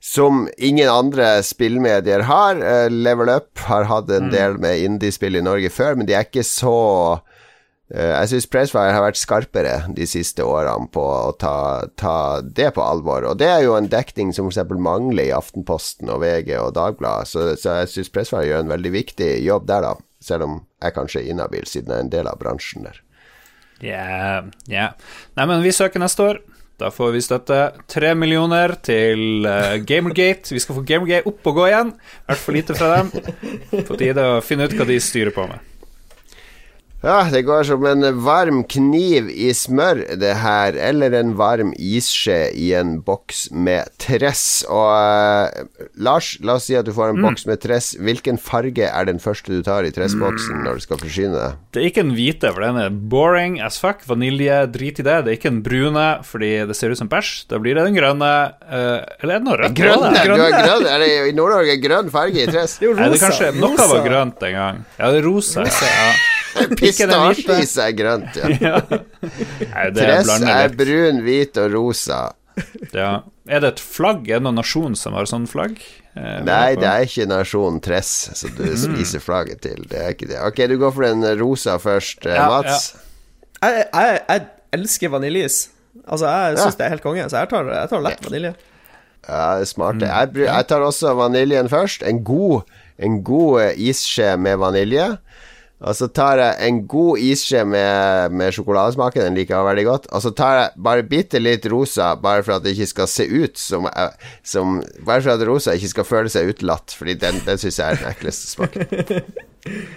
som 0.00 0.44
ingen 0.62 0.86
andre 0.88 1.40
spillmedier 1.42 2.22
har. 2.28 2.60
Eh, 2.62 2.86
Level 2.88 3.28
Up 3.34 3.58
har 3.68 3.88
hatt 3.90 4.10
en 4.14 4.30
del 4.32 4.54
med 4.62 4.78
indiespill 4.86 5.36
i 5.36 5.42
Norge 5.44 5.68
før, 5.74 5.98
men 5.98 6.06
de 6.08 6.14
er 6.14 6.24
ikke 6.28 6.46
så 6.46 7.18
Jeg 7.88 8.28
syns 8.28 8.46
Pressfire 8.52 8.92
har 8.92 9.00
vært 9.00 9.16
skarpere 9.16 9.74
de 9.96 10.04
siste 10.04 10.44
årene 10.44 10.90
på 10.92 11.00
å 11.00 11.30
ta, 11.40 11.86
ta 11.96 12.16
det 12.44 12.74
på 12.76 12.84
alvor. 12.84 13.24
Og 13.30 13.38
det 13.40 13.48
er 13.48 13.62
jo 13.64 13.78
en 13.78 13.88
dekning 13.88 14.34
som 14.36 14.50
f.eks. 14.50 14.60
mangler 14.76 15.30
i 15.30 15.32
Aftenposten 15.32 16.12
og 16.12 16.20
VG 16.20 16.52
og 16.60 16.74
Dagbladet, 16.76 17.30
så, 17.32 17.46
så 17.56 17.78
jeg 17.80 17.92
syns 17.94 18.12
Pressfire 18.12 18.44
gjør 18.50 18.66
en 18.66 18.74
veldig 18.74 18.92
viktig 18.92 19.30
jobb 19.46 19.70
der, 19.70 19.88
da. 19.88 19.94
Selv 20.20 20.44
om 20.48 20.60
jeg 20.82 20.96
kanskje 20.96 21.22
er 21.22 21.32
inhabil, 21.32 21.64
siden 21.70 21.94
jeg 21.94 22.02
er 22.02 22.04
en 22.04 22.12
del 22.12 22.28
av 22.28 22.40
bransjen 22.40 22.84
der. 22.88 23.00
Yeah, 23.78 24.48
yeah. 24.66 24.94
Nei, 25.38 25.46
men 25.46 25.62
vi 25.62 25.72
søker 25.72 26.02
neste 26.02 26.24
år. 26.26 26.40
Da 26.78 26.92
får 26.94 27.14
vi 27.14 27.22
støtte 27.22 27.56
tre 27.90 28.12
millioner 28.14 28.76
til 28.86 29.46
eh, 29.50 29.80
Gamergate. 29.82 30.52
Vi 30.54 30.60
skal 30.62 30.76
få 30.76 30.84
Gamergate 30.86 31.26
opp 31.30 31.46
og 31.50 31.56
gå 31.58 31.64
igjen. 31.70 31.90
For 32.30 32.54
lite 32.54 32.76
fra 32.78 33.00
dem. 33.00 33.10
På 33.88 33.98
tide 33.98 34.26
å 34.36 34.38
finne 34.44 34.68
ut 34.68 34.76
hva 34.78 34.86
de 34.86 35.00
styrer 35.02 35.34
på 35.34 35.46
med. 35.50 35.77
Ja, 36.98 37.20
det 37.30 37.44
går 37.46 37.62
som 37.62 37.84
en 37.86 38.02
varm 38.24 38.64
kniv 38.66 39.28
i 39.30 39.52
smør, 39.54 40.00
det 40.18 40.32
her, 40.42 40.74
eller 40.74 41.14
en 41.14 41.36
varm 41.38 41.70
isskje 41.78 42.48
i 42.58 42.72
en 42.74 42.96
boks 43.06 43.44
med 43.54 43.86
tress. 44.02 44.64
Og 44.66 44.88
eh, 44.98 45.84
Lars, 46.02 46.32
la 46.42 46.56
oss 46.58 46.66
si 46.66 46.74
at 46.74 46.88
du 46.88 46.90
får 46.96 47.12
en 47.12 47.20
boks 47.22 47.46
med 47.46 47.60
tress. 47.62 47.92
Hvilken 48.02 48.40
farge 48.42 48.88
er 48.88 49.06
den 49.06 49.22
første 49.22 49.54
du 49.54 49.62
tar 49.62 49.86
i 49.86 49.92
tressboksen 49.94 50.64
når 50.64 50.80
du 50.80 50.86
skal 50.88 50.98
forsyne 51.04 51.36
deg? 51.36 51.60
Det 51.70 51.84
er 51.84 51.86
ikke 51.92 52.02
en 52.02 52.16
hvite, 52.16 52.50
for 52.50 52.66
den 52.66 52.80
er 52.82 52.90
boring 53.14 53.60
as 53.62 53.78
fuck. 53.78 54.02
Vanilje, 54.10 54.58
drit 54.74 54.98
i 54.98 55.06
det. 55.06 55.20
Det 55.22 55.32
er 55.32 55.38
ikke 55.38 55.52
en 55.54 55.62
brune, 55.62 56.06
fordi 56.26 56.50
det 56.66 56.78
ser 56.78 56.90
ut 56.90 56.98
som 56.98 57.10
bæsj. 57.12 57.44
Da 57.52 57.62
blir 57.62 57.78
det 57.78 57.86
den 57.86 58.00
grønne. 58.00 58.32
Uh, 58.66 59.06
eller 59.22 59.36
er 59.36 59.38
det 59.38 59.46
noe 59.46 59.60
rødt? 59.62 59.78
Grønne! 59.78 60.10
grønne. 60.18 60.50
har 60.50 60.66
grønn, 60.66 60.90
er 60.96 61.04
det 61.06 61.12
i 61.30 61.36
Nord-Norge 61.38 61.78
grønn 61.84 62.10
farge 62.10 62.42
i 62.42 62.50
tress? 62.50 62.74
Det 62.82 62.88
er 62.88 62.90
jo 62.90 62.98
rosa. 62.98 63.06
er 63.06 63.14
rosa. 63.14 63.22
kanskje 63.28 63.52
Noe 63.62 63.76
rosa. 63.76 63.88
var 63.94 64.04
grønt 64.10 64.44
en 64.50 64.58
gang. 64.58 64.82
Ja, 64.98 65.12
det 65.14 65.22
er 65.22 65.30
rosa. 65.30 65.68
Ja. 65.68 66.10
Pistasjeis 66.80 67.74
er 67.82 67.92
grønt, 67.98 68.36
ja. 68.38 68.48
Ja. 68.68 68.80
Nei, 69.74 69.86
Tress 69.96 70.30
er 70.42 70.74
brun, 70.78 71.22
hvit 71.26 71.58
og 71.60 71.72
rosa. 71.74 72.20
Ja. 72.92 73.22
Er 73.48 73.62
det 73.64 73.68
et 73.76 73.80
flagg? 73.80 74.26
Er 74.28 74.40
det 74.40 74.44
noen 74.48 74.58
nasjon 74.58 74.96
som 74.98 75.14
har 75.16 75.28
sånn 75.30 75.46
flagg? 75.48 75.78
Eh, 76.18 76.40
Nei, 76.44 76.74
det 76.76 76.88
er 76.88 77.04
ikke 77.06 77.26
nasjonen 77.30 77.78
Tress 77.84 78.10
som 78.36 78.50
du 78.58 78.64
Mm. 78.66 78.76
spiser 78.82 79.22
flagget 79.24 79.60
til. 79.64 79.84
Det 79.88 79.98
er 80.02 80.10
ikke 80.16 80.28
det. 80.28 80.40
Ok, 80.44 80.58
du 80.68 80.76
går 80.80 80.92
for 80.96 81.06
den 81.06 81.22
rosa 81.40 81.78
først, 81.78 82.26
eh, 82.26 82.34
Ja, 82.34 82.48
Mats. 82.50 82.90
Jeg, 83.62 83.86
jeg, 83.94 84.20
jeg 84.28 84.46
elsker 84.72 85.08
vaniljeis. 85.14 85.68
Altså, 86.06 86.26
jeg 86.26 86.56
Ja. 86.58 86.64
syns 86.64 86.76
det 86.76 86.84
er 86.86 86.90
helt 86.96 87.02
konge, 87.02 87.24
så 87.30 87.38
jeg 87.42 87.48
tar, 87.48 87.64
jeg 87.72 87.88
tar 87.90 88.00
lett 88.04 88.20
vanilje. 88.26 88.54
Ja, 89.28 89.54
det 89.58 89.62
er 89.62 89.70
smart. 89.72 89.96
Mm. 90.00 90.06
Jeg, 90.08 90.46
jeg 90.46 90.66
tar 90.68 90.80
også 90.80 91.14
vaniljen 91.16 91.68
først. 91.68 92.02
En 92.06 92.22
god, 92.24 92.62
en 92.98 93.22
god 93.22 93.60
eh, 93.62 93.74
isskje 93.90 94.36
med 94.40 94.58
vanilje. 94.58 95.18
Og 95.78 95.94
så 95.94 96.08
tar 96.10 96.40
jeg 96.42 96.66
en 96.66 96.80
god 96.90 97.20
isskje 97.22 97.60
med, 97.68 98.34
med 98.34 98.54
sjokoladesmaken, 98.56 99.28
den 99.28 99.38
liker 99.38 99.54
jeg 99.54 99.68
veldig 99.68 99.84
godt. 99.86 100.08
Og 100.10 100.24
så 100.24 100.32
tar 100.34 100.56
jeg 100.56 100.84
bare 100.88 101.06
bitte 101.06 101.38
litt 101.38 101.68
rosa, 101.70 102.10
bare 102.18 102.42
for 102.42 102.56
at 102.56 102.66
det 102.66 102.74
ikke 102.74 102.90
skal 102.90 103.10
se 103.12 103.28
ut 103.30 103.62
som, 103.62 103.86
eh, 103.86 104.34
som 104.42 104.80
Bare 105.06 105.22
for 105.22 105.36
at 105.36 105.46
rosa 105.46 105.76
ikke 105.78 105.92
skal 105.94 106.08
føle 106.08 106.32
seg 106.32 106.50
utelatt, 106.50 106.94
Fordi 106.98 107.14
den, 107.14 107.40
den 107.46 107.62
syns 107.62 107.78
jeg 107.78 107.94
er 107.94 108.02
den 108.02 108.10
ekleste 108.10 108.52
smaken. 108.56 108.86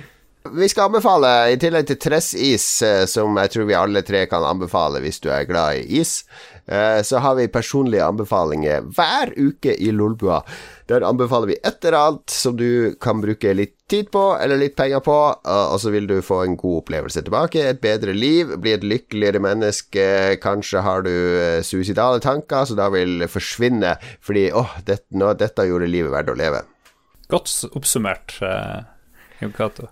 Vi 0.41 0.65
skal 0.69 0.89
anbefale, 0.89 1.29
i 1.53 1.57
tillegg 1.61 1.85
til 1.85 1.99
tressis, 2.01 2.65
eh, 2.81 3.03
som 3.05 3.35
jeg 3.37 3.51
tror 3.53 3.67
vi 3.69 3.75
alle 3.77 4.01
tre 4.01 4.23
kan 4.25 4.41
anbefale 4.41 4.97
hvis 5.03 5.21
du 5.21 5.27
er 5.29 5.45
glad 5.45 5.83
i 5.83 5.99
is, 6.01 6.23
eh, 6.65 6.97
så 7.05 7.21
har 7.21 7.35
vi 7.37 7.45
personlige 7.51 8.07
anbefalinger 8.07 8.87
hver 8.89 9.35
uke 9.37 9.75
i 9.77 9.91
Lolbua. 9.93 10.39
Der 10.89 11.05
anbefaler 11.05 11.51
vi 11.51 11.59
et 11.61 11.85
eller 11.85 11.99
annet 11.99 12.33
som 12.33 12.57
du 12.57 12.97
kan 12.97 13.21
bruke 13.21 13.53
litt 13.53 13.75
tid 13.91 14.09
på, 14.09 14.23
eller 14.41 14.57
litt 14.57 14.75
penger 14.79 15.05
på, 15.05 15.13
og 15.13 15.61
og 15.75 15.77
så 15.83 15.93
vil 15.93 16.09
du 16.09 16.17
få 16.25 16.41
en 16.47 16.57
god 16.57 16.81
opplevelse 16.81 17.21
tilbake, 17.21 17.61
et 17.61 17.83
bedre 17.85 18.17
liv, 18.17 18.57
bli 18.57 18.73
et 18.73 18.87
lykkeligere 18.87 19.43
menneske, 19.45 20.09
kanskje 20.41 20.81
har 20.81 21.05
du 21.05 21.13
eh, 21.13 21.61
suicidale 21.61 22.17
tanker, 22.19 22.65
så 22.65 22.81
da 22.81 22.89
vil 22.89 23.27
forsvinne, 23.29 23.93
fordi 24.25 24.49
åh, 24.57 24.73
dette, 24.89 25.33
dette 25.37 25.69
gjorde 25.69 25.93
livet 25.93 26.17
verdt 26.17 26.33
å 26.33 26.39
leve. 26.41 26.65
Godt 27.29 27.59
oppsummert, 27.77 28.39
eh, 28.41 28.79
Jon 29.43 29.53
Cato. 29.53 29.91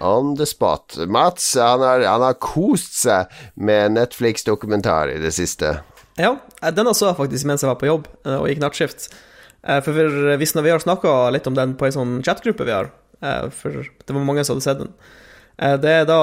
On 0.00 0.34
the 0.38 0.46
spot. 0.46 0.96
Mats 1.08 1.54
han 1.58 1.80
har, 1.80 2.04
han 2.06 2.22
har 2.22 2.36
kost 2.42 2.94
seg 3.02 3.26
med 3.58 3.92
Netflix-dokumentar 3.96 5.10
i 5.14 5.18
det 5.22 5.32
siste. 5.34 5.78
Ja, 6.18 6.36
eh, 6.62 6.70
denne 6.74 6.94
så 6.94 7.10
jeg 7.10 7.18
faktisk 7.18 7.46
mens 7.50 7.62
jeg 7.64 7.70
var 7.72 7.80
på 7.80 7.90
jobb 7.90 8.06
eh, 8.26 8.36
og 8.38 8.48
gikk 8.50 8.62
nattskift. 8.62 9.08
Eh, 9.66 9.80
For 9.82 9.92
hvis 10.38 10.54
vi 10.54 10.70
har 10.70 10.82
snakka 10.82 11.30
litt 11.34 11.46
om 11.50 11.54
den 11.58 11.74
på 11.78 11.88
ei 11.88 11.94
sånn 11.94 12.20
chatgruppe 12.26 12.66
vi 12.66 12.74
har, 12.74 12.90
eh, 13.22 13.48
for 13.50 13.70
det 13.82 14.14
var 14.14 14.26
mange 14.26 14.44
som 14.46 14.56
hadde 14.58 14.66
sett 14.66 14.78
den. 14.84 14.92
Eh, 15.58 15.76
Det 15.82 15.90
er 15.90 16.04
da 16.06 16.20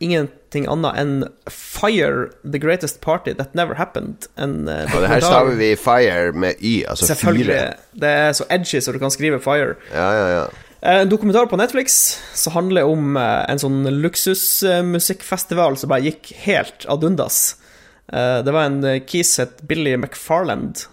ingenting 0.00 0.66
annet 0.68 0.96
enn 1.00 1.14
Fire 1.48 2.28
The 2.44 2.58
Greatest 2.60 3.00
Party 3.00 3.32
That 3.34 3.54
Never 3.56 3.74
Happened. 3.80 4.28
En 4.36 4.68
eh, 4.68 4.84
Og 4.94 5.00
det 5.04 5.08
her 5.08 5.20
staver 5.24 5.56
vi 5.56 5.74
Fire 5.76 6.32
med 6.32 6.56
Y, 6.60 6.84
altså 6.88 7.08
Selvfølgelig. 7.14 7.46
fire. 7.56 7.74
Det 7.96 8.08
er 8.08 8.32
så 8.36 8.44
edgy 8.50 8.80
så 8.84 8.92
du 8.92 8.98
kan 9.00 9.10
skrive 9.10 9.40
Fire. 9.40 9.76
Ja, 9.92 10.10
ja, 10.12 10.28
ja. 10.36 10.46
Eh, 10.82 11.00
En 11.00 11.08
dokumentar 11.08 11.46
på 11.46 11.56
Netflix 11.56 12.18
som 12.34 12.52
handler 12.52 12.84
om 12.84 13.16
eh, 13.16 13.44
en 13.50 13.58
sånn 13.58 13.82
luksusmusikkfestival 14.02 15.76
som 15.80 15.88
bare 15.92 16.04
gikk 16.10 16.32
helt 16.46 16.86
ad 16.88 17.04
undas. 17.04 17.56
Eh, 18.12 18.42
Det 18.46 18.52
var 18.54 18.68
en 18.68 19.00
kis 19.08 19.36
het 19.42 19.62
Billy 19.66 19.96
McFarland 19.96 20.84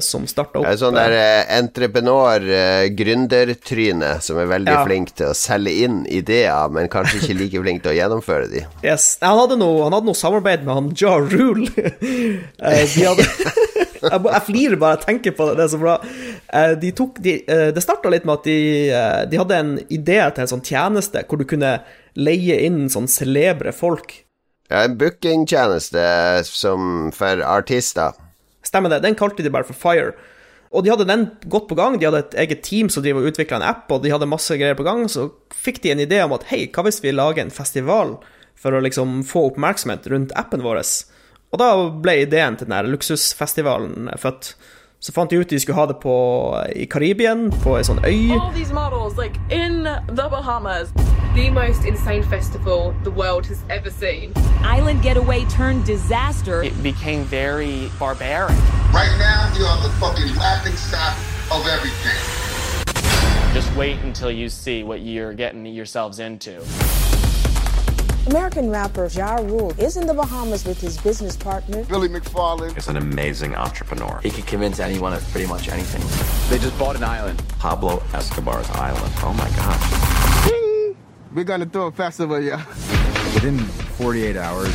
som 0.00 0.22
starta 0.30 0.60
opp 0.60 0.64
Det 0.68 0.70
er 0.76 0.78
sånn 0.78 0.94
der 0.94 1.12
eh, 1.18 1.48
entreprenør, 1.58 2.44
eh, 2.46 2.84
gründertryne, 2.94 4.20
som 4.22 4.38
er 4.38 4.46
veldig 4.46 4.70
Ja. 4.70 4.84
flink 4.86 5.10
til 5.18 5.26
å 5.26 5.34
selge 5.34 5.72
inn 5.82 6.04
ideer, 6.06 6.68
men 6.70 6.86
kanskje 6.88 7.18
ikke 7.18 7.34
like 7.40 7.62
flink 7.64 7.82
til 7.82 7.90
å 7.90 7.96
gjennomføre 7.98 8.46
de. 8.52 8.62
Yes. 8.86 9.18
Han 9.20 9.36
hadde 9.40 9.56
noe, 9.58 9.82
han 9.82 9.92
hadde 9.96 10.06
noe 10.06 10.14
samarbeid 10.14 10.62
med 10.64 10.74
han 10.78 10.92
Ja 10.94 11.16
Rule. 11.18 11.66
De 12.94 13.02
hadde 13.02 13.26
Jeg, 13.98 14.20
jeg 14.24 14.44
flirer 14.46 14.80
bare 14.80 14.96
jeg 14.96 15.04
tenker 15.06 15.34
på 15.36 15.48
det, 15.48 15.56
det 15.58 15.64
er 15.66 15.72
så 15.72 15.80
bra. 15.82 15.96
Eh, 16.60 16.74
de 16.82 16.92
tok, 16.96 17.18
de, 17.24 17.34
eh, 17.50 17.68
det 17.74 17.84
starta 17.84 18.12
litt 18.12 18.26
med 18.28 18.38
at 18.38 18.48
de, 18.48 18.58
eh, 18.94 19.20
de 19.30 19.40
hadde 19.40 19.58
en 19.58 19.74
idé 19.88 20.20
til 20.22 20.44
en 20.44 20.52
sånn 20.54 20.64
tjeneste 20.64 21.24
hvor 21.28 21.40
du 21.40 21.46
kunne 21.48 21.78
leie 22.18 22.60
inn 22.66 22.86
sånn 22.92 23.10
celebre 23.10 23.74
folk. 23.74 24.20
Ja, 24.68 24.84
en 24.84 24.98
bookingtjeneste 25.00 26.02
som 26.44 27.12
for 27.16 27.44
artister. 27.46 28.16
Stemmer 28.66 28.92
det. 28.92 29.02
Den 29.04 29.16
kalte 29.16 29.44
de 29.44 29.52
bare 29.52 29.66
for 29.66 29.78
Fire. 29.78 30.12
Og 30.68 30.84
de 30.84 30.90
hadde 30.92 31.06
den 31.08 31.30
godt 31.48 31.68
på 31.70 31.76
gang. 31.78 31.96
De 31.96 32.04
hadde 32.04 32.20
et 32.26 32.34
eget 32.44 32.62
team 32.66 32.90
som 32.92 33.04
driver 33.04 33.24
utvikla 33.24 33.56
en 33.56 33.68
app, 33.70 33.86
og 33.92 34.02
de 34.04 34.12
hadde 34.12 34.28
masse 34.28 34.52
greier 34.60 34.76
på 34.76 34.84
gang. 34.84 35.06
Så 35.08 35.30
fikk 35.54 35.80
de 35.84 35.94
en 35.94 36.02
idé 36.04 36.20
om 36.24 36.34
at 36.36 36.44
hei, 36.50 36.66
hva 36.68 36.84
hvis 36.84 37.00
vi 37.04 37.14
lager 37.14 37.46
en 37.46 37.54
festival 37.54 38.18
for 38.58 38.74
å 38.74 38.82
liksom 38.84 39.22
få 39.24 39.46
oppmerksomhet 39.52 40.10
rundt 40.12 40.34
appen 40.36 40.64
vår? 40.66 40.82
Og 41.52 41.58
da 41.58 41.68
ble 42.02 42.20
ideen 42.22 42.56
til 42.56 42.66
den 42.68 42.74
her 42.76 42.82
luksusfestivalen 42.82 44.10
født. 44.20 44.56
Så 45.00 45.12
fant 45.14 45.30
de 45.30 45.38
ut 45.38 45.50
de 45.50 45.60
skulle 45.60 45.78
ha 45.78 45.86
det 45.86 45.96
på, 46.02 46.14
i 46.76 46.84
Karibien, 46.90 47.52
på 47.62 47.76
ei 47.78 47.84
sånn 47.86 48.00
øy. 48.04 48.34
all 48.34 48.50
these 48.52 48.72
models 48.74 49.14
like 49.16 49.38
in 49.50 49.86
the 50.08 50.26
Bahamas. 50.28 50.88
the 51.34 51.50
most 51.50 51.84
insane 51.84 52.24
festival 52.24 52.92
the 53.04 53.10
world 53.10 53.46
has 53.46 53.58
ever 53.70 53.90
seen. 53.90 54.32
Island 54.76 55.02
getaway 55.02 55.44
turned 55.44 55.86
disaster. 55.86 56.64
it 56.64 56.82
became 56.82 57.22
very 57.24 57.88
barbaric. 57.98 58.58
Right 58.92 59.14
now, 59.18 59.52
you're 59.56 59.80
the 59.86 59.92
fucking 60.00 60.34
laughing 60.36 60.76
stock 60.76 61.14
of 61.52 61.66
everything. 61.66 62.20
Just 63.54 63.70
wait 63.76 63.98
until 64.02 64.32
you 64.32 64.48
see 64.48 64.82
what 64.82 65.00
you're 65.00 65.32
getting 65.32 65.64
yourselves 65.66 66.18
into. 66.18 66.60
American 68.28 68.68
rapper 68.68 69.08
Ja 69.08 69.36
Rule 69.36 69.72
is 69.78 69.96
in 69.96 70.06
the 70.06 70.12
Bahamas 70.12 70.66
with 70.66 70.78
his 70.78 70.98
business 70.98 71.34
partner. 71.34 71.82
Billy 71.84 72.08
McFarland. 72.08 72.76
is 72.76 72.88
an 72.88 72.96
amazing 72.96 73.54
entrepreneur. 73.54 74.20
He 74.22 74.28
can 74.28 74.42
convince 74.42 74.80
anyone 74.80 75.14
of 75.14 75.22
pretty 75.32 75.46
much 75.46 75.68
anything. 75.70 76.02
They 76.50 76.62
just 76.62 76.78
bought 76.78 76.96
an 76.96 77.04
island, 77.04 77.42
Pablo 77.58 78.02
Escobar's 78.12 78.68
island. 78.72 79.12
Oh 79.24 79.32
my 79.32 79.48
gosh. 79.56 79.84
We're 81.34 81.44
gonna 81.44 81.64
throw 81.64 81.86
a 81.86 81.92
festival, 81.92 82.38
yeah. 82.40 82.66
Within 83.34 83.58
48 83.96 84.36
hours, 84.36 84.74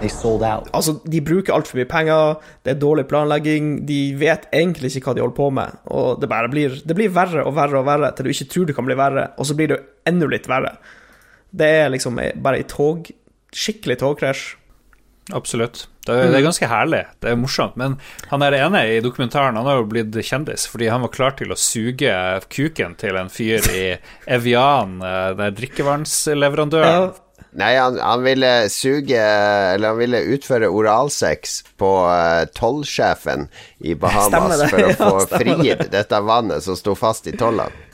They 0.00 0.08
sold 0.08 0.42
out. 0.42 0.68
Altså, 0.74 0.98
de 1.12 1.20
bruker 1.20 1.54
altfor 1.54 1.78
mye 1.78 1.86
penger, 1.86 2.40
det 2.64 2.72
er 2.72 2.78
dårlig 2.78 3.06
planlegging, 3.06 3.86
de 3.86 4.14
vet 4.18 4.48
egentlig 4.52 4.96
ikke 4.96 5.12
hva 5.12 5.14
de 5.14 5.22
holder 5.22 5.36
på 5.36 5.50
med, 5.54 5.76
og 5.94 6.18
det 6.20 6.28
bare 6.28 6.50
blir, 6.50 6.74
det 6.82 6.96
blir 6.98 7.12
verre 7.14 7.44
og 7.46 7.54
verre 7.54 7.78
og 7.78 7.86
verre 7.86 8.10
til 8.10 8.26
du 8.26 8.30
ikke 8.30 8.48
tror 8.50 8.66
det 8.66 8.74
kan 8.74 8.88
bli 8.88 8.98
verre, 8.98 9.28
og 9.38 9.46
så 9.46 9.54
blir 9.54 9.70
det 9.70 9.78
jo 9.78 9.84
enda 10.10 10.26
litt 10.26 10.50
verre. 10.50 10.74
Det 11.52 11.68
er 11.84 11.92
liksom 11.92 12.18
bare 12.42 12.62
i 12.62 12.66
tog, 12.68 13.10
skikkelig 13.52 13.98
togkrasj. 14.00 14.44
Absolutt. 15.30 15.86
Det 16.02 16.14
er, 16.18 16.30
det 16.32 16.40
er 16.40 16.46
ganske 16.48 16.66
herlig. 16.66 17.02
Det 17.22 17.30
er 17.30 17.36
morsomt. 17.38 17.76
Men 17.78 17.94
han 18.32 18.42
er 18.42 18.56
ene 18.58 18.80
i 18.90 19.02
dokumentaren 19.04 19.54
Han 19.54 19.68
har 19.70 19.78
jo 19.78 19.84
blitt 19.92 20.16
kjendis 20.26 20.64
fordi 20.66 20.88
han 20.90 21.04
var 21.04 21.12
klar 21.14 21.36
til 21.38 21.54
å 21.54 21.58
suge 21.58 22.14
kuken 22.50 22.96
til 22.98 23.18
en 23.20 23.30
fyr 23.30 23.68
i 23.70 23.84
Evian, 24.36 24.98
eh, 24.98 25.28
den 25.38 25.60
drikkevannsleverandøren. 25.60 27.12
Nei, 27.52 27.74
han, 27.76 27.98
han 28.00 28.22
ville 28.24 28.50
suge 28.72 29.20
Eller 29.20 29.92
han 29.92 29.98
ville 29.98 30.22
utføre 30.32 30.70
oralsex 30.72 31.58
på 31.76 31.90
uh, 32.08 32.46
tollsjefen 32.56 33.44
i 33.84 33.92
Bahamas 33.92 34.56
det. 34.62 34.68
for 34.72 34.80
å 34.80 34.88
Ja, 34.88 34.96
få 34.96 35.10
stemmer 35.26 35.58
fridd 35.60 35.90
dette 35.92 36.20
vannet 36.24 36.64
som 36.64 36.78
sto 36.80 36.96
fast 36.96 37.28
i 37.28 37.36
tollene. 37.36 37.91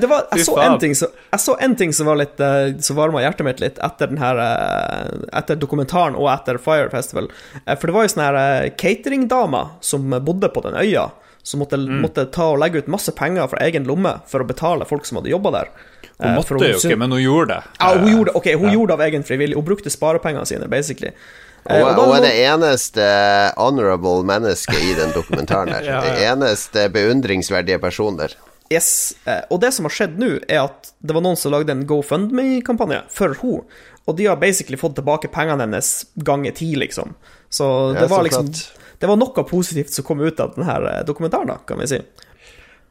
Det 0.00 0.08
var, 0.10 0.26
jeg, 0.32 0.44
så 0.46 0.56
en 0.62 0.78
ting, 0.78 0.94
som- 0.94 1.12
jeg 1.32 1.40
så 1.40 1.56
en 1.60 1.74
ting 1.76 1.92
som 1.92 2.06
var 2.06 2.16
litt 2.20 2.40
eh, 2.40 2.72
Som 2.80 2.96
varma 2.96 3.20
hjertet 3.24 3.44
mitt 3.46 3.60
litt 3.60 3.78
etter 3.82 4.06
den 4.12 4.18
her 4.22 4.38
eh, 4.42 5.38
Etter 5.40 5.56
dokumentaren 5.60 6.16
og 6.16 6.28
etter 6.32 6.58
Fire 6.62 6.88
Festival. 6.92 7.28
Eh, 7.66 7.74
For 7.76 7.86
det 7.90 7.94
var 7.96 8.06
jo 8.06 8.12
sånne 8.14 8.28
her 8.28 8.68
cateringdamer 8.80 9.74
som 9.80 10.10
bodde 10.24 10.48
på 10.54 10.62
den 10.68 10.74
øya, 10.78 11.10
som 11.42 11.60
måtte, 11.62 11.78
Mm. 11.80 12.00
måtte 12.04 12.26
ta 12.30 12.50
og 12.52 12.58
legge 12.60 12.78
ut 12.82 12.88
masse 12.92 13.12
penger 13.16 13.48
fra 13.48 13.58
egen 13.64 13.84
lomme 13.88 14.20
for 14.28 14.40
å 14.44 14.46
betale 14.46 14.84
folk 14.88 15.06
som 15.06 15.16
hadde 15.20 15.30
jobba 15.32 15.50
der. 15.54 15.68
Hun 16.20 16.34
måtte 16.34 16.56
hun, 16.56 16.64
jo 16.66 16.76
ikke, 16.78 16.98
men 16.98 17.10
hun 17.14 17.22
gjorde 17.22 17.46
det. 17.54 17.62
Ja, 17.80 17.92
hun 17.94 18.08
gjorde, 18.10 18.34
okay, 18.36 18.54
hun 18.58 18.72
gjorde 18.74 18.88
det 18.90 18.96
av 18.98 19.04
egen 19.06 19.22
frivillig. 19.24 19.54
Hun 19.54 19.64
brukte 19.64 19.90
sparepengene 19.90 20.44
sine, 20.50 20.66
basically. 20.68 21.12
Hun, 21.68 21.82
og 22.00 22.14
er 22.16 22.22
det 22.24 22.32
eneste 22.48 23.06
honorable 23.56 24.24
mennesket 24.26 24.82
i 24.82 24.94
den 24.98 25.12
dokumentaren 25.14 25.70
der. 25.72 25.82
Ja, 25.88 26.02
ja. 26.02 26.14
Det 26.16 26.26
eneste 26.32 26.88
beundringsverdige 26.94 27.78
personen 27.82 28.18
der. 28.24 28.34
Yes, 28.72 29.14
eh, 29.24 29.44
og 29.48 29.62
det 29.62 29.70
som 29.72 29.88
har 29.88 29.94
skjedd 29.96 30.18
nå, 30.20 30.34
er 30.44 30.66
at 30.66 30.90
det 31.00 31.14
var 31.16 31.24
noen 31.24 31.38
som 31.40 31.54
lagde 31.54 31.72
en 31.72 31.86
GoFundMe-kampanje 31.88 33.00
for 33.12 33.32
henne, 33.40 33.62
og 34.08 34.16
de 34.16 34.26
har 34.28 34.40
basically 34.40 34.76
fått 34.80 34.96
tilbake 34.98 35.30
pengene 35.32 35.64
hennes 35.64 35.92
ganger 36.24 36.56
ti, 36.56 36.74
liksom. 36.76 37.14
Så 37.52 37.68
Ja, 37.94 38.02
det 38.02 38.10
var 38.12 38.24
liksom 38.24 38.52
klart. 38.52 38.88
Det 38.98 39.06
var 39.06 39.16
noe 39.16 39.44
positivt 39.46 39.92
som 39.94 40.04
kom 40.04 40.20
ut 40.20 40.40
av 40.40 40.56
denne 40.56 41.04
dokumentaren, 41.06 41.52
da, 41.52 41.58
kan 41.68 41.78
vi 41.78 41.86
si. 41.86 42.00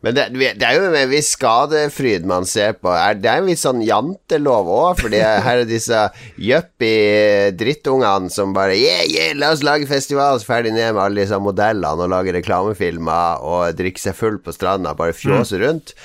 Men 0.05 0.13
det, 0.13 0.27
det 0.59 0.65
er 0.65 0.77
jo 0.77 0.89
en 0.91 1.09
viss 1.09 1.31
skadefryd 1.33 2.27
man 2.29 2.45
ser 2.47 2.75
på. 2.77 2.91
Det 3.17 3.29
er 3.31 3.41
en 3.41 3.49
viss 3.49 3.63
sånn 3.65 3.81
jantelov 3.85 4.69
òg, 4.69 5.01
fordi 5.01 5.21
her 5.23 5.63
er 5.63 5.69
disse 5.69 6.03
yuppie 6.37 7.49
drittungene 7.57 8.29
som 8.33 8.53
bare 8.55 8.75
Yeah, 8.77 9.07
yeah, 9.09 9.33
la 9.37 9.49
oss 9.55 9.65
lage 9.65 9.89
festival, 9.89 10.37
så 10.37 10.51
ferdig 10.51 10.75
ned 10.75 10.93
med 10.93 11.01
alle 11.01 11.23
disse 11.23 11.39
modellene 11.41 12.05
og 12.05 12.13
lage 12.13 12.35
reklamefilmer 12.35 13.41
og 13.47 13.77
drikke 13.79 14.03
seg 14.03 14.17
full 14.17 14.37
på 14.43 14.53
stranda, 14.53 14.93
bare 14.97 15.17
fjåse 15.17 15.57
rundt. 15.63 15.95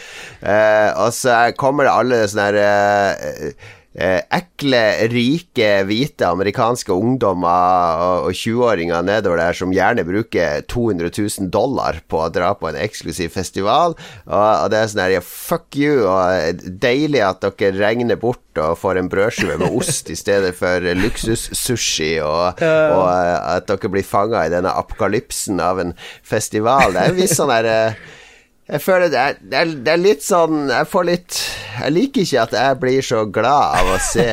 Eh, 0.41 0.89
og 0.97 1.13
så 1.17 1.45
kommer 1.61 1.87
det 1.89 1.95
alle 1.95 2.25
sånne 2.33 2.49
her 2.49 2.61
eh, 2.65 3.71
eh, 3.95 4.21
ekle, 4.33 4.83
rike, 5.13 5.71
hvite 5.89 6.29
amerikanske 6.29 6.93
ungdommer 6.95 8.03
og, 8.03 8.29
og 8.31 8.37
20-åringer 8.37 9.05
nedover 9.07 9.43
der 9.43 9.59
som 9.59 9.75
gjerne 9.75 10.05
bruker 10.09 10.65
200 10.71 11.13
000 11.17 11.51
dollar 11.53 12.01
på 12.09 12.23
å 12.23 12.31
dra 12.33 12.53
på 12.59 12.71
en 12.71 12.79
eksklusiv 12.81 13.33
festival. 13.35 13.97
Og, 14.27 14.37
og 14.37 14.71
det 14.73 14.81
er 14.81 14.93
sånn 14.93 15.05
her 15.05 15.19
Fuck 15.23 15.77
you, 15.77 16.07
og 16.09 16.63
deilig 16.83 17.23
at 17.27 17.45
dere 17.45 17.77
regner 17.81 18.19
bort 18.21 18.41
og 18.61 18.77
får 18.81 19.01
en 19.01 19.11
brødskive 19.13 19.59
med 19.61 19.77
ost 19.79 20.11
i 20.13 20.17
stedet 20.19 20.53
for 20.57 20.85
luksussushi, 20.97 22.15
og, 22.25 22.61
og 22.61 23.07
eh, 23.09 23.37
at 23.57 23.69
dere 23.69 23.93
blir 23.93 24.07
fanga 24.07 24.47
i 24.47 24.53
denne 24.53 24.73
apokalypsen 24.83 25.61
av 25.63 25.81
en 25.83 25.95
festival. 26.27 26.93
Det 26.93 27.05
er 27.05 27.15
en 27.15 27.21
viss 27.21 27.37
sånn 27.39 27.53
her 27.53 27.69
eh, 27.69 28.03
jeg 28.73 28.81
føler 28.81 29.11
det 29.13 29.21
er, 29.21 29.35
det, 29.41 29.57
er, 29.59 29.73
det 29.85 29.93
er 29.93 30.01
litt 30.01 30.23
sånn 30.25 30.71
Jeg 30.73 30.89
får 30.89 31.05
litt 31.05 31.39
Jeg 31.77 31.93
liker 31.93 32.25
ikke 32.25 32.45
at 32.47 32.55
jeg 32.57 32.79
blir 32.81 33.05
så 33.05 33.25
glad 33.29 33.77
av 33.83 33.91
å 33.93 33.99
se 34.01 34.25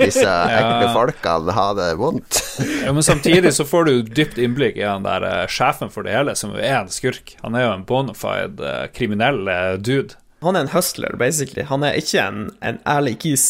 disse 0.00 0.36
ekle 0.60 0.88
folkene 0.94 1.56
ha 1.56 1.66
det 1.76 1.88
vondt. 2.00 2.38
Ja, 2.84 2.92
men 2.94 3.04
samtidig 3.04 3.52
så 3.56 3.66
får 3.68 3.88
du 3.88 3.92
dypt 4.20 4.38
innblikk 4.40 4.78
i 4.80 4.86
han 4.86 5.04
der 5.04 5.24
eh, 5.26 5.44
sjefen 5.50 5.92
for 5.92 6.06
det 6.06 6.14
hele, 6.14 6.34
som 6.38 6.54
er 6.56 6.78
en 6.78 6.92
skurk. 6.92 7.34
Han 7.42 7.56
er 7.58 7.66
jo 7.66 7.72
en 7.74 7.84
bona 7.88 8.14
fide 8.16 8.64
eh, 8.68 8.86
kriminell 8.96 9.48
eh, 9.48 9.74
dude. 9.80 10.16
Han 10.44 10.56
er 10.56 10.66
en 10.66 10.72
hustler, 10.72 11.16
basically. 11.20 11.64
Han 11.68 11.84
er 11.86 11.98
ikke 12.00 12.24
en, 12.24 12.44
en 12.64 12.80
ærlig 12.88 13.18
kis. 13.24 13.46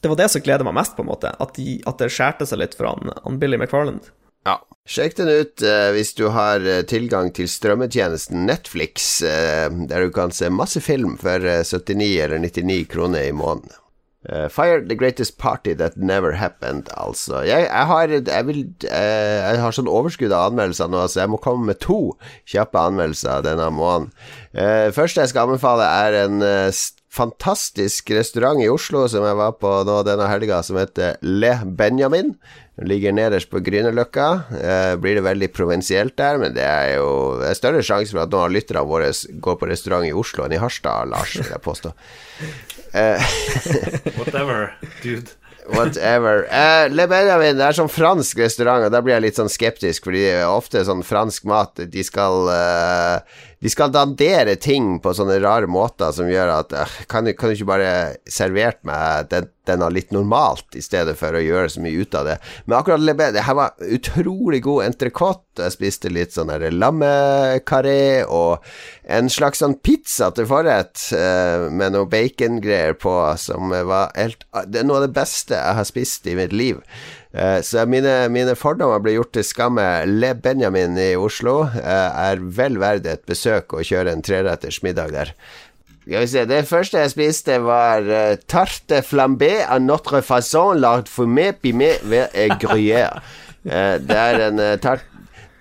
Det 0.00 0.12
var 0.12 0.20
det 0.20 0.30
som 0.32 0.44
gleder 0.44 0.68
meg 0.68 0.76
mest, 0.78 0.96
på 0.96 1.04
en 1.04 1.10
måte. 1.10 1.32
At, 1.42 1.56
de, 1.58 1.78
at 1.88 2.00
det 2.02 2.12
skjærte 2.14 2.48
seg 2.48 2.62
litt 2.62 2.76
for 2.78 2.90
han, 2.92 3.12
han 3.24 3.40
Billy 3.42 3.60
McFarland. 3.60 4.08
Sjekk 4.86 5.16
den 5.18 5.28
ut 5.32 5.62
eh, 5.66 5.88
hvis 5.96 6.12
du 6.14 6.28
har 6.30 6.62
eh, 6.62 6.84
tilgang 6.86 7.32
til 7.34 7.48
strømmetjenesten 7.50 8.44
Netflix, 8.46 9.08
eh, 9.26 9.66
der 9.90 10.06
du 10.06 10.12
kan 10.14 10.30
se 10.34 10.46
masse 10.54 10.78
film 10.84 11.16
for 11.18 11.42
eh, 11.42 11.64
79 11.66 12.12
eller 12.22 12.38
99 12.44 12.84
kroner 12.92 13.26
i 13.26 13.32
måneden. 13.34 13.74
Eh, 14.30 14.46
Fire 14.50 14.80
the 14.86 14.94
greatest 14.98 15.36
party 15.42 15.74
that 15.78 15.96
never 15.96 16.32
happened, 16.38 16.88
altså. 16.96 17.42
Jeg, 17.46 17.66
jeg, 17.66 17.86
har, 17.90 18.08
jeg, 18.14 18.46
vil, 18.46 18.62
eh, 18.86 19.42
jeg 19.50 19.60
har 19.62 19.74
sånn 19.74 19.90
overskudd 19.90 20.30
av 20.34 20.52
anmeldelser 20.52 20.90
nå, 20.90 21.02
så 21.10 21.24
jeg 21.24 21.32
må 21.34 21.42
komme 21.42 21.66
med 21.72 21.82
to 21.82 21.98
kjappe 22.46 22.78
anmeldelser 22.86 23.42
denne 23.46 23.68
måneden. 23.74 24.12
Uh, 24.56 24.88
første 24.96 25.20
jeg 25.22 25.34
skal 25.34 25.50
anbefale, 25.50 25.86
er 26.06 26.20
en 26.24 26.42
eh, 26.46 26.68
s- 26.74 26.92
fantastisk 27.16 28.10
restaurant 28.12 28.60
i 28.62 28.68
Oslo 28.70 29.06
som 29.10 29.24
jeg 29.26 29.38
var 29.38 29.56
på 29.60 29.72
nå 29.88 29.96
denne 30.06 30.28
helga, 30.30 30.60
som 30.66 30.78
heter 30.80 31.16
Le 31.24 31.54
Benjamin. 31.78 32.34
Den 32.76 32.90
ligger 32.90 33.14
nederst 33.16 33.48
på 33.48 33.62
Grünerløkka. 33.64 34.26
Eh, 34.52 34.92
blir 35.00 35.16
det 35.16 35.24
veldig 35.24 35.48
provinsielt 35.56 36.16
der, 36.20 36.36
men 36.42 36.52
det 36.56 36.66
er 36.66 36.98
jo 36.98 37.08
det 37.40 37.48
er 37.48 37.58
større 37.60 37.80
sjanse 37.86 38.12
for 38.12 38.26
at 38.26 38.34
noen 38.34 38.50
av 38.50 38.52
lytterne 38.52 38.84
våre 38.88 39.08
går 39.46 39.56
på 39.60 39.70
restaurant 39.70 40.04
i 40.04 40.12
Oslo 40.12 40.44
enn 40.44 40.58
i 40.58 40.60
Harstad, 40.60 41.08
Lars, 41.12 41.38
vil 41.40 41.48
jeg 41.54 41.64
påstå. 41.64 41.94
Eh, 42.92 43.34
Whatever, 44.20 44.76
dude. 45.00 45.32
Whatever. 45.72 46.44
Eh, 46.52 46.86
Le 46.92 47.08
Benjamin 47.10 47.56
det 47.58 47.64
er 47.66 47.76
sånn 47.76 47.90
fransk 47.90 48.38
restaurant, 48.44 48.86
og 48.86 48.92
da 48.94 49.00
blir 49.02 49.16
jeg 49.16 49.24
litt 49.24 49.40
sånn 49.40 49.50
skeptisk, 49.50 50.06
fordi 50.06 50.22
det 50.28 50.44
ofte 50.46 50.84
sånn 50.86 51.02
fransk 51.06 51.48
mat 51.48 51.80
De 51.90 52.04
skal 52.06 52.46
eh, 52.52 53.40
De 53.64 53.70
skal 53.72 53.92
dandere 53.92 54.58
ting 54.60 54.98
på 55.00 55.14
sånne 55.16 55.38
rare 55.40 55.68
måter 55.70 56.12
som 56.12 56.28
gjør 56.28 56.52
at 56.58 56.74
øh, 56.76 56.96
kan, 57.08 57.24
du, 57.24 57.32
kan 57.32 57.48
du 57.48 57.56
ikke 57.56 57.70
bare 57.70 57.92
servert 58.28 58.82
meg 58.84 59.30
den, 59.30 59.48
denne 59.66 59.88
litt 59.90 60.12
normalt, 60.14 60.68
i 60.76 60.82
stedet 60.84 61.16
for 61.18 61.34
å 61.34 61.42
gjøre 61.42 61.72
så 61.72 61.82
mye 61.82 62.04
ut 62.04 62.14
av 62.18 62.28
det. 62.28 62.36
Men 62.66 62.76
akkurat 62.78 63.02
Lebé, 63.02 63.30
Det 63.34 63.46
her 63.46 63.56
var 63.58 63.74
utrolig 63.80 64.60
god 64.66 64.84
entrecôte. 64.90 65.42
Jeg 65.56 65.72
spiste 65.72 66.12
litt 66.12 66.36
sånn 66.36 66.52
lammekaré 66.76 68.26
og 68.28 68.60
en 69.08 69.30
slags 69.32 69.64
sånn 69.64 69.78
pizza 69.80 70.28
til 70.36 70.48
forrett 70.50 71.08
øh, 71.16 71.70
med 71.72 71.96
noe 71.96 72.10
bacongreier 72.12 72.98
på, 73.00 73.14
som 73.40 73.72
var 73.72 74.12
helt 74.18 74.44
Det 74.68 74.82
er 74.82 74.88
noe 74.88 75.00
av 75.00 75.08
det 75.08 75.16
beste 75.16 75.56
jeg 75.56 75.80
har 75.80 75.88
spist 75.88 76.28
i 76.28 76.36
mitt 76.36 76.52
liv. 76.52 76.84
Eh, 77.36 77.60
så 77.60 77.84
mine, 77.88 78.14
mine 78.32 78.54
fordommer 78.56 79.02
ble 79.04 79.16
gjort 79.18 79.34
til 79.36 79.44
skamme. 79.44 79.84
Le 80.08 80.32
Benjamin 80.40 80.96
i 81.00 81.12
Oslo 81.20 81.66
eh, 81.68 82.20
er 82.30 82.40
vel 82.40 82.78
verdt 82.80 83.08
et 83.10 83.24
besøk 83.28 83.76
å 83.76 83.84
kjøre 83.84 84.14
en 84.14 84.24
treretters 84.24 84.80
middag 84.86 85.12
der. 85.16 85.34
Det 86.06 86.60
første 86.68 87.00
jeg 87.02 87.10
spiste, 87.10 87.56
var 87.66 88.04
uh, 88.06 88.36
tarte 88.46 89.00
flambé 89.02 89.64
à 89.66 89.80
notre 89.82 90.20
façon 90.22 90.78
lard 90.78 91.10
fumé 91.10 91.48
pimé 91.50 91.96
ved 92.06 92.30
gruyère. 92.62 93.24
Det 93.66 94.14
er 94.14 94.40
en 94.46 94.62
tart 94.78 95.02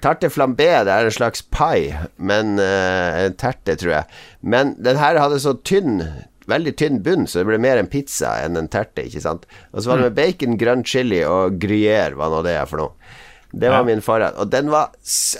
Tarte 0.05 0.29
flambé 0.29 0.67
det 0.85 0.91
er 0.93 1.07
en 1.07 1.13
slags 1.15 1.41
pai, 1.49 1.95
men 2.21 2.59
en 2.61 3.33
terte, 3.41 3.73
tror 3.73 3.91
jeg. 3.95 4.19
Men 4.45 4.75
den 4.77 4.99
her 5.01 5.17
hadde 5.17 5.39
så 5.41 5.55
tynn 5.65 6.03
Veldig 6.47 6.75
tynn 6.77 6.99
bunn, 7.05 7.25
så 7.27 7.39
det 7.41 7.47
ble 7.49 7.57
mer 7.61 7.79
en 7.81 7.87
pizza 7.89 8.35
enn 8.45 8.57
en 8.59 8.67
terte. 8.69 9.05
ikke 9.07 9.21
sant? 9.23 9.45
Og 9.73 9.81
så 9.81 9.89
var 9.89 9.97
det 9.97 10.11
med 10.11 10.17
bacon, 10.19 10.57
grønn 10.61 10.83
chili 10.85 11.23
og 11.25 11.57
gruyère, 11.61 12.13
hva 12.13 12.29
nå 12.29 12.43
det 12.45 12.53
er 12.59 12.65
for 12.69 12.77
noe. 12.83 12.93
Det 13.55 13.69
var 13.71 13.81
Ja. 13.81 13.83
min 13.87 14.01
forrett. 14.01 14.35
Og 14.37 14.49
den 14.51 14.69
var 14.69 14.91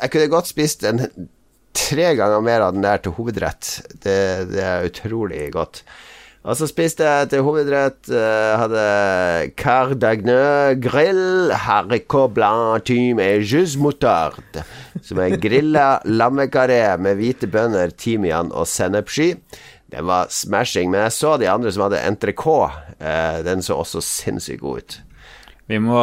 Jeg 0.02 0.10
kunne 0.12 0.28
godt 0.32 0.48
spist 0.48 0.84
en 0.84 1.06
tre 1.76 2.16
ganger 2.16 2.42
mer 2.42 2.62
av 2.62 2.74
den 2.74 2.82
der 2.82 2.98
til 2.98 3.12
hovedrett. 3.12 3.82
Det, 4.04 4.50
det 4.54 4.64
er 4.64 4.86
utrolig 4.88 5.52
godt. 5.52 5.84
Og 6.46 6.54
så 6.56 6.68
spiste 6.70 7.02
jeg 7.04 7.30
til 7.32 7.42
hovedrett 7.42 8.06
uh, 8.14 8.58
Hadde 8.62 9.52
cardagneux 9.58 10.78
grill, 10.80 11.52
haricot 11.52 12.34
blanc, 12.36 12.86
et 12.86 13.42
jus 13.52 13.76
moutarde. 13.82 14.64
Som 15.02 15.20
er 15.20 15.38
grilla 15.42 16.00
lammekaré 16.06 16.98
med 17.02 17.18
hvite 17.18 17.50
bønner, 17.52 17.90
timian 17.98 18.52
og 18.54 18.68
sennepsky. 18.68 19.34
Den 19.96 20.10
var 20.10 20.28
smashing. 20.30 20.92
Men 20.92 21.06
jeg 21.08 21.16
så 21.16 21.36
de 21.40 21.48
andre 21.52 21.72
som 21.72 21.88
hadde 21.88 22.04
entrecôte. 22.04 22.74
Uh, 23.00 23.42
den 23.48 23.64
så 23.64 23.80
også 23.80 24.04
sinnssykt 24.04 24.64
god 24.64 24.84
ut. 24.84 24.98
Vi 25.66 25.80
må, 25.82 25.98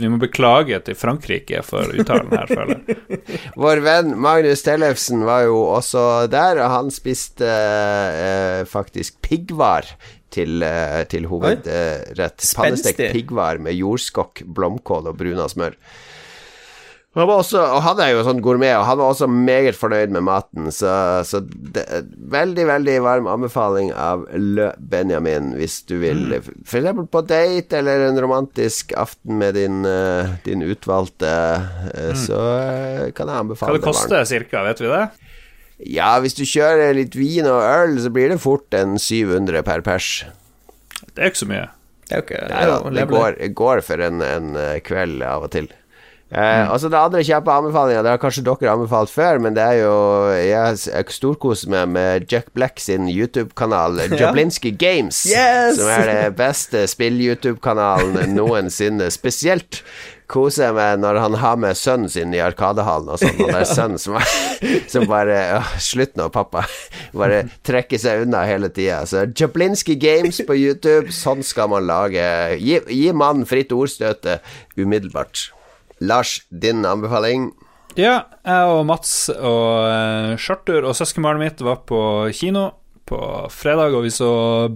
vi 0.00 0.08
må 0.08 0.16
beklage 0.16 0.78
til 0.86 0.96
Frankrike 0.96 1.60
for 1.66 1.90
uttalen 1.92 2.30
her, 2.32 2.48
føler 2.48 2.78
jeg. 2.78 3.18
Vår 3.60 3.82
venn 3.84 4.14
Magnus 4.16 4.64
Tellefsen 4.64 5.26
var 5.28 5.44
jo 5.44 5.58
også 5.74 6.24
der, 6.32 6.62
og 6.64 6.72
han 6.72 6.88
spiste 6.94 7.44
eh, 7.44 8.62
faktisk 8.68 9.18
piggvar 9.26 9.90
til, 10.32 10.64
eh, 10.64 11.02
til 11.12 11.28
hovedrett. 11.28 11.68
Spenstig. 12.16 12.56
Pannestekt 12.62 13.04
piggvar 13.12 13.60
med 13.60 13.76
jordskokk, 13.76 14.46
blomkål 14.56 15.12
og 15.12 15.20
bruna 15.20 15.50
smør. 15.52 15.76
Han 17.14 17.28
var 17.28 17.44
også, 17.44 17.60
og 17.62 17.82
han 17.84 18.00
er 18.02 18.08
jo 18.10 18.22
sånn 18.26 18.40
gourmet, 18.42 18.72
og 18.74 18.88
han 18.88 18.98
var 18.98 19.12
også 19.12 19.28
meget 19.30 19.76
fornøyd 19.78 20.10
med 20.16 20.24
maten. 20.26 20.66
Så, 20.74 20.90
så 21.28 21.38
det, 21.46 21.84
veldig, 22.32 22.64
veldig 22.66 22.96
varm 23.04 23.28
anbefaling 23.30 23.92
av 23.94 24.24
Le 24.34 24.72
Benjamin 24.78 25.52
hvis 25.58 25.80
du 25.86 25.96
vil 26.02 26.24
Mm. 26.24 26.48
For 26.66 26.80
eksempel 26.80 27.06
på 27.10 27.20
date 27.26 27.78
eller 27.78 28.06
en 28.08 28.18
romantisk 28.22 28.94
aften 28.98 29.36
med 29.38 29.54
din, 29.58 29.84
eh, 29.86 30.32
din 30.46 30.62
utvalgte, 30.62 31.30
eh, 31.92 32.14
så 32.18 32.38
eh, 32.58 33.10
kan 33.14 33.28
jeg 33.28 33.44
Mm. 33.44 33.54
Hva 33.58 33.72
det 33.76 33.82
koster 33.84 34.24
cirka, 34.24 34.64
vet 34.64 34.80
vi 34.80 34.90
det? 34.90 35.04
Ja, 35.90 36.18
hvis 36.22 36.34
du 36.34 36.44
kjører 36.46 36.94
litt 36.94 37.14
vin 37.18 37.46
og 37.50 37.60
øl, 37.62 37.98
så 38.00 38.10
blir 38.14 38.30
det 38.30 38.40
fort 38.40 38.74
en 38.74 38.96
700 38.98 39.62
per 39.66 39.82
pers. 39.82 40.24
Det 41.14 41.22
er 41.22 41.30
ikke 41.30 41.42
så 41.44 41.50
mye. 41.50 41.68
Det 42.08 42.14
er 42.14 42.22
jo 42.22 42.26
ikke 42.26 42.42
Nei 42.48 42.66
da, 42.70 42.78
det 42.90 43.08
går, 43.10 43.38
det 43.38 43.54
går 43.54 43.82
for 43.82 44.02
en, 44.06 44.22
en 44.22 44.80
kveld 44.86 45.22
av 45.22 45.46
og 45.46 45.50
til. 45.54 45.68
Eh, 46.34 46.66
og 46.72 46.80
så 46.82 46.88
Det 46.90 46.98
andre 46.98 47.22
kjappe 47.22 47.52
anbefalinga, 47.52 48.02
det 48.02 48.10
har 48.10 48.22
kanskje 48.22 48.42
dere 48.46 48.72
anbefalt 48.72 49.12
før, 49.12 49.38
men 49.42 49.54
det 49.54 49.62
er 49.62 49.76
jo 49.84 49.92
Jeg, 50.34 51.06
storkoser 51.14 51.70
meg 51.70 51.92
med 51.94 52.26
Jack 52.32 52.50
Black 52.56 52.82
sin 52.82 53.06
YouTube-kanal, 53.10 54.00
Jablinski 54.18 54.72
Games, 54.74 55.22
Yes! 55.30 55.78
som 55.78 55.92
er 55.94 56.10
det 56.10 56.34
beste 56.40 56.88
spill-YouTube-kanalen 56.90 58.34
noensinne. 58.38 59.12
Spesielt 59.14 59.84
koser 60.26 60.70
jeg 60.70 60.74
meg 60.74 60.98
når 61.02 61.20
han 61.20 61.34
har 61.38 61.58
med 61.60 61.78
sønnen 61.78 62.10
sin 62.10 62.34
i 62.34 62.40
Arkadehallen 62.42 63.12
og 63.14 63.20
sånn, 63.20 63.38
og 63.38 63.50
det 63.52 63.60
er 63.60 63.70
sønnen 63.78 64.00
som, 64.00 64.18
som 64.90 65.06
bare 65.06 65.40
å, 65.60 65.64
Slutt 65.84 66.16
nå, 66.18 66.30
pappa. 66.34 66.64
Bare 67.14 67.44
trekker 67.62 68.00
seg 68.00 68.24
unna 68.26 68.42
hele 68.48 68.72
tida. 68.74 69.04
Så 69.06 69.28
Jablinski 69.30 69.94
Games 70.00 70.40
på 70.48 70.56
YouTube, 70.58 71.14
sånn 71.14 71.44
skal 71.46 71.70
man 71.70 71.86
lage 71.86 72.24
Gi, 72.58 72.80
gi 72.90 73.12
mannen 73.14 73.46
fritt 73.46 73.70
ordstøte 73.76 74.40
umiddelbart. 74.74 75.52
Lars, 76.00 76.40
din 76.50 76.84
anbefaling? 76.88 77.52
Ja, 77.94 78.24
jeg 78.42 78.70
og 78.74 78.86
Mats 78.88 79.28
og 79.34 79.86
uh, 79.86 80.34
Charter 80.40 80.86
og 80.86 80.96
søskenbarnet 80.98 81.44
mitt 81.44 81.62
var 81.62 81.84
på 81.86 82.00
kino 82.34 82.70
på 83.04 83.18
fredag, 83.52 83.92
og 83.92 84.06
vi 84.06 84.10
så 84.12 84.30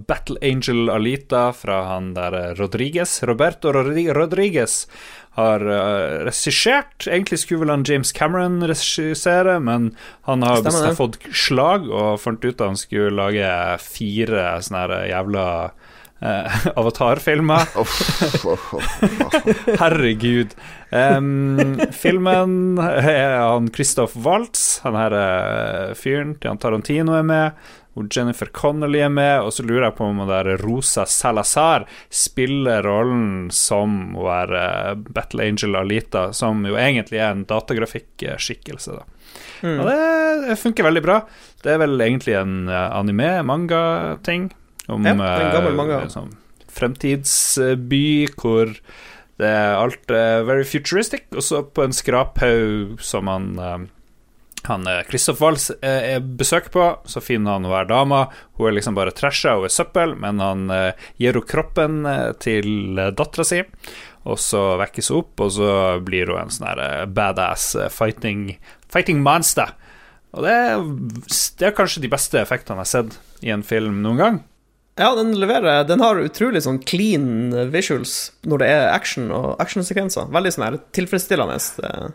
Battle 0.07 0.37
Angel 0.45 0.91
Alita 0.93 1.49
fra 1.55 1.79
han 1.87 2.11
der 2.13 2.35
eh, 2.37 2.51
Rodriguez. 2.59 3.15
Roberto 3.25 3.73
Rodriguez 3.73 4.83
har 5.37 5.65
uh, 5.65 6.25
regissert. 6.27 7.07
Egentlig 7.07 7.39
skulle 7.41 7.63
vel 7.63 7.73
han 7.73 7.85
James 7.87 8.13
Cameron 8.13 8.61
regissere, 8.69 9.57
men 9.63 9.91
han 10.29 10.45
har 10.45 10.61
Stemmer 10.61 10.91
bestemt 10.91 10.99
fått 10.99 11.19
slag 11.33 11.89
og 11.89 12.19
fant 12.21 12.45
ut 12.45 12.53
at 12.59 12.67
han 12.67 12.79
skulle 12.79 13.15
lage 13.17 13.49
fire 13.81 14.51
sånne 14.65 15.05
jævla 15.09 15.45
eh, 16.21 16.59
avatarfilmer. 16.79 17.65
Herregud. 19.81 20.53
Em, 20.91 21.77
filmen 21.93 22.79
er 22.81 23.35
han 23.37 23.69
Christoph 23.73 24.17
Waltz, 24.25 24.79
han 24.85 24.97
her 24.97 25.13
uh, 25.13 25.91
fyren 25.97 26.33
til 26.41 26.49
han 26.53 26.61
Tarantino 26.61 27.13
er 27.17 27.27
med. 27.27 27.67
Hvor 27.97 28.07
Jennifer 28.13 28.47
Connolly 28.53 29.01
er 29.03 29.09
med, 29.11 29.41
og 29.43 29.51
så 29.51 29.65
lurer 29.65 29.89
jeg 29.89 29.95
på 29.97 30.05
om 30.07 30.21
der 30.29 30.51
Rosa 30.61 31.03
Salazar 31.09 31.87
spiller 32.13 32.85
rollen 32.85 33.49
som 33.51 34.13
hun 34.13 34.29
er 34.31 34.53
eh, 34.55 34.91
Battle 35.09 35.47
Angel 35.49 35.75
Alita, 35.75 36.27
som 36.37 36.61
jo 36.69 36.77
egentlig 36.79 37.19
er 37.19 37.33
en 37.33 37.43
datagrafikkskikkelse, 37.49 38.99
da. 39.01 39.03
Og 39.73 39.89
det, 39.89 40.55
funker 40.61 40.87
veldig 40.87 41.03
bra. 41.03 41.17
Det 41.65 41.73
er 41.73 41.81
vel 41.81 42.05
egentlig 42.05 42.37
en 42.39 42.69
eh, 42.69 42.85
anime-manga-ting. 43.01 44.51
Om 44.87 45.09
Ja, 45.09 45.17
en 45.17 45.51
gammel 45.57 45.73
eh, 45.73 45.79
manga. 45.81 46.03
sånn 46.13 46.37
fremtidsby 46.79 48.29
hvor 48.37 48.71
det 49.39 49.47
er 49.47 49.77
alt 49.79 50.11
uh, 50.11 50.41
very 50.47 50.65
futuristic, 50.67 51.29
og 51.31 51.45
så 51.45 51.63
på 51.63 51.85
en 51.85 51.95
skraphaug 51.95 52.99
som 53.03 53.31
han 53.31 53.49
uh, 53.59 53.79
han 54.67 54.83
Kristoff 55.07 55.39
eh, 55.39 56.17
er 56.17 56.19
besøk 56.19 56.67
på, 56.73 56.83
så 57.07 57.21
finner 57.23 57.55
han 57.55 57.67
hver 57.71 57.87
dama. 57.87 58.25
Hun 58.59 58.67
er 58.67 58.73
liksom 58.75 58.97
bare 58.97 59.13
trasha, 59.15 59.53
hun 59.55 59.69
er 59.69 59.71
søppel, 59.71 60.17
men 60.19 60.41
han 60.43 60.65
gir 61.15 61.31
henne 61.31 61.47
kroppen 61.47 62.01
til 62.43 62.99
dattera 63.15 63.45
si. 63.47 63.61
Og 64.27 64.35
så 64.43 64.75
vekkes 64.83 65.09
hun 65.13 65.21
opp, 65.21 65.45
og 65.45 65.53
så 65.55 65.71
blir 66.03 66.33
hun 66.33 66.41
en 66.43 66.51
sånn 66.51 66.83
badass 67.15 67.71
fighting, 67.95 68.59
fighting 68.91 69.23
monster. 69.23 69.71
Og 70.35 70.43
det 70.43 70.53
er, 70.53 70.85
det 71.63 71.71
er 71.71 71.77
kanskje 71.79 72.03
de 72.03 72.11
beste 72.11 72.43
effektene 72.43 72.83
jeg 72.83 72.89
har 72.89 72.91
sett 72.91 73.45
i 73.47 73.55
en 73.55 73.63
film 73.65 74.03
noen 74.03 74.19
gang. 74.19 74.43
Ja, 74.99 75.13
den 75.15 75.31
leverer 75.39 75.85
Den 75.87 76.01
har 76.03 76.19
utrolig 76.19 76.61
sånn 76.65 76.81
clean 76.83 77.53
visuals 77.71 78.33
når 78.43 78.63
det 78.63 78.71
er 78.73 78.89
action 78.91 79.29
og 79.31 79.53
actionsekvenser. 79.63 80.27
Veldig 80.33 80.51
sånn 80.55 80.65
her 80.67 80.81
tilfredsstillende 80.97 81.55
eh, 81.87 82.09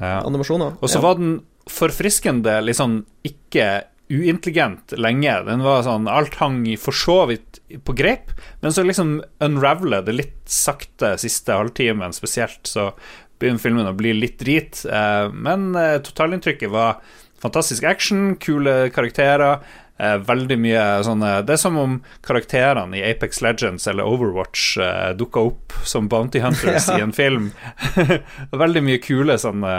Ja. 0.00 0.18
animasjoner. 0.24 0.76
Og 0.80 0.88
så 0.88 1.00
ja. 1.00 1.06
var 1.06 1.16
den 1.20 1.40
forfriskende 1.70 2.58
litt 2.64 2.78
sånn 2.78 3.02
ikke 3.24 3.84
uintelligent 4.12 4.92
lenge. 5.00 5.34
Den 5.46 5.64
var 5.64 5.84
sånn 5.86 6.08
Alt 6.10 6.36
hang 6.40 6.64
for 6.80 6.96
så 6.96 7.22
vidt 7.30 7.60
på 7.86 7.94
grep, 7.96 8.32
men 8.60 8.74
så 8.74 8.84
liksom 8.84 9.20
unraveler 9.40 10.04
det 10.04 10.16
litt 10.18 10.40
sakte 10.50 11.14
siste 11.20 11.56
halvtimen 11.56 12.12
spesielt, 12.12 12.66
så 12.68 12.90
begynner 13.40 13.62
filmen 13.62 13.88
å 13.88 13.96
bli 13.96 14.12
litt 14.16 14.38
drit. 14.42 14.84
Eh, 14.84 15.28
men 15.32 15.72
eh, 15.78 15.98
totalinntrykket 16.04 16.72
var 16.72 17.00
fantastisk 17.42 17.84
action, 17.88 18.36
kule 18.36 18.90
karakterer. 18.94 19.62
Eh, 20.02 20.16
veldig 20.26 20.56
mye 20.58 20.82
sånne 21.06 21.28
Det 21.46 21.54
er 21.54 21.60
som 21.60 21.76
om 21.78 21.92
karakterene 22.26 22.98
i 22.98 23.02
Apex 23.06 23.38
Legends 23.44 23.86
eller 23.86 24.08
Overwatch 24.08 24.64
eh, 24.82 25.12
dukka 25.14 25.44
opp 25.52 25.76
som 25.86 26.08
Bounty 26.10 26.42
Hunters 26.42 26.88
Ja. 26.90 26.98
i 26.98 27.04
en 27.04 27.12
film. 27.14 27.50
veldig 28.64 28.82
mye 28.82 28.98
kule 29.04 29.36
sånne 29.38 29.74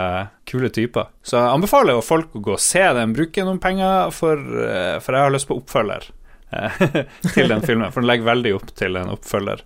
kule 0.48 0.70
typer. 0.72 1.10
Så 1.22 1.36
jeg 1.36 1.52
anbefaler 1.58 1.98
jo 1.98 2.04
folk 2.04 2.32
å 2.38 2.44
gå 2.46 2.54
og 2.56 2.62
se 2.62 2.84
den, 2.96 3.12
bruke 3.16 3.44
noen 3.44 3.60
penger, 3.60 4.12
for, 4.16 4.40
eh, 4.40 4.96
for 5.04 5.16
jeg 5.16 5.26
har 5.26 5.34
lyst 5.34 5.50
på 5.50 5.58
oppfølger 5.60 6.08
eh, 6.56 6.80
til 7.34 7.52
den 7.52 7.64
filmen. 7.66 7.92
For 7.92 8.00
den 8.00 8.08
legger 8.12 8.30
veldig 8.32 8.54
opp 8.62 8.72
til 8.80 8.96
en 9.00 9.12
oppfølger. 9.18 9.60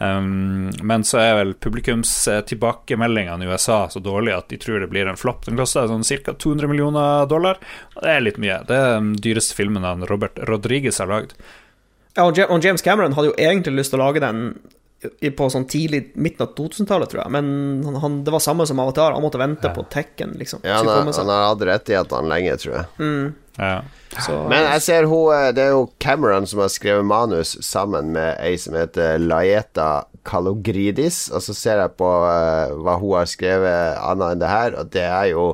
Um, 0.00 0.70
men 0.82 1.04
så 1.04 1.18
er 1.20 1.34
vel 1.36 1.50
publikums 1.60 2.12
eh, 2.32 2.40
tilbakemeldingene 2.48 3.44
i 3.44 3.50
USA 3.52 3.82
så 3.92 4.00
dårlige 4.00 4.38
at 4.40 4.48
de 4.48 4.56
tror 4.62 4.80
det 4.80 4.88
blir 4.88 5.10
en 5.10 5.18
flopp. 5.20 5.44
Den 5.44 5.60
koster 5.60 5.90
sånn 5.90 6.06
ca. 6.24 6.32
200 6.32 6.70
millioner 6.72 7.28
dollar. 7.28 7.60
Og 7.96 8.02
det 8.06 8.14
er 8.14 8.24
litt 8.24 8.40
mye. 8.40 8.62
Det 8.68 8.78
er 8.78 8.94
den 8.96 9.12
dyreste 9.20 9.58
filmen 9.58 9.84
han 9.84 10.06
Robert 10.08 10.40
Rodriguez 10.48 11.02
har 11.02 11.10
lagd. 11.12 11.36
Ja, 12.16 12.24
og 12.26 12.64
James 12.64 12.82
Cameron 12.82 13.12
hadde 13.14 13.30
jo 13.30 13.36
egentlig 13.38 13.76
lyst 13.76 13.92
til 13.92 14.00
å 14.00 14.06
lage 14.08 14.24
den 14.24 14.54
på 15.36 15.46
sånn 15.52 15.64
tidlig 15.70 16.10
midten 16.20 16.44
av 16.44 16.50
2000-tallet, 16.58 17.08
tror 17.08 17.22
jeg, 17.22 17.32
men 17.32 17.46
han, 17.86 17.94
han, 18.02 18.18
det 18.24 18.34
var 18.34 18.42
samme 18.44 18.66
som 18.68 18.82
Avatar. 18.82 19.14
Han 19.16 19.24
måtte 19.24 19.40
vente 19.40 19.70
på 19.72 19.84
Tekken, 19.92 20.34
liksom. 20.40 20.60
Ja, 20.66 20.82
han 20.84 21.08
han 21.08 21.32
har 21.32 21.46
hatt 21.46 21.64
rettighetene 21.64 22.28
lenge, 22.28 22.56
tror 22.60 22.74
jeg. 22.74 22.90
Mm. 23.00 23.30
Ja. 23.58 23.80
Så, 24.24 24.34
Men 24.50 24.64
jeg 24.64 24.82
ser 24.82 25.06
hun 25.06 25.30
eh, 25.34 25.50
Det 25.54 25.62
er 25.62 25.74
jo 25.74 25.84
Cameron 26.02 26.46
som 26.48 26.62
har 26.64 26.70
skrevet 26.72 27.06
manus 27.06 27.52
sammen 27.62 28.10
med 28.14 28.40
ei 28.42 28.56
som 28.58 28.74
heter 28.78 29.20
Laeta 29.22 30.06
Kalogridis, 30.26 31.28
og 31.32 31.42
så 31.44 31.54
ser 31.56 31.80
jeg 31.80 31.94
på 31.98 32.08
eh, 32.28 32.74
hva 32.82 32.96
hun 33.00 33.14
har 33.18 33.30
skrevet 33.30 34.00
annet 34.02 34.34
enn 34.34 34.42
det 34.42 34.50
her, 34.50 34.76
og 34.80 34.90
det 34.92 35.06
er 35.06 35.30
jo 35.32 35.46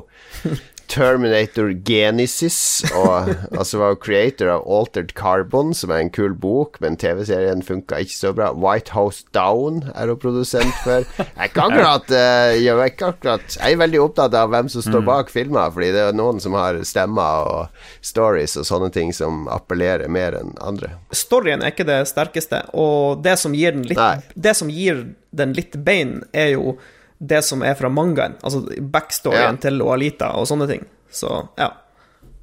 Terminator 0.87 1.69
Genesis, 1.87 2.57
og 2.95 3.29
altså 3.59 3.79
var 3.81 3.93
jo 3.93 3.99
creator 4.01 4.49
av 4.53 4.63
Altered 4.71 5.11
Carbon, 5.17 5.73
som 5.75 5.91
er 5.91 6.01
en 6.05 6.11
kul 6.13 6.33
bok, 6.37 6.79
men 6.83 6.97
TV-serien 6.99 7.63
funka 7.65 7.99
ikke 8.03 8.15
så 8.15 8.31
bra. 8.37 8.49
White 8.55 8.95
House 8.95 9.25
Down 9.35 9.83
er 9.93 10.11
hun 10.13 10.19
produsent 10.21 10.73
for. 10.85 11.05
Jeg 11.19 11.51
ikke 11.51 11.65
akkurat, 11.67 12.09
eh, 12.11 12.55
jeg, 12.63 12.73
er 12.73 12.91
ikke 12.91 13.11
akkurat 13.11 13.57
Jeg 13.59 13.75
er 13.75 13.81
veldig 13.83 14.01
opptatt 14.05 14.33
av 14.39 14.49
hvem 14.53 14.69
som 14.71 14.81
står 14.85 15.03
Mm. 15.03 15.05
bak 15.05 15.29
filmer, 15.29 15.71
fordi 15.71 15.91
det 15.93 16.01
er 16.07 16.15
noen 16.17 16.39
som 16.41 16.53
har 16.57 16.79
stemmer 16.87 17.47
og 17.51 17.67
stories 18.01 18.57
og 18.57 18.65
sånne 18.65 18.91
ting 18.93 19.13
som 19.13 19.45
appellerer 19.51 20.07
mer 20.09 20.33
enn 20.39 20.55
andre. 20.63 20.95
Storyen 21.11 21.61
er 21.61 21.71
ikke 21.75 21.85
det 21.87 22.01
sterkeste, 22.09 22.63
og 22.73 23.21
det 23.23 23.37
som 23.39 23.53
gir 23.53 23.71
den 23.75 23.83
litt, 23.87 23.99
det 24.35 24.55
som 24.57 24.69
gir 24.73 25.05
den 25.35 25.53
litt 25.53 25.75
bein, 25.85 26.23
er 26.33 26.55
jo 26.55 26.77
det 27.19 27.43
som 27.45 27.63
er 27.65 27.75
fra 27.79 27.89
mangaen. 27.89 28.35
Altså 28.43 28.63
backstoryen 28.81 29.57
Ja. 29.57 29.61
til 29.61 29.81
Oalita 29.81 30.31
og 30.37 30.47
sånne 30.47 30.67
ting. 30.69 30.85
Så 31.11 31.47
ja. 31.57 31.71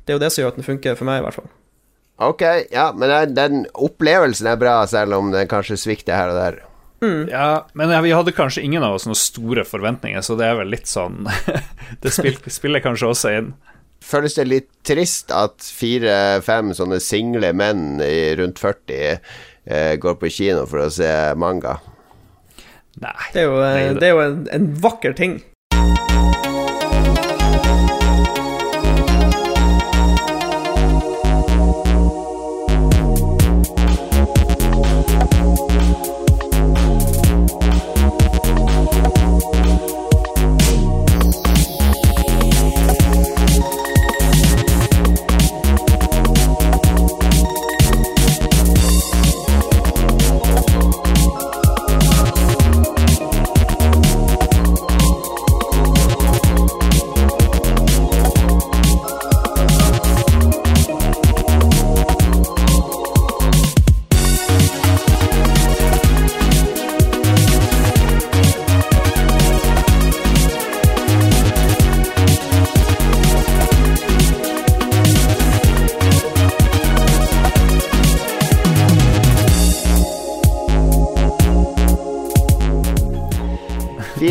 Det 0.04 0.12
er 0.12 0.18
jo 0.18 0.22
det 0.24 0.32
som 0.32 0.42
gjør 0.42 0.48
at 0.52 0.56
den 0.60 0.66
funker 0.66 0.96
for 0.98 1.08
meg, 1.08 1.20
i 1.20 1.24
hvert 1.24 1.34
fall. 1.38 1.50
Ok, 2.24 2.42
ja, 2.70 2.92
men 2.94 3.34
den 3.34 3.64
opplevelsen 3.74 4.46
er 4.46 4.56
bra, 4.60 4.86
selv 4.86 5.16
om 5.16 5.32
den 5.32 5.48
kanskje 5.50 5.78
svikter 5.80 6.14
her 6.14 6.30
og 6.30 6.38
der. 6.38 6.58
Ja, 7.28 7.64
men 7.74 7.90
vi 8.04 8.12
hadde 8.16 8.32
kanskje 8.32 8.62
ingen 8.64 8.84
av 8.86 8.94
oss 8.96 9.04
noen 9.04 9.18
store 9.18 9.64
forventninger, 9.68 10.22
så 10.24 10.38
det 10.38 10.46
er 10.46 10.54
vel 10.56 10.70
litt 10.72 10.86
sånn 10.88 11.26
Det 12.02 12.12
spiller, 12.14 12.40
spiller 12.48 12.80
kanskje 12.80 13.10
også 13.10 13.32
inn. 13.36 13.50
Føles 14.04 14.36
det 14.38 14.46
litt 14.48 14.70
trist 14.84 15.32
at 15.34 15.64
fire-fem 15.64 16.72
sånne 16.76 17.00
single 17.04 17.50
menn 17.56 18.00
i 18.04 18.32
rundt 18.38 18.60
40 18.60 19.18
eh, 19.66 19.96
går 20.00 20.16
på 20.20 20.30
kino 20.32 20.64
for 20.68 20.84
å 20.84 20.90
se 20.92 21.10
manga? 21.40 21.78
Nei. 23.02 23.26
Det 23.34 23.42
er 23.42 23.48
jo, 23.48 23.58
eh, 23.62 23.94
det 23.98 24.08
er 24.08 24.14
jo 24.14 24.22
en, 24.22 24.46
en 24.54 24.70
vakker 24.82 25.16
ting. 25.18 25.40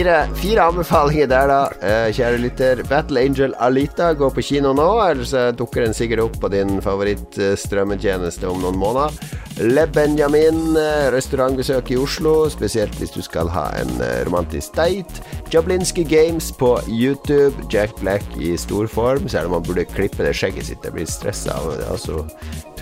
Fire, 0.03 0.27
fire 0.35 0.63
anbefalinger 0.67 1.27
der, 1.31 1.47
da, 1.47 1.59
eh, 1.79 2.09
kjære 2.11 2.39
lytter. 2.43 2.81
Battle 2.89 3.21
Angel 3.21 3.53
Alita 3.55 4.09
går 4.13 4.33
på 4.35 4.43
kino 4.43 4.73
nå, 4.75 4.87
ellers 4.99 5.29
så 5.31 5.55
dukker 5.55 5.85
den 5.85 5.93
sikkert 5.95 6.19
opp 6.25 6.35
på 6.41 6.49
din 6.51 6.81
favorittstrømmetjeneste 6.83 8.43
om 8.49 8.59
noen 8.59 8.75
måneder. 8.75 9.15
Le 9.63 9.85
Benjamin, 9.87 10.75
eh, 10.75 11.07
restaurantbesøk 11.15 11.91
i 11.91 11.95
Oslo, 11.95 12.49
spesielt 12.49 12.99
hvis 12.99 13.15
du 13.15 13.21
skal 13.21 13.47
ha 13.47 13.69
en 13.79 14.01
eh, 14.01 14.25
romantisk 14.25 14.75
date. 14.75 15.23
Jablinski 15.53 16.03
Games 16.03 16.51
på 16.51 16.81
YouTube. 16.89 17.55
Jack 17.71 17.95
Black 18.01 18.23
i 18.35 18.57
stor 18.57 18.87
form, 18.87 19.29
selv 19.29 19.47
om 19.47 19.53
han 19.53 19.63
burde 19.63 19.85
klippe 19.85 20.19
det 20.19 20.35
skjegget 20.35 20.65
sitt. 20.65 20.83
Jeg 20.83 20.91
blir 20.91 21.07
stressa 21.07 21.55
av 21.55 21.71
det. 21.71 21.79
Det 21.79 21.91
er 21.93 21.97
så 22.03 22.27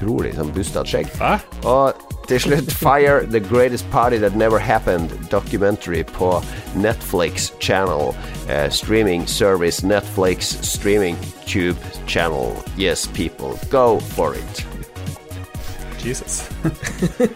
utrolig 0.01 0.33
sånn 0.35 0.49
bustete 0.55 0.87
skjegg. 0.89 1.11
Og 1.65 1.93
til 2.29 2.39
slutt 2.39 2.71
Fire 2.73 3.21
The 3.29 3.39
Greatest 3.43 3.89
Party 3.91 4.17
That 4.21 4.35
Never 4.35 4.59
Happened 4.59 5.11
documentary 5.29 6.03
på 6.03 6.41
Netflix 6.75 7.51
channel. 7.59 8.15
Uh, 8.49 8.69
streaming 8.69 9.27
service 9.27 9.83
Netflix 9.83 10.55
Streaming 10.65 11.17
Tube 11.45 11.77
channel. 12.07 12.55
Yes, 12.77 13.07
people, 13.07 13.57
go 13.69 13.99
for 13.99 14.33
it. 14.35 14.65
Jesus. 16.03 16.49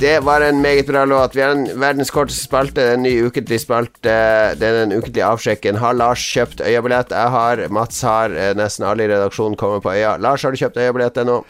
Det 0.00 0.20
var 0.22 0.40
en 0.40 0.60
meget 0.62 0.86
bra 0.86 1.04
låt. 1.04 1.34
Vi 1.36 1.40
har 1.42 1.50
en 1.50 1.80
verdens 1.80 2.10
korteste 2.10 2.44
spalte, 2.46 2.84
en 2.94 3.02
ny 3.02 3.10
ukentlig 3.26 3.58
spalte. 3.60 4.12
Det 4.56 4.64
er 4.68 4.76
den 4.78 4.92
ukentlige 4.96 5.26
avsjekken. 5.26 5.76
Har 5.82 5.92
Lars 5.98 6.22
kjøpt 6.24 6.62
øyebillett? 6.64 7.10
Jeg 7.12 7.28
har. 7.34 7.64
Mats 7.68 7.98
har. 8.06 8.30
eh, 8.30 8.54
Nesten 8.56 8.86
alle 8.86 9.04
i 9.04 9.08
redaksjonen 9.10 9.56
kommer 9.60 9.80
på 9.84 9.90
øya. 9.92 10.14
Lars, 10.16 10.42
har 10.46 10.50
du 10.54 10.56
kjøpt 10.62 10.78
øyebillett 10.78 11.18
ennå? 11.20 11.42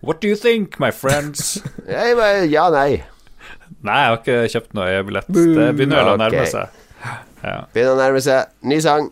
What 0.00 0.20
do 0.20 0.28
you 0.28 0.36
think, 0.36 0.78
my 0.78 0.90
friends? 0.90 1.58
Jeg 1.88 2.50
ja, 2.52 2.68
nei. 2.70 3.02
Nei, 3.82 3.94
jeg 3.94 4.08
har 4.10 4.16
ikke 4.18 4.36
kjøpt 4.52 4.74
noe 4.74 4.86
øyebillett. 4.90 5.28
Det 5.30 5.66
begynner 5.78 6.02
å 6.02 6.14
å 6.16 6.18
nærme 6.18 6.44
seg. 6.50 6.78
Ja. 7.44 7.58
Begynner 7.74 7.92
å 7.94 7.98
nærme 8.00 8.22
seg. 8.22 8.50
Ny 8.66 8.78
sang. 8.82 9.10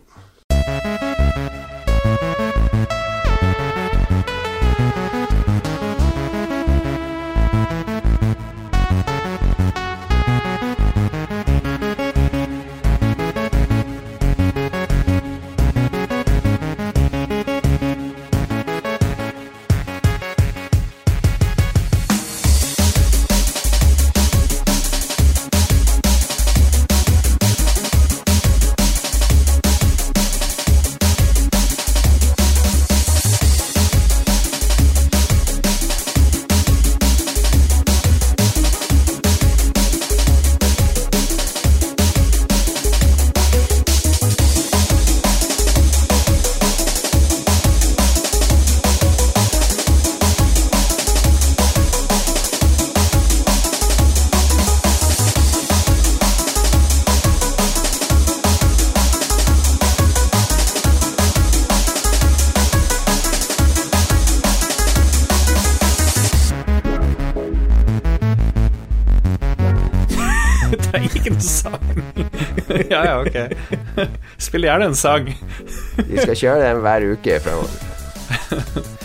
Ja, 73.17 73.25
ok. 73.25 74.07
Spill 74.47 74.67
gjerne 74.69 74.91
en 74.91 74.95
sang. 74.97 75.33
Vi 75.97 76.21
skal 76.21 76.37
kjøre 76.37 76.63
den 76.69 76.85
hver 76.85 77.09
uke 77.15 77.41
fremover. 77.43 78.95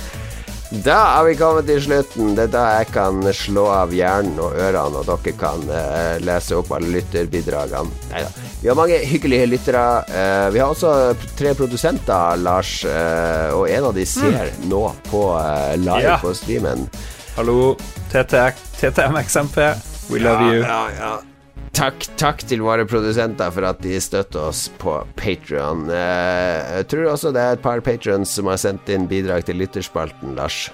Da 0.73 0.95
er 1.19 1.27
vi 1.27 1.35
kommet 1.37 1.67
til 1.69 1.83
slutten. 1.85 2.31
Det 2.33 2.47
er 2.47 2.53
da 2.55 2.63
jeg 2.79 2.87
kan 2.95 3.19
slå 3.37 3.67
av 3.75 3.91
hjernen 3.93 4.39
og 4.41 4.55
ørene, 4.57 5.03
og 5.03 5.09
dere 5.11 5.35
kan 5.37 5.65
uh, 5.69 6.17
lese 6.25 6.57
opp 6.57 6.71
alle 6.73 6.89
lytterbidragene. 6.95 7.93
Neida. 8.09 8.31
Vi 8.63 8.71
har 8.71 8.79
mange 8.79 9.01
hyggelige 9.11 9.51
lyttere. 9.53 9.83
Uh, 10.09 10.47
vi 10.55 10.63
har 10.63 10.73
også 10.73 10.95
tre 11.37 11.53
produsenter, 11.59 12.41
Lars, 12.41 12.79
uh, 12.89 13.53
og 13.59 13.67
en 13.69 13.91
av 13.91 13.99
de 13.99 14.07
ser 14.09 14.55
nå 14.71 14.87
på 15.11 15.27
live 15.83 16.01
Ja. 16.07 16.17
på 16.25 16.33
streamen. 16.41 16.89
Hallo, 17.37 17.75
TTMXMP. 18.15 19.61
We 20.09 20.25
love 20.25 20.49
you. 20.49 20.65
Ja, 20.65 20.87
ja, 20.97 21.13
ja. 21.21 21.32
Takk, 21.73 22.05
takk 22.21 22.43
til 22.45 22.61
våre 22.63 22.85
produsenter 22.85 23.49
for 23.55 23.65
at 23.65 23.81
de 23.83 23.97
støtter 24.03 24.51
oss 24.51 24.67
på 24.79 24.99
Patrion. 25.17 25.89
jeg 25.89 26.87
tror 26.93 27.09
også 27.15 27.33
det 27.33 27.41
er 27.43 27.57
et 27.57 27.65
par 27.65 27.81
patrions 27.81 28.29
som 28.29 28.51
har 28.53 28.61
sendt 28.61 28.93
inn 28.93 29.09
bidrag 29.09 29.49
til 29.49 29.57
lytterspalten, 29.57 30.37
Lars. 30.37 30.69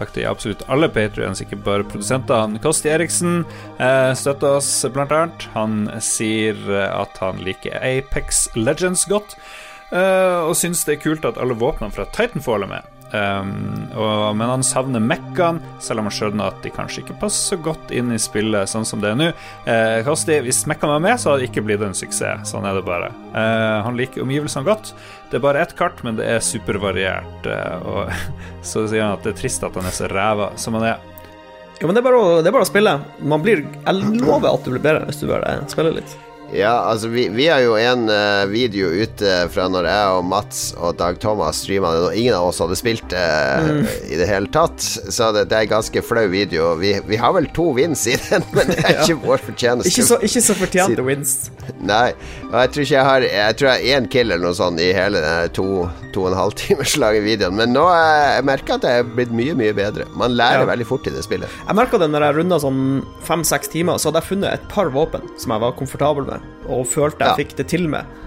Takk 0.00 0.14
til 0.14 0.24
absolutt 0.24 0.62
alle 0.72 0.88
patrions, 0.88 1.42
ikke 1.44 1.58
bare 1.60 1.84
produsentene. 1.84 2.60
Kosti 2.64 2.88
Eriksen 2.88 3.42
eh, 3.76 4.12
støtter 4.16 4.56
oss 4.56 4.70
blant 4.94 5.12
annet. 5.12 5.44
Han 5.52 5.82
sier 6.00 6.56
eh, 6.72 6.86
at 6.88 7.20
han 7.20 7.42
liker 7.44 7.76
Apex 7.84 8.46
Legends 8.56 9.04
godt, 9.10 9.36
eh, 9.92 10.40
og 10.40 10.56
syns 10.56 10.86
det 10.88 10.96
er 10.96 11.04
kult 11.04 11.28
at 11.28 11.42
alle 11.42 11.58
våpnene 11.58 11.92
fra 11.92 12.08
Titanfall 12.16 12.64
er 12.64 12.72
med. 12.78 12.99
Um, 13.10 13.88
og, 13.98 14.36
men 14.38 14.52
han 14.52 14.62
savner 14.66 15.02
Mekkan, 15.02 15.58
selv 15.82 16.02
om 16.02 16.06
han 16.06 16.14
skjønner 16.14 16.52
at 16.52 16.60
de 16.62 16.70
kanskje 16.74 17.02
ikke 17.02 17.18
passer 17.24 17.56
så 17.56 17.58
godt 17.62 17.90
inn 17.94 18.12
i 18.14 18.20
spillet 18.22 18.70
sånn 18.70 18.86
som 18.86 19.02
det 19.02 19.10
er 19.10 19.18
nå. 19.18 19.28
Eh, 19.66 19.98
Kosti, 20.06 20.38
hvis 20.44 20.62
Mekkan 20.70 20.92
var 20.92 21.02
med, 21.02 21.18
så 21.18 21.32
hadde 21.32 21.44
det 21.44 21.50
ikke 21.50 21.64
blitt 21.66 21.82
en 21.86 21.96
suksess. 21.96 22.52
Sånn 22.52 22.68
er 22.68 22.78
det 22.78 22.84
bare. 22.86 23.10
Eh, 23.34 23.76
han 23.86 23.98
liker 23.98 24.22
omgivelsene 24.24 24.66
godt. 24.68 24.94
Det 25.30 25.40
er 25.40 25.44
bare 25.44 25.64
ett 25.64 25.76
kart, 25.78 26.04
men 26.06 26.18
det 26.20 26.28
er 26.30 26.44
supervariert. 26.44 27.50
Eh, 27.50 27.86
og 27.90 28.10
så 28.70 28.86
sier 28.86 29.06
han 29.06 29.18
at 29.18 29.26
det 29.26 29.34
er 29.34 29.42
trist 29.42 29.66
at 29.66 29.78
han 29.78 29.90
er 29.90 29.96
så 29.96 30.10
ræva 30.10 30.52
som 30.60 30.78
han 30.78 30.92
er. 30.94 31.06
Jo, 31.80 31.88
men 31.88 31.96
det 31.96 32.02
er, 32.02 32.08
bare 32.10 32.20
å, 32.20 32.32
det 32.44 32.50
er 32.50 32.58
bare 32.58 32.66
å 32.66 32.68
spille. 32.68 32.98
Man 33.24 33.40
blir 33.40 33.62
Jeg 33.64 34.18
lover 34.20 34.52
at 34.52 34.66
du 34.66 34.74
blir 34.74 34.84
bedre 34.84 35.06
hvis 35.08 35.22
du 35.22 35.30
bare 35.30 35.62
spiller 35.72 35.96
litt. 35.96 36.18
Ja, 36.52 36.72
altså 36.90 37.08
vi, 37.08 37.28
vi 37.28 37.46
har 37.46 37.60
jo 37.62 37.76
en 37.78 38.08
uh, 38.10 38.42
video 38.50 38.88
ute 38.90 39.34
fra 39.54 39.68
når 39.70 39.86
jeg 39.86 40.14
og 40.16 40.24
Mats 40.26 40.62
og 40.74 40.96
Dag 40.98 41.20
Thomas 41.22 41.60
streama 41.62 41.92
det, 41.94 42.00
og 42.08 42.16
ingen 42.18 42.34
av 42.34 42.48
oss 42.48 42.58
hadde 42.62 42.78
spilt 42.78 43.04
det 43.12 43.22
uh, 43.22 43.68
mm. 43.78 43.84
i 44.10 44.18
det 44.18 44.26
hele 44.26 44.50
tatt. 44.50 44.82
Så 44.82 45.30
det, 45.36 45.46
det 45.52 45.56
er 45.56 45.68
en 45.68 45.72
ganske 45.76 46.02
flau 46.02 46.26
video. 46.32 46.72
Vi, 46.80 46.96
vi, 47.06 47.20
har 47.22 47.36
vel 47.36 47.46
to 47.54 47.68
wins 47.76 48.02
i 48.10 48.16
den, 48.26 48.42
men 48.56 48.72
det 48.72 48.80
er 48.82 48.96
ja. 48.96 49.06
ikke 49.06 49.20
vår 49.22 49.44
fortjeneste. 49.46 49.92
Ikke 49.92 50.06
så, 50.08 50.18
ikke 50.26 50.42
så 50.48 50.56
fortjente 50.58 51.06
wins. 51.06 51.36
Nei, 51.78 52.10
og 52.48 52.56
jeg 52.58 52.72
tror 52.72 52.82
ikke 52.82 52.96
jeg 52.96 53.06
har 53.06 53.24
Jeg 53.24 53.56
tror 53.56 53.68
jeg 53.70 53.76
har 53.78 54.00
én 54.00 54.08
kill 54.10 54.32
eller 54.32 54.42
noe 54.42 54.56
sånt 54.58 54.82
i 54.82 54.90
hele 54.96 55.20
den 55.22 55.52
to, 55.54 55.66
to 56.10 56.24
og 56.24 56.32
en 56.32 56.38
halv 56.40 56.58
timers 56.64 56.96
lange 56.98 57.22
videoen. 57.28 57.54
Men 57.62 57.74
nå 57.76 57.86
uh, 57.86 58.34
jeg 58.40 58.48
merker 58.50 58.80
at 58.80 58.88
jeg 58.90 59.04
er 59.04 59.14
blitt 59.14 59.30
mye, 59.30 59.54
mye 59.54 59.76
bedre. 59.76 60.08
Man 60.18 60.34
lærer 60.34 60.64
ja. 60.66 60.70
veldig 60.74 60.90
fort 60.90 61.06
i 61.06 61.14
det 61.14 61.22
spillet. 61.28 61.60
Jeg 61.62 61.78
merka 61.78 62.02
det 62.02 62.10
når 62.10 62.26
jeg 62.26 62.40
runda 62.40 62.58
sånn 62.66 62.84
fem-seks 63.28 63.70
timer, 63.70 64.02
så 64.02 64.10
hadde 64.10 64.24
jeg 64.24 64.32
funnet 64.34 64.58
et 64.58 64.70
par 64.72 64.90
våpen 64.90 65.30
som 65.38 65.54
jeg 65.54 65.62
var 65.68 65.78
komfortabel 65.78 66.26
med 66.26 66.39
og 66.66 66.86
følte 66.88 67.24
jeg 67.24 67.32
ja. 67.32 67.38
fikk 67.38 67.56
det 67.58 67.68
til 67.72 67.88
med. 67.90 68.18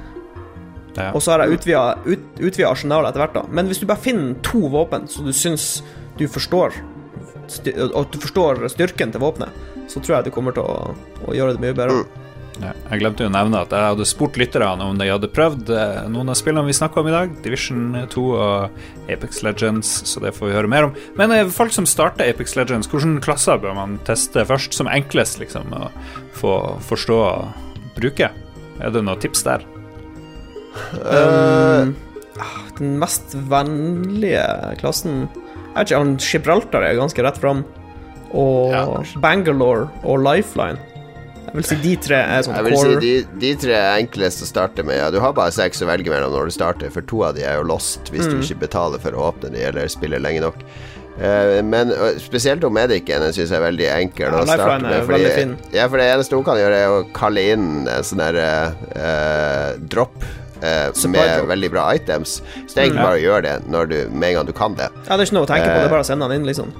Ja. 0.97 1.09
Og 1.13 1.23
så 1.25 1.33
har 1.33 1.43
jeg 1.43 1.57
utvida, 1.57 1.83
ut, 2.05 2.59
arsenalet 2.69 3.11
etter 3.11 3.23
hvert, 3.23 3.37
da. 3.37 3.45
Men 3.49 3.69
hvis 3.69 3.81
du 3.81 3.87
bare 3.89 4.03
finner 4.03 4.35
to 4.45 4.67
våpen 4.73 5.07
så 5.09 5.25
du 5.25 5.31
syns 5.33 5.81
du 6.19 6.27
forstår 6.29 6.75
Og 7.73 8.03
du 8.13 8.19
forstår 8.21 8.61
styrken 8.69 9.09
til 9.11 9.21
våpenet, 9.21 9.49
så 9.89 9.99
tror 9.99 10.19
jeg 10.19 10.29
du 10.29 10.35
kommer 10.35 10.53
til 10.55 10.63
å, 10.63 10.93
å 11.25 11.33
gjøre 11.35 11.57
det 11.57 11.63
mye 11.63 11.75
bedre. 11.75 12.03
Mm. 12.03 12.23
Ja, 12.61 12.71
jeg 12.91 13.01
glemte 13.01 13.25
å 13.25 13.31
nevne 13.33 13.63
at 13.65 13.71
jeg 13.73 13.87
hadde 13.89 14.05
spurt 14.05 14.37
lytterne 14.37 14.85
om 14.85 14.99
de 14.99 15.07
hadde 15.09 15.29
prøvd 15.33 15.71
eh, 15.73 16.03
noen 16.13 16.29
av 16.29 16.37
spillene 16.37 16.69
vi 16.69 16.75
snakka 16.77 17.01
om 17.01 17.09
i 17.09 17.13
dag. 17.13 17.33
Division 17.43 17.97
2 18.13 18.25
og 18.31 19.09
Apex 19.11 19.41
Legends, 19.45 19.91
så 20.09 20.21
det 20.23 20.35
får 20.37 20.49
vi 20.49 20.55
høre 20.55 20.69
mer 20.71 20.87
om. 20.87 20.95
Men 21.19 21.33
eh, 21.33 21.49
folk 21.53 21.73
som 21.75 21.89
starter 21.89 22.29
Apex 22.29 22.55
Legends, 22.59 22.89
hvilke 22.91 23.25
klasser 23.25 23.59
bør 23.61 23.75
man 23.77 23.97
teste 24.07 24.45
først, 24.49 24.77
som 24.77 24.91
enklest, 24.91 25.41
liksom, 25.41 25.73
å 25.73 25.89
få 26.37 26.55
forstå 26.87 27.19
bruke? 27.97 28.31
Er 28.81 28.93
det 28.93 29.03
noen 29.05 29.21
tips 29.21 29.45
der? 29.45 29.65
Um, 30.97 31.93
den 32.79 32.95
mest 32.97 33.35
vennlige 33.49 34.41
klassen 34.79 35.27
Jeg 35.27 35.75
vet 35.75 35.91
ikke, 35.91 35.99
han 35.99 36.15
Gibraltar 36.17 36.85
er 36.87 36.97
ganske 36.97 37.25
rett 37.25 37.37
fram. 37.41 37.61
Og 38.33 38.73
ja. 38.73 38.87
Bangalore 39.21 39.87
og 40.01 40.23
Lifeline. 40.25 40.81
Jeg 41.43 41.59
vil 41.59 41.65
si 41.69 41.75
de 41.83 41.91
tre 42.01 42.17
er 42.17 42.45
sånn 42.45 42.55
Jeg 42.57 42.65
vil 42.65 42.73
core. 42.73 42.93
si 42.95 43.01
de, 43.03 43.39
de, 43.41 43.49
tre 43.61 43.75
er 43.77 43.99
enklest 44.01 44.41
å 44.41 44.47
starte 44.49 44.85
med. 44.85 44.97
Ja, 44.97 45.11
du 45.13 45.19
har 45.21 45.35
bare 45.37 45.53
seks 45.53 45.83
å 45.85 45.89
velge 45.89 46.09
mellom 46.09 46.33
når 46.33 46.49
du 46.49 46.55
starter, 46.55 46.89
for 46.93 47.05
to 47.09 47.21
av 47.27 47.35
de 47.37 47.43
er 47.45 47.59
jo 47.59 47.67
lost 47.69 48.09
hvis 48.13 48.25
mm. 48.25 48.31
du 48.31 48.41
ikke 48.41 48.63
betaler 48.63 49.01
for 49.03 49.13
å 49.13 49.27
åpne 49.29 49.51
de 49.53 49.61
eller 49.67 49.91
spiller 49.91 50.23
lenge 50.23 50.41
nok. 50.45 50.63
Uh, 51.13 51.59
men 51.65 51.91
spesielt 52.21 52.63
om 52.65 52.73
Medicen 52.73 53.25
syns 53.29 53.51
jeg 53.51 53.57
er 53.59 53.65
veldig 53.67 53.89
enkel 53.95 54.29
ja, 54.29 54.39
å 54.39 54.45
starte 54.47 54.79
med. 54.85 55.03
Fordi, 55.09 55.47
ja, 55.75 55.89
for 55.89 56.01
det 56.01 56.07
eneste 56.13 56.39
hun 56.39 56.47
kan 56.47 56.61
gjøre, 56.61 56.79
er 56.79 56.93
å 56.93 57.03
kalle 57.15 57.43
inn 57.53 57.67
en 57.85 58.07
sånn 58.07 58.23
der 58.23 58.39
uh, 58.39 59.75
drop. 59.89 60.15
med 60.63 61.45
veldig 61.49 61.69
bra 61.73 61.89
items. 61.91 62.37
Så 62.39 62.71
det 62.71 62.77
er 62.77 62.85
egentlig 62.85 63.01
mm. 63.01 63.07
bare 63.09 63.17
å 63.17 63.23
gjøre 63.23 63.41
det 63.43 63.81
du, 63.91 63.97
med 64.15 64.29
en 64.29 64.37
gang 64.37 64.47
du 64.47 64.53
kan 64.55 64.77
det. 64.79 64.87
Ja, 65.09 65.17
det 65.17 65.25
er 65.25 65.27
ikke 65.27 65.35
noe 65.41 65.47
å 65.49 65.51
tenke 65.51 65.67
på, 65.67 65.75
det 65.75 65.89
er 65.89 65.95
bare 65.97 66.05
å 66.05 66.07
sende 66.07 66.29
den 66.31 66.39
inn, 66.39 66.47
liksom. 66.47 66.71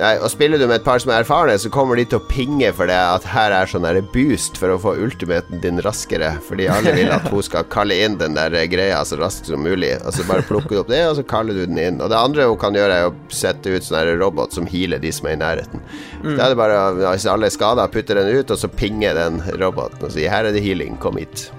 Og 0.00 0.30
Spiller 0.32 0.60
du 0.60 0.64
med 0.66 0.78
et 0.78 0.84
par 0.86 1.00
som 1.02 1.10
er 1.12 1.22
erfarne, 1.22 1.56
så 1.60 1.70
kommer 1.72 1.98
de 1.98 2.06
til 2.08 2.20
å 2.20 2.26
pinge 2.30 2.70
for 2.76 2.88
det 2.88 2.96
at 2.96 3.26
her 3.28 3.52
er 3.52 3.68
sånn 3.68 3.86
boost 4.14 4.56
for 4.60 4.72
å 4.72 4.78
få 4.80 4.94
ultimaten 5.04 5.60
din 5.60 5.80
raskere. 5.84 6.32
Fordi 6.46 6.68
alle 6.72 6.94
vil 6.96 7.12
at 7.12 7.28
hun 7.28 7.44
skal 7.44 7.68
kalle 7.72 7.98
inn 8.04 8.16
den 8.20 8.38
der 8.38 8.54
greia 8.72 9.02
så 9.04 9.18
raskt 9.20 9.50
som 9.50 9.64
mulig. 9.64 9.92
Og 10.00 10.16
så 10.16 10.24
bare 10.28 10.46
plukker 10.48 10.76
du 10.76 10.82
opp 10.82 10.92
det, 10.92 11.02
og 11.08 11.18
så 11.20 11.26
kaller 11.28 11.56
du 11.56 11.64
den 11.66 11.80
inn. 11.80 12.00
Og 12.00 12.12
det 12.12 12.20
andre 12.20 12.48
hun 12.48 12.60
kan 12.60 12.76
gjøre, 12.76 12.96
er 12.96 13.10
å 13.10 13.16
sette 13.34 13.74
ut 13.74 13.86
sånn 13.86 14.14
robot 14.20 14.56
som 14.56 14.68
healer 14.70 15.02
de 15.02 15.12
som 15.14 15.28
er 15.28 15.36
i 15.36 15.42
nærheten. 15.42 15.84
Mm. 16.22 16.34
Da 16.34 16.44
er 16.44 16.54
det 16.54 16.60
bare, 16.60 16.82
hvis 17.02 17.28
alle 17.30 17.50
er 17.50 17.56
skada, 17.56 17.88
putter 17.92 18.22
den 18.22 18.32
ut, 18.40 18.50
og 18.50 18.60
så 18.60 18.72
pinger 18.72 19.18
den 19.18 19.42
roboten 19.60 20.06
og 20.06 20.14
sier 20.14 20.32
her 20.32 20.48
er 20.48 20.56
det 20.56 20.64
healing, 20.64 20.96
kom 21.02 21.20
hit. 21.20 21.50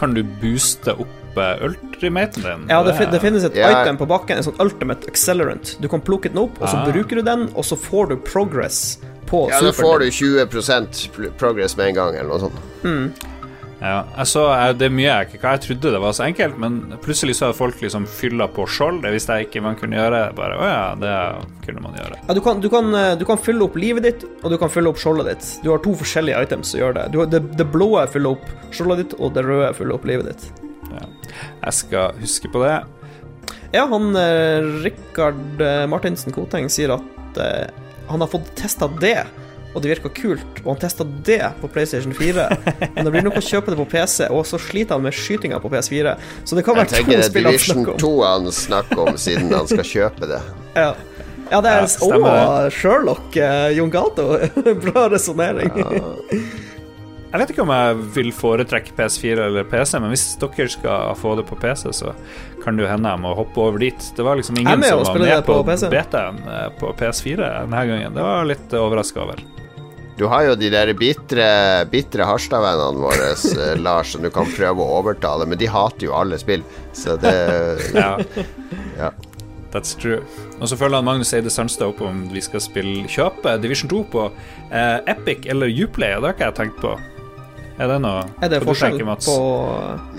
Kan 0.00 0.14
du 0.16 0.22
booste 0.40 0.94
opp 0.94 1.19
ultimaten 1.36 2.42
din? 2.42 2.66
Ja, 2.72 2.82
det, 2.86 2.96
det 3.12 3.20
finnes 3.22 3.44
et 3.44 3.56
yeah. 3.56 3.82
item 3.82 3.98
på 4.00 4.08
bakken, 4.10 4.40
en 4.40 4.46
sånn 4.46 4.58
ultimate 4.62 5.08
accelerant. 5.10 5.76
Du 5.80 5.88
kan 5.92 6.02
plukke 6.04 6.32
den 6.32 6.42
opp, 6.42 6.58
og 6.60 6.66
så 6.66 6.80
ah. 6.80 6.88
bruker 6.90 7.20
du 7.20 7.26
den, 7.26 7.48
og 7.54 7.66
så 7.66 7.78
får 7.78 8.12
du 8.12 8.16
progress 8.26 8.98
på 9.30 9.46
ja, 9.50 9.60
superen. 9.60 9.66
Ja, 9.66 9.72
da 9.72 9.76
får 9.82 9.98
du 9.98 10.08
20% 10.10 11.36
progress 11.38 11.76
med 11.78 11.92
en 11.92 12.00
gang, 12.00 12.16
eller 12.16 12.34
noe 12.34 12.48
sånt. 12.48 12.64
Mm. 12.82 13.36
Ja, 13.80 14.02
altså, 14.20 14.42
det 14.76 14.90
er 14.90 14.92
mye 14.92 15.08
jeg 15.08 15.38
ikke 15.38 15.52
Jeg 15.54 15.62
trodde 15.64 15.92
det 15.94 16.00
var 16.02 16.12
så 16.12 16.26
enkelt, 16.26 16.58
men 16.60 16.80
plutselig 17.00 17.38
så 17.38 17.46
hadde 17.46 17.56
folk 17.56 17.80
liksom 17.80 18.04
fylla 18.10 18.48
på 18.52 18.66
skjold. 18.68 19.00
Det 19.06 19.14
visste 19.14 19.38
jeg 19.38 19.48
ikke 19.48 19.62
man 19.64 19.78
kunne 19.80 19.96
gjøre. 19.96 20.20
Bare, 20.36 20.58
å 20.60 20.68
ja, 20.68 20.82
det 21.00 21.14
kunne 21.64 21.84
man 21.86 21.96
gjøre. 21.96 22.20
Ja, 22.26 22.36
du 22.36 22.42
kan, 22.44 22.60
du, 22.60 22.68
kan, 22.72 22.92
eh, 22.94 23.14
du 23.16 23.24
kan, 23.28 23.40
fylle 23.40 23.64
opp 23.64 23.78
livet 23.80 24.04
ditt, 24.04 24.26
og 24.42 24.52
du 24.52 24.58
kan 24.60 24.72
fylle 24.72 24.92
opp 24.92 25.00
skjoldet 25.00 25.32
ditt. 25.32 25.52
Du 25.64 25.70
har 25.72 25.80
to 25.84 25.96
forskjellige 25.96 26.42
items 26.44 26.74
som 26.74 26.82
gjør 26.82 26.98
det. 26.98 27.06
Du, 27.14 27.22
det. 27.24 27.44
Det 27.56 27.68
blå 27.72 27.94
fyller 28.12 28.36
opp 28.36 28.74
skjoldet 28.74 29.06
ditt, 29.06 29.16
og 29.16 29.32
det 29.36 29.46
røde 29.48 29.72
fyller 29.78 29.96
opp 29.96 30.04
livet 30.12 30.34
ditt. 30.34 30.69
Ja. 30.94 31.04
Jeg 31.66 31.76
skal 31.78 32.18
huske 32.20 32.50
på 32.52 32.64
det. 32.64 32.78
Ja, 33.72 33.84
han 33.86 34.16
eh, 34.16 34.62
Rikard 34.82 35.60
eh, 35.62 35.84
Martinsen 35.86 36.34
Koteng 36.34 36.66
sier 36.72 36.96
at 36.96 37.38
eh, 37.38 37.68
han 38.10 38.22
har 38.22 38.30
fått 38.30 38.48
testa 38.58 38.88
det, 39.00 39.22
og 39.70 39.84
det 39.84 39.92
virka 39.92 40.10
kult. 40.10 40.62
Og 40.64 40.72
han 40.72 40.80
testa 40.82 41.06
det 41.26 41.44
på 41.60 41.70
PlayStation 41.70 42.14
4. 42.14 42.48
Men 42.96 43.06
det 43.06 43.12
blir 43.14 43.26
nok 43.28 43.38
å 43.38 43.44
kjøpe 43.44 43.70
det 43.70 43.78
på 43.78 43.86
PC, 43.92 44.26
og 44.34 44.42
så 44.50 44.58
sliter 44.58 44.98
han 44.98 45.06
med 45.06 45.14
skytinga 45.14 45.60
på 45.62 45.70
PS4. 45.70 46.16
Så 46.42 46.58
det 46.58 46.66
kan 46.66 46.80
være 46.80 46.90
to 46.90 47.04
spill 47.28 47.46
han 47.46 47.60
snakker 47.62 47.94
om. 47.94 48.00
Division 48.00 48.02
2 48.02 48.12
han 48.24 48.50
snakker 48.58 49.04
om, 49.04 49.20
siden 49.22 49.54
han 49.54 49.70
skal 49.70 49.86
kjøpe 49.94 50.32
det. 50.34 50.42
Ja. 50.80 50.92
Ja, 51.50 51.58
det 51.64 51.70
er 51.74 51.82
Å, 52.06 52.18
Sherlock, 52.70 53.34
uh, 53.34 53.72
Jon 53.74 53.90
Gato. 53.90 54.36
Bra 54.84 55.08
resonnering. 55.10 55.72
Ja. 55.74 56.12
Jeg 57.30 57.38
vet 57.38 57.50
ikke 57.52 57.62
om 57.62 57.70
jeg 57.70 57.98
vil 58.16 58.32
foretrekke 58.34 58.94
PS4 58.98 59.44
eller 59.46 59.66
PC, 59.70 59.92
men 60.02 60.10
hvis 60.10 60.24
dere 60.40 60.66
skal 60.72 61.12
få 61.14 61.36
det 61.38 61.44
på 61.46 61.58
PC, 61.62 61.86
så 61.94 62.10
kan 62.64 62.74
det 62.74 62.82
jo 62.82 62.90
hende 62.90 63.12
jeg 63.12 63.22
må 63.22 63.36
hoppe 63.38 63.62
over 63.62 63.78
dit. 63.78 64.08
Det 64.16 64.26
var 64.26 64.40
liksom 64.40 64.58
ingen 64.58 64.82
som 64.82 65.04
var 65.06 65.22
med 65.22 65.46
på, 65.46 65.60
på 65.62 65.90
betaen 65.92 66.42
eh, 66.42 66.66
på 66.80 66.90
PS4 66.98 67.38
denne 67.38 67.84
gangen. 67.92 68.18
Det 68.18 68.26
var 68.26 68.50
litt 68.50 68.74
overraska 68.74 69.22
over. 69.22 69.44
Du 70.18 70.26
har 70.28 70.42
jo 70.44 70.56
de 70.58 70.72
der 70.74 70.90
bitre, 70.98 71.46
bitre 71.88 72.26
Harstad-vennene 72.26 72.98
våre, 73.00 73.30
eh, 73.32 73.78
Lars, 73.86 74.10
som 74.16 74.26
du 74.26 74.32
kan 74.34 74.50
prøve 74.50 74.82
å 74.82 74.98
overtale, 74.98 75.46
men 75.46 75.60
de 75.60 75.70
hater 75.70 76.08
jo 76.10 76.16
alle 76.18 76.36
spill, 76.42 76.66
så 76.92 77.14
det 77.22 77.36
ja. 77.94 78.16
ja. 78.98 79.12
That's 79.70 79.94
true. 79.94 80.18
Og 80.58 80.66
så 80.66 80.74
følger 80.74 80.98
han 80.98 81.06
Magnus 81.06 81.30
Eide 81.30 81.54
Sandstad 81.54 81.92
opp 81.92 82.02
om 82.02 82.24
vi 82.34 82.42
skal 82.42 82.58
spille 82.58 83.06
kjøpe 83.06 83.54
Division 83.62 83.88
2 83.94 84.02
på 84.10 84.26
eh, 84.26 84.98
Epic 85.14 85.46
eller 85.46 85.70
Uplay, 85.70 86.18
og 86.18 86.26
det 86.26 86.32
har 86.32 86.36
ikke 86.36 86.48
jeg 86.50 86.58
tenkt 86.58 86.82
på. 86.82 86.98
Er 87.80 87.88
det 87.88 87.96
noe 88.04 88.24
Er 88.44 88.50
det 88.52 88.60
forskjell 88.64 88.98
tenker, 88.98 89.22
på 89.24 89.36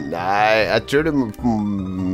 Nei, 0.09 0.53
jeg 0.65 0.85
tror 0.89 1.05
du 1.05 1.11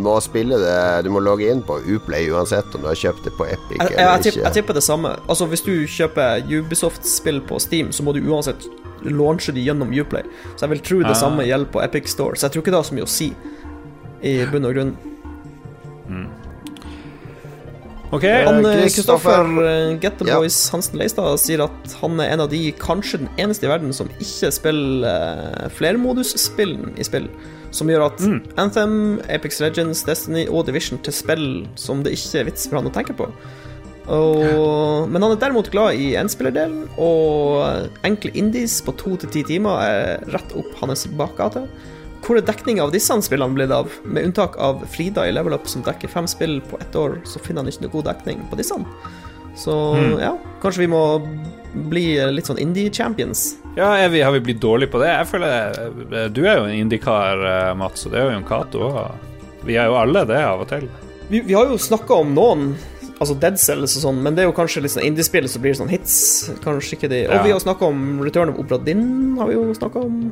må 0.04 0.18
spille 0.24 0.60
det 0.60 0.80
Du 1.08 1.12
må 1.14 1.22
logge 1.24 1.48
inn 1.48 1.62
på 1.66 1.80
Uplay 1.96 2.28
uansett 2.34 2.76
om 2.76 2.84
du 2.84 2.90
har 2.90 3.00
kjøpt 3.00 3.30
det 3.30 3.34
på 3.38 3.48
Epic 3.48 3.78
jeg, 3.80 3.94
eller 3.94 4.18
jeg, 4.18 4.34
ikke. 4.34 4.44
Jeg 4.44 4.58
tipper 4.60 4.78
det 4.78 4.84
samme. 4.84 5.14
Altså 5.28 5.48
Hvis 5.52 5.64
du 5.64 5.74
kjøper 5.88 6.44
Ubisoft-spill 6.52 7.40
på 7.48 7.62
Steam, 7.64 7.94
så 7.96 8.04
må 8.04 8.16
du 8.16 8.22
uansett 8.28 8.68
launche 9.08 9.54
de 9.54 9.64
gjennom 9.64 9.94
Uplay. 9.94 10.26
Så 10.56 10.66
jeg 10.66 10.74
vil 10.76 10.84
tro 10.90 11.00
det 11.04 11.14
ah. 11.14 11.20
samme 11.22 11.46
gjelder 11.48 11.72
på 11.72 11.84
Epic 11.84 12.10
Store. 12.12 12.36
Så 12.36 12.48
jeg 12.48 12.56
tror 12.56 12.66
ikke 12.66 12.74
det 12.74 12.82
har 12.82 12.90
så 12.90 12.98
mye 12.98 13.08
å 13.08 13.12
si, 13.12 13.30
i 14.26 14.34
bunn 14.52 14.68
og 14.68 14.76
grunn. 14.76 14.94
Mm. 16.08 16.28
Ok, 18.16 18.24
han 18.24 18.64
Kristoffer 18.64 19.44
uh, 19.44 19.98
Get 20.00 20.16
the 20.22 20.28
Boys 20.30 20.56
ja. 20.56 20.78
Hansen 20.78 20.96
Leistad 21.02 21.42
sier 21.44 21.66
at 21.66 21.96
han 22.00 22.22
er 22.24 22.32
en 22.32 22.46
av 22.46 22.50
de, 22.54 22.62
kanskje 22.80 23.20
den 23.26 23.32
eneste 23.36 23.68
i 23.68 23.72
verden, 23.72 23.92
som 23.96 24.08
ikke 24.16 24.52
spiller 24.56 25.68
flermodusspill 25.76 26.78
i 26.96 27.08
spill. 27.08 27.28
Som 27.76 27.92
gjør 27.92 28.06
at 28.08 28.24
mm. 28.24 28.38
Anthem, 28.64 28.98
Apex 29.28 29.60
Legends, 29.60 30.06
Destiny 30.08 30.46
og 30.48 30.70
Division 30.70 31.02
til 31.04 31.16
spill 31.16 31.48
som 31.76 32.00
det 32.06 32.16
ikke 32.16 32.40
er 32.40 32.48
vits 32.48 32.70
for 32.70 32.80
han 32.80 32.88
å 32.88 32.94
tenke 32.96 33.16
på. 33.18 33.28
Og, 34.08 35.10
men 35.12 35.20
han 35.20 35.34
er 35.34 35.40
derimot 35.42 35.68
glad 35.74 36.00
i 36.00 36.14
enspillerdelen, 36.20 36.86
og 36.96 37.92
enkle 38.08 38.32
indies 38.40 38.80
på 38.86 38.96
to 39.00 39.18
til 39.20 39.34
ti 39.34 39.44
timer 39.50 39.84
er 39.84 40.28
rett 40.32 40.56
opp 40.56 40.72
hans 40.80 41.04
bakgate. 41.20 41.66
Hvor 42.28 42.36
er 42.36 42.44
dekninga 42.44 42.84
av 42.84 42.92
disse 42.92 43.16
spillene 43.24 43.56
blitt 43.56 43.72
av? 43.72 43.88
Med 44.04 44.26
unntak 44.28 44.58
av 44.60 44.82
Frida 44.92 45.24
i 45.28 45.32
Level 45.32 45.54
Up, 45.56 45.68
som 45.72 45.82
dekker 45.86 46.12
fem 46.12 46.28
spill 46.28 46.60
på 46.68 46.80
ett 46.84 46.96
år, 47.00 47.22
så 47.24 47.40
finner 47.40 47.64
han 47.64 47.72
ikke 47.72 47.86
noe 47.86 47.94
god 47.94 48.10
dekning 48.12 48.42
på 48.52 48.58
disse. 48.60 48.76
Så 49.58 49.74
Mm. 49.96 50.20
ja, 50.22 50.34
kanskje 50.62 50.84
vi 50.84 50.88
må 50.92 51.02
bli 51.90 52.04
litt 52.32 52.46
sånn 52.46 52.60
indie-champions. 52.62 53.56
Ja, 53.78 53.94
er 53.98 54.10
vi, 54.10 54.20
har 54.22 54.32
vi 54.36 54.40
blitt 54.42 54.60
dårlige 54.62 54.92
på 54.92 55.00
det? 55.02 55.08
Jeg 55.14 55.28
føler 55.28 55.80
eh, 56.14 56.28
Du 56.30 56.44
er 56.46 56.58
jo 56.60 56.66
en 56.68 56.76
indikar, 56.76 57.42
eh, 57.46 57.74
Mats, 57.80 58.06
og 58.06 58.12
det 58.12 58.20
er 58.20 58.30
jo 58.32 58.38
en 58.38 58.44
Cato. 58.46 58.92
Vi 59.64 59.76
er 59.78 59.86
jo 59.90 59.96
alle 59.98 60.26
det 60.30 60.38
av 60.44 60.62
og 60.62 60.68
til. 60.70 60.88
Vi, 61.30 61.42
vi 61.42 61.54
har 61.58 61.66
jo 61.66 61.78
snakka 61.78 62.14
om 62.22 62.34
noen, 62.36 62.76
altså 63.20 63.36
Dead 63.40 63.58
Cells 63.60 63.98
og 63.98 64.04
sånn, 64.06 64.22
men 64.24 64.36
det 64.36 64.44
er 64.44 64.48
jo 64.52 64.56
kanskje 64.56 64.82
litt 64.86 64.94
sånn 64.94 65.08
indiespill 65.10 65.48
som 65.50 65.62
blir 65.62 65.74
sånn 65.80 65.90
hits. 65.92 66.52
Kanskje 66.64 66.98
ikke 67.00 67.10
de 67.10 67.24
Ja. 67.24 67.40
Og 67.40 67.46
vi 67.46 67.52
har 67.56 67.60
snakka 67.60 67.88
om 67.88 68.22
Return 68.22 68.50
of 68.54 68.60
Opera 68.60 68.78
Din, 68.84 69.38
har 69.40 69.48
vi 69.48 69.54
jo 69.58 69.74
snakka 69.74 70.06
om. 70.06 70.32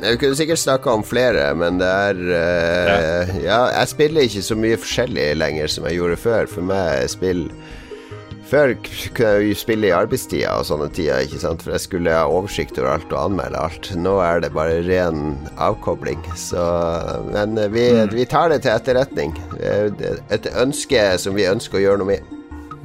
Vi 0.00 0.16
kunne 0.20 0.36
sikkert 0.36 0.60
snakka 0.60 0.92
om 0.92 1.02
flere, 1.06 1.48
men 1.56 1.78
det 1.80 1.88
er 1.88 2.18
uh, 2.20 3.30
ja. 3.42 3.60
jeg 3.78 3.88
spiller 3.94 4.26
ikke 4.28 4.42
så 4.44 4.56
mye 4.58 4.76
forskjellig 4.78 5.30
lenger 5.40 5.72
som 5.72 5.88
jeg 5.88 5.98
gjorde 6.00 6.18
før. 6.20 6.46
For 6.52 6.66
meg 6.68 7.08
spill 7.12 7.46
Før 8.46 8.76
kunne 8.78 9.30
jeg 9.40 9.48
jo 9.48 9.54
spille 9.58 9.88
i 9.88 9.94
arbeidstida 9.96 10.52
og 10.60 10.68
sånne 10.68 10.86
tider, 10.94 11.24
ikke 11.26 11.40
sant? 11.42 11.64
for 11.64 11.74
jeg 11.74 11.82
skulle 11.82 12.12
ha 12.14 12.28
oversikt 12.30 12.78
over 12.78 12.92
alt 12.92 13.10
og 13.10 13.18
anmelde 13.24 13.58
alt. 13.58 13.88
Nå 13.98 14.12
er 14.22 14.44
det 14.44 14.52
bare 14.54 14.84
ren 14.86 15.32
avkobling. 15.58 16.20
Så 16.38 16.62
Men 17.32 17.58
eh, 17.58 17.66
vi, 17.74 17.88
Mm. 17.90 18.14
vi 18.14 18.24
tar 18.30 18.52
det 18.54 18.60
til 18.62 18.70
etterretning. 18.76 19.34
Er 19.58 19.90
Et 20.30 20.46
ønske 20.54 21.18
som 21.18 21.34
vi 21.34 21.48
ønsker 21.50 21.80
å 21.80 21.82
gjøre 21.88 22.04
noe 22.04 22.12
med. 22.12 22.35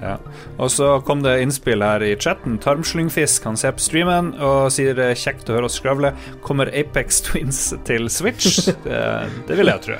Ja. 0.01 0.15
Og 0.57 0.71
så 0.73 0.95
kom 1.05 1.21
det 1.21 1.37
innspill 1.43 1.83
her 1.85 2.03
i 2.03 2.15
chatten. 2.17 2.57
Tarmslyngfisk 2.61 3.45
han 3.45 3.59
ser 3.59 3.75
på 3.77 3.83
streamen 3.85 4.33
og 4.41 4.71
sier 4.73 4.97
det 4.97 5.11
er 5.11 5.19
kjekt 5.19 5.49
å 5.49 5.57
høre 5.59 5.69
oss 5.69 5.77
skravle. 5.77 6.13
Kommer 6.45 6.71
Apex 6.73 7.21
Twins 7.27 7.67
til 7.87 8.09
Switch? 8.09 8.65
Det, 8.85 9.03
det 9.47 9.59
vil 9.59 9.69
jeg 9.71 9.85
tro. 9.85 9.99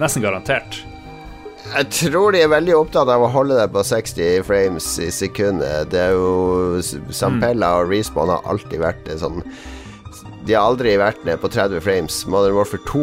Nesten 0.00 0.24
garantert. 0.24 0.80
Jeg 1.70 1.90
tror 1.92 2.32
de 2.34 2.40
er 2.42 2.50
veldig 2.50 2.72
opptatt 2.74 3.10
av 3.12 3.22
å 3.22 3.28
holde 3.30 3.58
det 3.58 3.68
på 3.70 3.82
60 3.86 4.40
frames 4.48 4.86
i 5.04 5.10
sekundet. 5.14 5.90
Det 5.92 6.00
er 6.08 6.16
jo 6.16 6.80
Sampella 7.14 7.76
og 7.82 7.92
Respawn 7.92 8.32
har 8.32 8.48
alltid 8.48 8.80
vært 8.82 9.10
sånn 9.20 9.44
De 10.50 10.56
har 10.58 10.66
aldri 10.66 10.96
vært 10.98 11.20
ned 11.22 11.38
på 11.38 11.46
30 11.46 11.78
frames. 11.84 12.14
Modern 12.26 12.56
Warfare 12.56 12.80
2, 12.88 13.00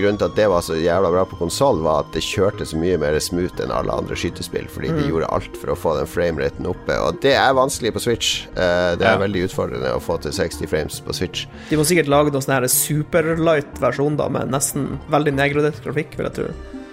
grunnen 0.00 0.16
til 0.18 0.26
at 0.26 0.34
det 0.34 0.46
var 0.50 0.64
så 0.66 0.74
jævla 0.82 1.12
bra 1.14 1.22
på 1.30 1.36
konsoll, 1.38 1.78
var 1.84 2.00
at 2.02 2.08
det 2.16 2.24
kjørte 2.26 2.66
så 2.66 2.74
mye 2.80 2.96
mer 2.98 3.14
smooth 3.22 3.60
enn 3.62 3.70
alle 3.70 3.94
andre 3.94 4.16
skytespill, 4.18 4.66
fordi 4.66 4.88
de 4.90 5.04
Mm. 5.04 5.10
gjorde 5.12 5.28
alt 5.36 5.56
for 5.60 5.70
å 5.70 5.76
få 5.78 5.92
den 5.94 6.08
frameraten 6.10 6.66
oppe. 6.66 6.96
Og 6.98 7.20
det 7.22 7.36
er 7.38 7.54
vanskelig 7.54 7.92
på 7.94 8.00
Switch. 8.02 8.46
Eh, 8.56 8.96
Det 8.98 9.06
er 9.06 9.14
Ja. 9.14 9.18
veldig 9.18 9.44
utfordrende 9.46 9.94
å 9.94 10.02
få 10.02 10.20
til 10.20 10.32
60 10.32 10.66
frames 10.66 10.98
på 11.00 11.14
Switch. 11.14 11.46
De 11.70 11.76
må 11.76 11.84
sikkert 11.86 12.08
lage 12.08 12.32
noen 12.32 12.42
sånn 12.42 12.66
superlight-versjon, 12.66 14.16
da, 14.16 14.28
med 14.28 14.50
nesten 14.50 14.98
veldig 15.08 15.34
nedgradert 15.34 15.80
grafikk, 15.84 16.16
vil 16.16 16.26
jeg 16.26 16.34
tro. 16.34 16.48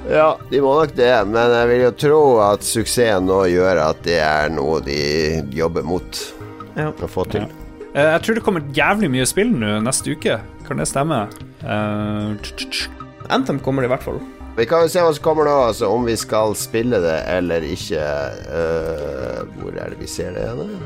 Ja, 0.08 0.36
de 0.52 0.60
må 0.62 0.86
nok 0.86 0.94
det, 0.96 1.28
men 1.28 1.50
jeg 1.50 1.68
vil 1.68 1.82
jo 1.82 1.92
tro 1.92 2.40
at 2.42 2.60
suksessen 2.60 3.26
nå 3.26 3.42
gjør 3.50 3.82
at 3.90 4.04
det 4.04 4.22
er 4.22 4.50
noe 4.50 4.82
de 4.82 5.42
jobber 5.50 5.82
mot 5.84 6.34
Ja. 6.78 6.92
å 6.92 7.10
få 7.10 7.26
til. 7.32 7.42
Eh, 7.42 7.65
Jeg 7.96 8.22
tror 8.26 8.36
det 8.36 8.44
kommer 8.44 8.66
jævlig 8.76 9.08
mye 9.14 9.26
spill 9.30 9.54
nå 9.56 9.78
neste 9.86 10.12
uke. 10.18 10.40
Kan 10.68 10.82
det 10.82 10.88
stemme? 10.92 11.22
Eh. 11.64 12.96
Anthem 13.32 13.60
kommer 13.64 13.86
i 13.86 13.90
hvert 13.92 14.04
fall. 14.04 14.20
Vi 14.56 14.66
kan 14.68 14.86
jo 14.86 14.92
se 14.92 15.02
hva 15.04 15.12
som 15.16 15.24
kommer 15.24 15.48
nå, 15.48 15.54
altså 15.70 15.90
om 15.92 16.06
vi 16.08 16.16
skal 16.20 16.54
spille 16.60 17.00
det 17.04 17.16
eller 17.32 17.64
ikke. 17.68 18.04
Uh, 18.48 19.42
hvor 19.60 19.76
er 19.76 19.92
det 19.92 20.00
vi 20.00 20.08
ser 20.08 20.36
det 20.36 20.46
igjen? 20.46 20.78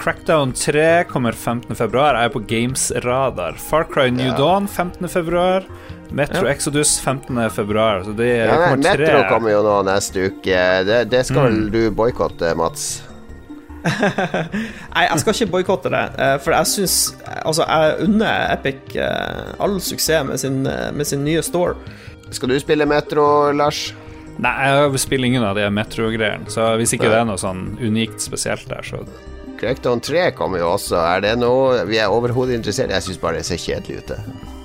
Crackdown 0.00 0.52
3 0.56 1.04
kommer 1.10 1.32
15.2. 1.36 1.76
Jeg 1.94 2.24
er 2.26 2.32
på 2.34 2.40
Games 2.50 2.88
Radar. 3.04 3.54
Far 3.60 3.84
Cry 3.92 4.08
New 4.10 4.26
Ja. 4.32 4.36
Dawn 4.40 4.66
15.2. 4.68 5.64
Metro 6.14 6.44
Ja. 6.46 6.50
Exodus 6.52 6.96
15.2. 7.04 8.04
Så 8.04 8.16
det, 8.16 8.28
Ja, 8.46 8.56
kommer 8.70 8.82
tre. 8.82 9.06
Metro 9.06 9.22
kommer 9.30 9.50
jo 9.54 9.62
nå 9.62 9.76
neste 9.86 10.26
uke. 10.30 10.60
Det, 10.84 10.98
det 11.10 11.24
skal 11.26 11.52
Mm. 11.52 11.70
du 11.70 11.90
boikotte, 11.90 12.54
Mats? 12.56 13.02
Nei, 14.94 15.02
jeg 15.04 15.20
skal 15.20 15.34
ikke 15.34 15.50
boikotte 15.52 15.92
det, 15.92 16.04
eh, 16.16 16.36
for 16.40 16.56
jeg 16.56 16.70
syns 16.70 16.94
Altså, 17.44 17.66
jeg 17.68 18.06
unner 18.06 18.46
Epic 18.54 18.96
eh, 18.96 19.50
all 19.60 19.76
suksess 19.82 20.24
med 20.24 20.40
sin, 20.40 20.62
eh, 20.66 20.88
med 20.96 21.08
sin 21.08 21.24
nye 21.26 21.42
store. 21.44 21.76
Skal 22.32 22.50
du 22.50 22.56
spille 22.60 22.86
Metro, 22.88 23.52
Lars? 23.52 23.90
Nei, 24.42 24.54
jeg 24.66 25.02
spiller 25.04 25.28
ingen 25.28 25.44
av 25.46 25.58
de 25.58 25.68
Metro-greiene. 25.70 26.48
Så 26.50 26.72
hvis 26.80 26.96
ikke 26.96 27.06
Nei. 27.06 27.12
det 27.12 27.20
er 27.20 27.28
noe 27.28 27.38
sånn 27.40 27.62
unikt 27.78 28.24
spesielt 28.24 28.66
der, 28.70 28.82
så 28.86 29.04
Crackdown 29.60 30.00
3 30.02 30.30
kommer 30.34 30.58
jo 30.58 30.72
også. 30.74 30.98
Er 30.98 31.22
det 31.24 31.36
noe 31.38 31.84
vi 31.88 32.00
er 32.02 32.12
overhodet 32.12 32.56
interessert 32.58 32.90
i? 32.90 32.96
Jeg 32.96 33.06
syns 33.06 33.20
bare 33.22 33.38
det 33.38 33.46
ser 33.48 33.60
kjedelig 33.62 34.02
ut. 34.02 34.16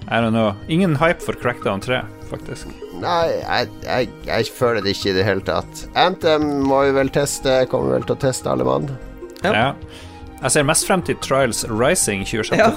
I 0.10 0.18
don't 0.24 0.34
know. 0.34 0.56
Ingen 0.74 0.96
hype 0.98 1.22
for 1.22 1.38
Crackdown 1.38 1.84
3, 1.86 2.02
faktisk. 2.32 2.72
Nei, 3.00 3.36
jeg, 3.44 3.70
jeg, 3.86 4.10
jeg 4.26 4.50
føler 4.58 4.82
det 4.82 4.96
ikke 4.96 5.12
i 5.12 5.18
det 5.20 5.28
hele 5.28 5.46
tatt. 5.46 5.86
Anthem 6.00 6.50
må 6.66 6.82
vi 6.88 6.98
vel 6.98 7.14
teste. 7.14 7.62
Kommer 7.70 8.00
vel 8.00 8.10
til 8.10 8.18
å 8.18 8.24
teste 8.26 8.50
alle 8.50 8.66
mann. 8.68 8.90
Ja. 9.44 9.74
Jeg 10.40 10.52
ser 10.56 10.64
mest 10.64 10.88
frem 10.88 11.02
til 11.04 11.18
Trials 11.20 11.66
Rising 11.68 12.26
26. 12.28 12.56
Ja. 12.56 12.70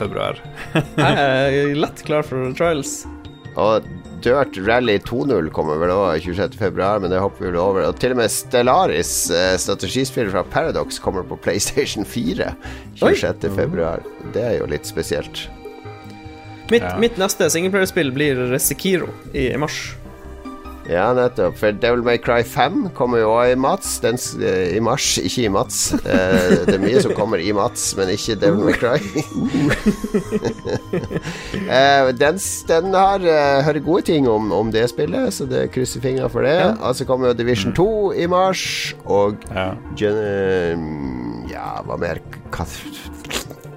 Jeg 0.96 1.58
er 1.62 1.74
lett 1.78 2.02
klar 2.06 2.26
for 2.26 2.50
trials. 2.58 3.04
Og 3.54 3.84
Dirt 4.22 4.56
Rally 4.66 4.96
2.0 5.02 5.48
kommer 5.54 5.78
vel 5.82 5.90
òg 5.94 6.22
26.2, 6.24 7.00
men 7.02 7.10
det 7.10 7.18
hopper 7.22 7.44
vi 7.44 7.50
vel 7.52 7.58
over. 7.62 7.86
Og 7.90 7.98
til 8.02 8.14
og 8.14 8.20
med 8.22 8.30
Stellaris, 8.30 9.12
eh, 9.34 9.56
strategispill 9.62 10.30
fra 10.30 10.42
Paradox, 10.46 10.98
kommer 11.02 11.26
på 11.26 11.38
PlayStation 11.42 12.06
4 12.06 12.52
26.2. 13.02 14.30
Det 14.34 14.42
er 14.46 14.58
jo 14.60 14.68
litt 14.70 14.86
spesielt. 14.88 15.48
Mitt, 16.70 16.82
Ja. 16.82 16.94
mitt 16.98 17.18
neste 17.20 17.50
singelplayerspill 17.50 18.12
blir 18.14 18.58
Sekiro 18.62 19.10
i 19.34 19.50
mars. 19.60 19.94
Ja, 20.91 21.12
nettopp. 21.14 21.57
For 21.61 21.72
Devil 21.72 22.03
May 22.03 22.18
Cry 22.18 22.43
5 22.43 22.89
kommer 22.97 23.22
jo 23.22 23.30
òg 23.37 23.53
i 23.53 23.59
Mats. 23.59 23.95
Den, 24.03 24.18
eh, 24.43 24.76
I 24.76 24.80
mars, 24.83 25.18
ikke 25.22 25.45
i 25.47 25.53
Mats. 25.53 25.93
Eh, 25.95 26.64
det 26.66 26.74
er 26.74 26.83
mye 26.83 27.03
som 27.03 27.14
kommer 27.14 27.39
i 27.39 27.53
Mats, 27.55 27.93
men 27.99 28.11
ikke 28.14 28.39
Devil 28.41 28.66
May 28.66 28.78
Cry. 28.78 28.99
Eh, 31.72 32.09
den, 32.18 32.39
den 32.68 32.95
har 32.95 33.22
uh, 33.22 33.62
hører 33.64 33.80
gode 33.85 34.03
ting 34.09 34.26
om, 34.28 34.51
om 34.53 34.70
det 34.72 34.83
spillet, 34.91 35.33
så 35.35 35.47
det 35.49 35.70
krysser 35.72 36.03
fingra 36.05 36.28
for 36.33 36.45
det. 36.45 36.55
Ja. 36.59 36.93
så 36.93 37.07
kommer 37.09 37.30
jo 37.30 37.37
Division 37.39 37.72
2 37.76 38.12
i 38.12 38.26
mars, 38.30 38.95
og 39.05 39.41
Ja. 39.55 39.70
Gen 39.97 40.18
eh, 40.18 41.53
Ja, 41.53 41.80
hva 41.87 41.97
mer? 42.01 42.20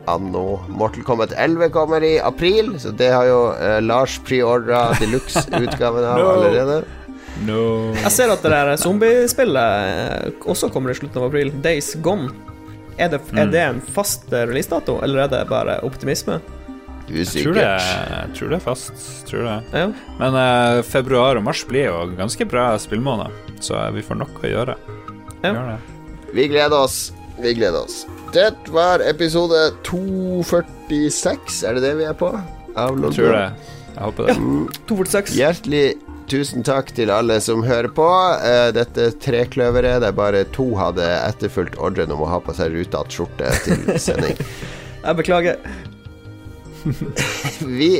Anno 0.07 0.59
Mortal 0.69 1.03
Kombat 1.07 1.33
11 1.37 1.69
kommer 1.73 2.03
i 2.03 2.15
april, 2.19 2.73
så 2.79 2.91
det 2.95 3.09
har 3.13 3.25
jo 3.29 3.39
eh, 3.55 3.79
Lars 3.81 4.19
preordra 4.27 4.87
deluxe-utgaven 4.99 6.05
av 6.11 6.19
No. 6.19 6.29
allerede. 6.35 6.77
No. 7.45 7.61
Jeg 7.99 8.11
ser 8.15 8.31
at 8.31 8.43
det 8.45 8.51
der 8.53 8.75
zombiespillet 8.79 10.45
også 10.47 10.69
kommer 10.71 10.91
i 10.93 10.97
slutten 10.97 11.19
av 11.21 11.27
april. 11.29 11.51
Days 11.63 11.93
Gone. 12.01 12.29
Er 12.97 13.09
det, 13.11 13.19
er 13.33 13.43
Mm. 13.45 13.51
det 13.51 13.61
en 13.61 13.81
fast 13.81 14.29
releasedato, 14.31 15.01
eller 15.03 15.25
er 15.25 15.27
det 15.33 15.41
bare 15.49 15.79
optimisme? 15.83 16.37
Jeg 17.09 17.27
tror, 17.27 17.53
det, 17.53 17.65
jeg 17.65 18.29
tror 18.37 18.49
det 18.49 18.55
er 18.55 18.63
fast. 18.63 18.93
Tror 19.27 19.43
det. 19.45 19.57
Ja. 19.75 19.89
Men 20.17 20.37
eh, 20.39 20.79
februar 20.87 21.35
og 21.37 21.43
mars 21.45 21.65
blir 21.69 21.85
jo 21.91 21.99
ganske 22.17 22.47
bra 22.49 22.71
spillmåneder, 22.81 23.35
så 23.61 23.83
vi 23.93 24.01
får 24.01 24.15
nok 24.23 24.39
å 24.41 24.47
gjøre. 24.49 24.77
Ja. 25.43 25.75
Vi 26.33 26.47
gleder 26.49 26.79
oss. 26.87 27.11
Vi 27.39 27.53
gleder 27.53 27.83
oss. 27.83 28.05
Det 28.33 28.53
var 28.71 28.99
episode 28.99 29.71
246, 29.83 31.63
er 31.63 31.77
det 31.77 31.83
det 31.83 31.93
vi 31.99 32.05
er 32.07 32.15
på? 32.17 32.31
Av 32.75 32.99
Jeg 32.99 33.15
tror 33.17 33.31
det. 33.35 33.45
Jeg 33.95 34.03
håper 34.03 34.27
det. 34.29 34.35
246. 34.89 35.35
Hjertelig 35.41 35.85
tusen 36.31 36.65
takk 36.65 36.89
til 36.95 37.11
alle 37.13 37.37
som 37.43 37.63
hører 37.63 37.91
på. 37.95 38.07
Eh, 38.43 38.69
dette 38.75 39.09
trekløveret 39.23 40.01
der 40.03 40.15
bare 40.15 40.45
to 40.55 40.71
hadde 40.79 41.05
etterfulgt 41.05 41.77
ordren 41.77 42.11
om 42.15 42.23
å 42.25 42.31
ha 42.31 42.39
på 42.43 42.55
seg 42.57 42.75
rutete 42.75 43.17
skjorte 43.17 43.51
til 43.67 43.91
sending. 44.01 44.39
Jeg 45.05 45.19
beklager. 45.19 45.59
Vi 47.77 47.91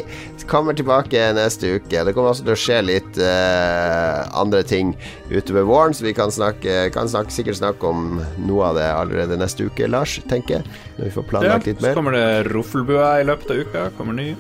kommer 0.50 0.76
tilbake 0.78 1.22
neste 1.38 1.76
uke. 1.78 2.04
Det 2.08 2.14
kommer 2.16 2.32
også 2.32 2.46
til 2.46 2.56
å 2.56 2.60
skje 2.60 2.80
litt 2.86 3.20
uh, 3.22 4.26
andre 4.38 4.64
ting 4.68 4.96
utover 5.30 5.68
våren, 5.68 5.96
så 5.96 6.08
vi 6.08 6.16
kan, 6.18 6.34
snakke, 6.34 6.90
kan 6.96 7.10
snakke, 7.12 7.34
sikkert 7.34 7.60
snakke 7.62 7.90
om 7.90 8.20
noe 8.48 8.72
av 8.72 8.80
det 8.80 8.90
allerede 8.90 9.40
neste 9.42 9.70
uke, 9.70 9.90
Lars, 9.92 10.18
tenker 10.32 10.60
jeg. 10.60 10.76
Når 10.98 11.10
vi 11.10 11.14
får 11.16 11.30
planlagt 11.32 11.70
litt 11.70 11.82
mer. 11.82 11.92
Ja, 11.92 11.96
så 11.96 12.00
kommer 12.00 12.18
det 12.18 12.28
Roffelbua 12.52 13.16
i 13.22 13.30
løpet 13.30 13.54
av 13.54 13.64
uka. 13.66 13.88
Kommer 14.00 14.18
ny. 14.18 14.34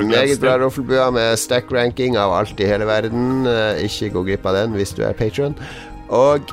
Meget 0.00 0.40
bra. 0.40 0.56
Roffelbua 0.58 1.10
med 1.14 1.38
stack-ranking 1.38 2.18
av 2.18 2.32
alt 2.34 2.60
i 2.60 2.66
hele 2.66 2.88
verden. 2.88 3.46
Eh, 3.46 3.84
Ikke 3.86 4.10
gå 4.14 4.24
glipp 4.26 4.46
av 4.46 4.58
den 4.58 4.74
hvis 4.74 4.94
du 4.96 5.04
er 5.06 5.14
patron. 5.14 5.54
Og 6.10 6.50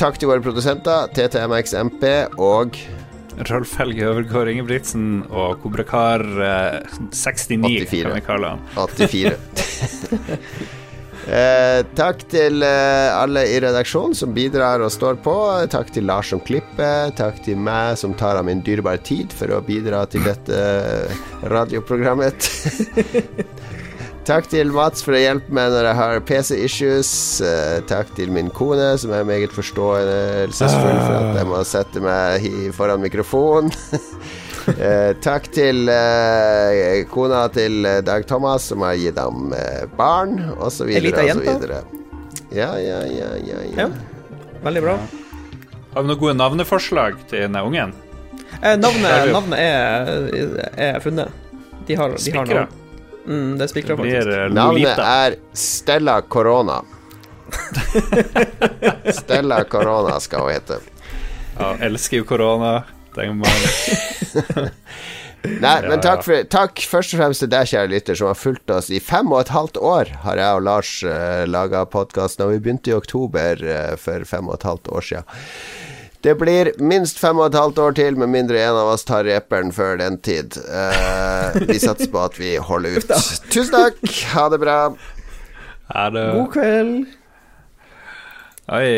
takk 0.00 0.16
til 0.18 0.30
våre 0.30 0.40
produsenter, 0.44 1.10
TTMXMP 1.12 2.04
og 2.40 2.78
Rolf 3.48 3.72
Helge 3.80 4.04
Øvergård 4.10 4.50
Ingebrigtsen 4.52 5.24
og 5.30 5.58
Kobrakar 5.62 6.22
eh, 6.22 7.00
69, 7.10 7.56
84. 7.88 8.04
kan 8.04 8.14
vi 8.14 8.24
kalle 8.28 8.54
han. 8.54 8.70
84. 8.76 9.34
Eh, 11.22 11.84
takk 11.94 12.24
til 12.32 12.64
eh, 12.66 13.08
alle 13.14 13.44
i 13.46 13.60
redaksjonen 13.62 14.16
som 14.18 14.32
bidrar 14.34 14.82
og 14.82 14.90
står 14.90 15.20
på. 15.22 15.34
Takk 15.70 15.92
til 15.94 16.08
Lars 16.10 16.32
som 16.32 16.42
klipper. 16.42 17.12
Takk 17.14 17.38
til 17.46 17.60
meg 17.62 17.94
som 18.00 18.16
tar 18.18 18.40
av 18.40 18.48
min 18.48 18.58
dyrebare 18.66 18.98
tid 19.06 19.30
for 19.30 19.54
å 19.54 19.60
bidra 19.62 20.02
til 20.10 20.26
dette 20.26 20.58
radioprogrammet. 21.46 22.50
Takk 24.22 24.46
til 24.52 24.70
Mats 24.70 25.02
for 25.02 25.16
å 25.16 25.18
hjelpe 25.18 25.50
meg 25.50 25.72
når 25.74 25.88
jeg 25.88 25.98
har 25.98 26.20
PC-issues. 26.28 27.08
Eh, 27.42 27.80
takk 27.90 28.12
til 28.14 28.30
min 28.30 28.52
kone, 28.54 28.92
som 29.02 29.10
er 29.16 29.26
meget 29.26 29.50
forstående 29.54 30.46
for 30.54 30.68
at 30.70 31.40
jeg 31.40 31.48
må 31.50 31.62
sette 31.66 32.02
meg 32.04 32.46
foran 32.76 33.02
mikrofon. 33.02 33.72
Eh, 34.62 35.10
takk 35.18 35.48
til 35.50 35.88
eh, 35.90 37.00
kona 37.10 37.40
til 37.50 37.82
Dag 38.06 38.22
Thomas, 38.30 38.68
som 38.70 38.84
har 38.86 38.94
gitt 38.94 39.16
ham 39.18 39.50
barn, 39.98 40.36
osv. 40.54 40.86
Osv. 40.86 41.08
jente. 41.26 41.80
Ja, 42.54 42.68
ja, 42.78 43.00
ja, 43.02 43.32
ja, 43.42 43.58
ja. 43.72 43.80
Ja. 43.80 43.88
Veldig 44.62 44.84
bra. 44.86 44.94
Har 45.96 46.06
vi 46.06 46.12
noen 46.12 46.20
gode 46.20 46.36
navneforslag 46.38 47.18
til 47.26 47.42
denne 47.48 47.64
ungen? 47.66 47.96
Eh, 48.60 48.76
navnet, 48.78 49.32
navnet 49.34 49.58
er, 49.58 50.62
er 50.78 51.02
funnet. 51.02 51.34
De 51.90 51.98
har, 51.98 52.14
de 52.14 52.36
har 52.38 52.46
navn. 52.52 52.81
Mm, 53.26 53.58
det 53.58 53.68
spikra, 53.70 53.96
Blir 53.96 54.20
faktisk. 54.20 54.38
eh, 54.38 54.48
Navnet 54.56 54.98
er 54.98 55.36
Stella 55.52 56.20
Corona. 56.22 56.82
Stella 59.20 59.64
Corona 59.64 60.20
skal 60.20 60.40
hun 60.46 60.52
hete. 60.52 60.78
Ja, 61.58 61.74
elsker 61.80 62.22
jo 62.22 62.24
korona. 62.24 62.82
Nei, 65.42 65.82
men 65.84 66.00
takk, 66.00 66.22
for, 66.24 66.44
takk 66.48 66.80
først 66.86 67.12
og 67.12 67.20
fremst 67.20 67.42
til 67.42 67.50
deg, 67.50 67.66
kjære 67.68 67.90
lytter, 67.90 68.16
som 68.16 68.30
har 68.30 68.38
fulgt 68.38 68.70
oss 68.72 68.88
i 68.94 69.00
fem 69.02 69.32
og 69.34 69.42
et 69.42 69.50
halvt 69.52 69.76
år. 69.82 70.12
Har 70.22 70.38
jeg 70.38 70.58
og 70.60 70.64
Lars 70.68 70.92
uh, 71.04 71.42
laga 71.50 71.82
podkast 71.90 72.38
da 72.40 72.46
vi 72.48 72.60
begynte 72.62 72.92
i 72.92 72.96
oktober 72.96 73.60
uh, 73.66 73.94
for 74.00 74.24
fem 74.28 74.48
og 74.48 74.60
et 74.60 74.68
halvt 74.70 74.88
år 74.94 75.08
siden. 75.10 75.26
Det 76.22 76.36
blir 76.38 76.70
minst 76.78 77.18
fem 77.18 77.38
og 77.40 77.48
et 77.48 77.56
halvt 77.58 77.80
år 77.82 77.96
til, 77.98 78.18
med 78.20 78.30
mindre 78.30 78.60
en 78.62 78.76
av 78.78 78.92
oss 78.92 79.02
tar 79.08 79.26
reperen 79.26 79.72
før 79.74 79.96
den 79.98 80.20
tid. 80.22 80.54
Uh, 80.68 81.56
vi 81.66 81.80
satser 81.82 82.12
på 82.12 82.22
at 82.22 82.38
vi 82.38 82.54
holder 82.62 83.00
ut. 83.00 83.10
Tusen 83.52 83.74
takk, 83.74 83.98
ha 84.36 84.46
det 84.52 84.60
bra. 84.62 84.76
Ha 85.92 86.06
det 86.14 86.24
God 86.36 86.52
kveld. 86.54 86.94
Oi, 88.72 88.88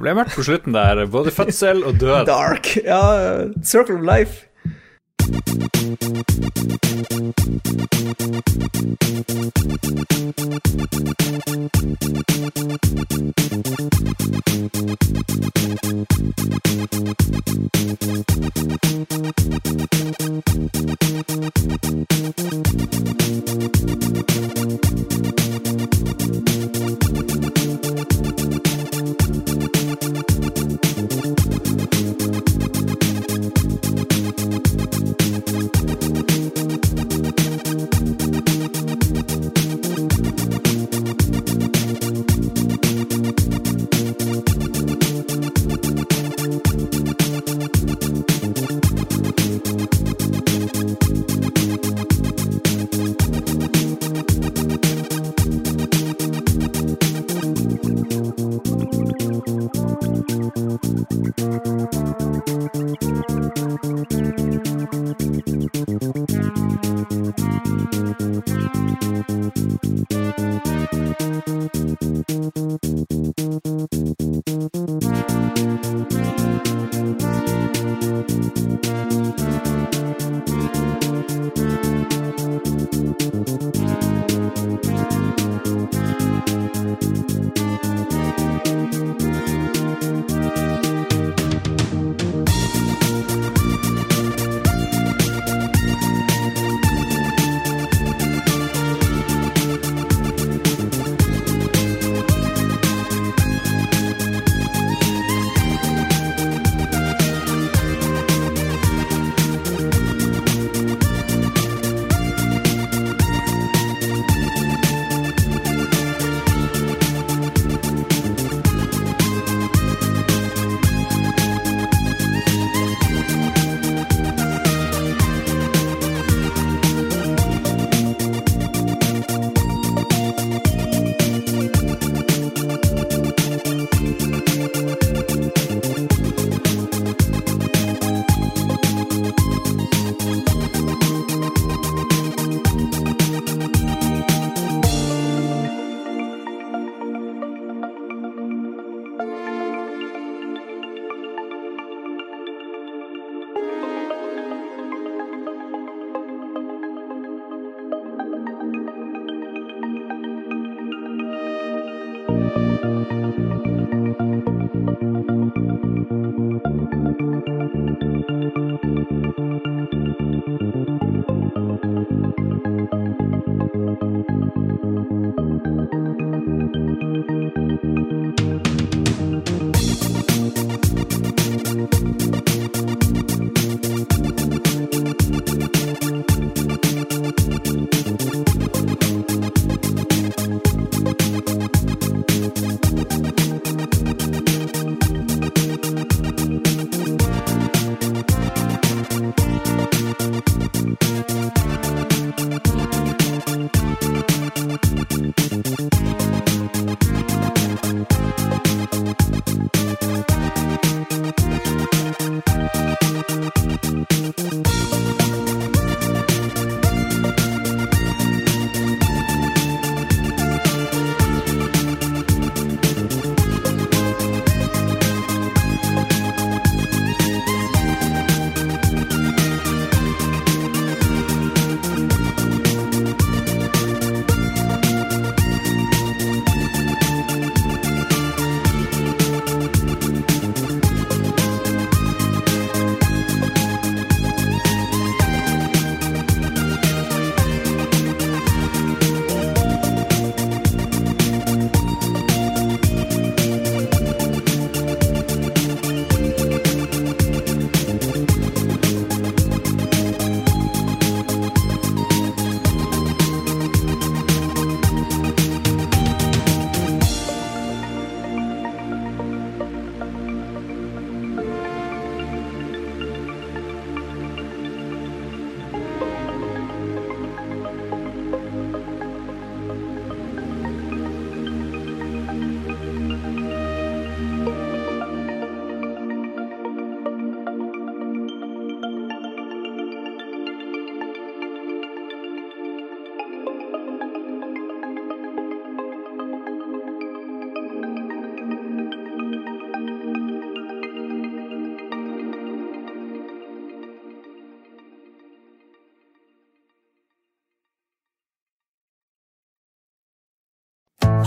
ble 0.00 0.14
mørkt 0.16 0.32
på 0.38 0.46
slutten 0.46 0.74
der. 0.74 1.04
Både 1.12 1.32
fødsel 1.34 1.84
og 1.84 2.00
død. 2.00 2.24
Dark. 2.30 2.72
Ja, 2.80 3.02
Circle 3.60 4.00
of 4.00 4.06
Life. 4.08 4.49
Thank 5.30 5.70
Música 61.92 63.09